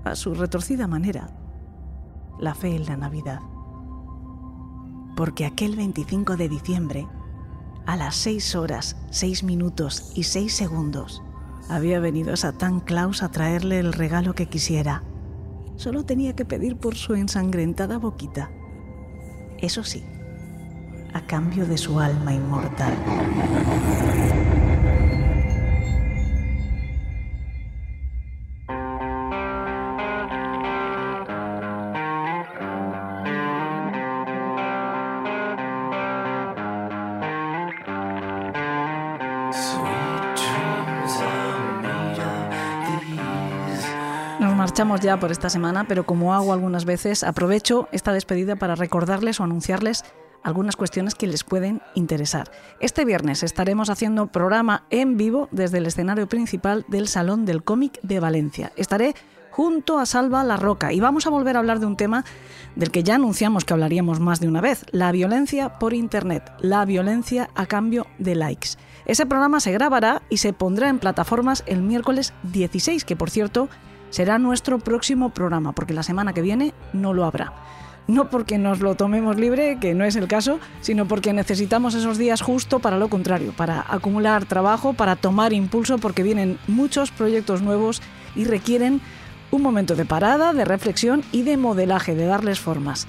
a 0.03 0.15
su 0.15 0.35
retorcida 0.35 0.87
manera, 0.87 1.35
la 2.39 2.53
fe 2.53 2.75
en 2.75 2.85
la 2.85 2.97
Navidad 2.97 3.41
porque 5.17 5.45
aquel 5.47 5.75
25 5.75 6.37
de 6.37 6.47
diciembre, 6.47 7.07
a 7.87 7.97
las 7.97 8.15
6 8.17 8.55
horas, 8.55 8.95
6 9.09 9.43
minutos 9.43 10.11
y 10.13 10.23
6 10.23 10.53
segundos, 10.53 11.23
había 11.69 11.99
venido 11.99 12.37
Satán 12.37 12.79
Claus 12.79 13.23
a 13.23 13.31
traerle 13.31 13.79
el 13.79 13.93
regalo 13.93 14.35
que 14.35 14.45
quisiera. 14.45 15.03
Solo 15.75 16.05
tenía 16.05 16.35
que 16.35 16.45
pedir 16.45 16.77
por 16.77 16.93
su 16.93 17.15
ensangrentada 17.15 17.97
boquita. 17.97 18.51
Eso 19.57 19.83
sí, 19.83 20.05
a 21.15 21.25
cambio 21.25 21.65
de 21.65 21.79
su 21.79 21.99
alma 21.99 22.35
inmortal. 22.35 22.93
Marchamos 44.77 45.01
ya 45.01 45.19
por 45.19 45.31
esta 45.31 45.49
semana, 45.49 45.87
pero 45.87 46.05
como 46.05 46.35
hago 46.35 46.53
algunas 46.53 46.85
veces, 46.85 47.23
aprovecho 47.23 47.89
esta 47.91 48.13
despedida 48.13 48.57
para 48.57 48.75
recordarles 48.75 49.39
o 49.39 49.43
anunciarles 49.43 50.03
algunas 50.43 50.75
cuestiones 50.75 51.15
que 51.15 51.25
les 51.25 51.43
pueden 51.43 51.81
interesar. 51.95 52.51
Este 52.79 53.03
viernes 53.03 53.41
estaremos 53.41 53.89
haciendo 53.89 54.27
programa 54.27 54.85
en 54.91 55.17
vivo 55.17 55.49
desde 55.49 55.79
el 55.79 55.87
escenario 55.87 56.29
principal 56.29 56.85
del 56.89 57.07
Salón 57.07 57.43
del 57.43 57.63
Cómic 57.63 57.99
de 58.03 58.19
Valencia. 58.19 58.71
Estaré 58.75 59.15
junto 59.49 59.97
a 59.97 60.05
Salva 60.05 60.43
La 60.43 60.57
Roca 60.57 60.93
y 60.93 60.99
vamos 60.99 61.25
a 61.25 61.31
volver 61.31 61.55
a 61.55 61.59
hablar 61.59 61.79
de 61.79 61.87
un 61.87 61.97
tema 61.97 62.23
del 62.75 62.91
que 62.91 63.01
ya 63.01 63.15
anunciamos 63.15 63.65
que 63.65 63.73
hablaríamos 63.73 64.19
más 64.19 64.39
de 64.39 64.47
una 64.47 64.61
vez, 64.61 64.85
la 64.91 65.11
violencia 65.11 65.79
por 65.79 65.95
Internet, 65.95 66.51
la 66.59 66.85
violencia 66.85 67.49
a 67.55 67.65
cambio 67.65 68.05
de 68.19 68.35
likes. 68.35 68.69
Ese 69.07 69.25
programa 69.25 69.59
se 69.59 69.71
grabará 69.71 70.21
y 70.29 70.37
se 70.37 70.53
pondrá 70.53 70.89
en 70.89 70.99
plataformas 70.99 71.63
el 71.65 71.81
miércoles 71.81 72.31
16, 72.43 73.05
que 73.05 73.15
por 73.15 73.31
cierto 73.31 73.69
será 74.09 74.39
nuestro 74.39 74.79
próximo 74.79 75.29
programa, 75.29 75.73
porque 75.73 75.93
la 75.93 76.03
semana 76.03 76.33
que 76.33 76.41
viene 76.41 76.73
no 76.93 77.13
lo 77.13 77.25
habrá. 77.25 77.53
No 78.07 78.29
porque 78.29 78.57
nos 78.57 78.79
lo 78.79 78.95
tomemos 78.95 79.35
libre, 79.35 79.77
que 79.81 79.93
no 79.93 80.05
es 80.05 80.15
el 80.15 80.27
caso, 80.27 80.59
sino 80.79 81.07
porque 81.07 81.33
necesitamos 81.33 81.93
esos 81.93 82.17
días 82.17 82.41
justo 82.41 82.79
para 82.79 82.97
lo 82.97 83.09
contrario, 83.09 83.53
para 83.55 83.85
acumular 83.87 84.45
trabajo, 84.45 84.93
para 84.93 85.17
tomar 85.17 85.51
impulso, 85.51 85.97
porque 85.97 86.23
vienen 86.23 86.57
muchos 86.67 87.11
proyectos 87.11 87.61
nuevos 87.61 88.01
y 88.35 88.45
requieren 88.45 89.01
un 89.51 89.61
momento 89.61 89.95
de 89.95 90.05
parada, 90.05 90.53
de 90.53 90.63
reflexión 90.63 91.23
y 91.31 91.43
de 91.43 91.57
modelaje, 91.57 92.15
de 92.15 92.25
darles 92.25 92.59
formas. 92.59 93.07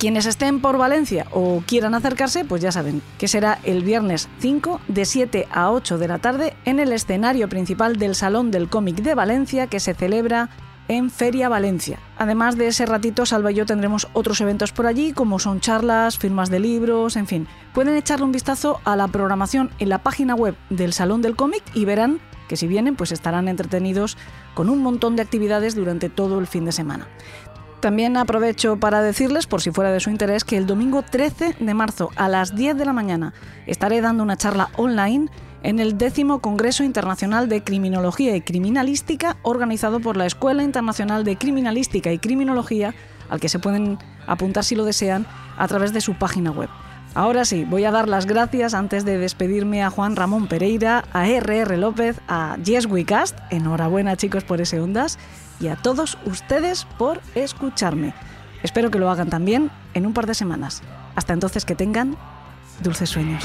Quienes 0.00 0.24
estén 0.24 0.62
por 0.62 0.78
Valencia 0.78 1.26
o 1.30 1.62
quieran 1.66 1.94
acercarse, 1.94 2.46
pues 2.46 2.62
ya 2.62 2.72
saben 2.72 3.02
que 3.18 3.28
será 3.28 3.58
el 3.64 3.84
viernes 3.84 4.30
5 4.38 4.80
de 4.88 5.04
7 5.04 5.46
a 5.52 5.70
8 5.70 5.98
de 5.98 6.08
la 6.08 6.18
tarde 6.18 6.56
en 6.64 6.80
el 6.80 6.94
escenario 6.94 7.50
principal 7.50 7.96
del 7.96 8.14
Salón 8.14 8.50
del 8.50 8.70
Cómic 8.70 9.02
de 9.02 9.14
Valencia 9.14 9.66
que 9.66 9.78
se 9.78 9.92
celebra 9.92 10.48
en 10.88 11.10
Feria 11.10 11.50
Valencia. 11.50 11.98
Además 12.16 12.56
de 12.56 12.68
ese 12.68 12.86
ratito, 12.86 13.26
Salva 13.26 13.52
y 13.52 13.56
yo 13.56 13.66
tendremos 13.66 14.08
otros 14.14 14.40
eventos 14.40 14.72
por 14.72 14.86
allí, 14.86 15.12
como 15.12 15.38
son 15.38 15.60
charlas, 15.60 16.16
firmas 16.16 16.48
de 16.48 16.60
libros, 16.60 17.16
en 17.16 17.26
fin. 17.26 17.46
Pueden 17.74 17.94
echarle 17.94 18.24
un 18.24 18.32
vistazo 18.32 18.80
a 18.84 18.96
la 18.96 19.06
programación 19.06 19.70
en 19.80 19.90
la 19.90 19.98
página 19.98 20.34
web 20.34 20.56
del 20.70 20.94
Salón 20.94 21.20
del 21.20 21.36
Cómic 21.36 21.62
y 21.74 21.84
verán 21.84 22.20
que 22.48 22.56
si 22.56 22.66
vienen, 22.66 22.96
pues 22.96 23.12
estarán 23.12 23.46
entretenidos 23.46 24.16
con 24.54 24.70
un 24.70 24.82
montón 24.82 25.14
de 25.14 25.22
actividades 25.22 25.76
durante 25.76 26.08
todo 26.08 26.40
el 26.40 26.48
fin 26.48 26.64
de 26.64 26.72
semana. 26.72 27.06
También 27.80 28.18
aprovecho 28.18 28.76
para 28.78 29.00
decirles, 29.00 29.46
por 29.46 29.62
si 29.62 29.70
fuera 29.70 29.90
de 29.90 30.00
su 30.00 30.10
interés, 30.10 30.44
que 30.44 30.58
el 30.58 30.66
domingo 30.66 31.02
13 31.02 31.56
de 31.58 31.74
marzo 31.74 32.10
a 32.14 32.28
las 32.28 32.54
10 32.54 32.76
de 32.76 32.84
la 32.84 32.92
mañana 32.92 33.32
estaré 33.66 34.02
dando 34.02 34.22
una 34.22 34.36
charla 34.36 34.68
online 34.76 35.28
en 35.62 35.78
el 35.78 35.96
décimo 35.96 36.40
Congreso 36.40 36.84
Internacional 36.84 37.48
de 37.48 37.62
Criminología 37.62 38.36
y 38.36 38.42
Criminalística 38.42 39.38
organizado 39.42 40.00
por 40.00 40.18
la 40.18 40.26
Escuela 40.26 40.62
Internacional 40.62 41.24
de 41.24 41.36
Criminalística 41.36 42.12
y 42.12 42.18
Criminología, 42.18 42.94
al 43.30 43.40
que 43.40 43.48
se 43.48 43.58
pueden 43.58 43.98
apuntar 44.26 44.62
si 44.64 44.74
lo 44.74 44.84
desean 44.84 45.26
a 45.56 45.66
través 45.66 45.94
de 45.94 46.02
su 46.02 46.14
página 46.14 46.50
web. 46.50 46.68
Ahora 47.14 47.46
sí, 47.46 47.64
voy 47.64 47.84
a 47.84 47.90
dar 47.90 48.08
las 48.08 48.26
gracias 48.26 48.74
antes 48.74 49.06
de 49.06 49.16
despedirme 49.16 49.82
a 49.82 49.90
Juan 49.90 50.16
Ramón 50.16 50.48
Pereira, 50.48 51.04
a 51.12 51.26
RR 51.26 51.78
López, 51.78 52.20
a 52.28 52.56
Yes 52.62 52.86
enhorabuena 53.50 54.16
chicos 54.16 54.44
por 54.44 54.60
ese 54.60 54.80
Ondas, 54.80 55.18
y 55.60 55.68
a 55.68 55.76
todos 55.76 56.18
ustedes 56.24 56.86
por 56.98 57.20
escucharme. 57.34 58.14
Espero 58.62 58.90
que 58.90 58.98
lo 58.98 59.10
hagan 59.10 59.30
también 59.30 59.70
en 59.94 60.06
un 60.06 60.12
par 60.12 60.26
de 60.26 60.34
semanas. 60.34 60.82
Hasta 61.14 61.32
entonces 61.32 61.64
que 61.64 61.74
tengan 61.74 62.16
dulces 62.82 63.10
sueños. 63.10 63.44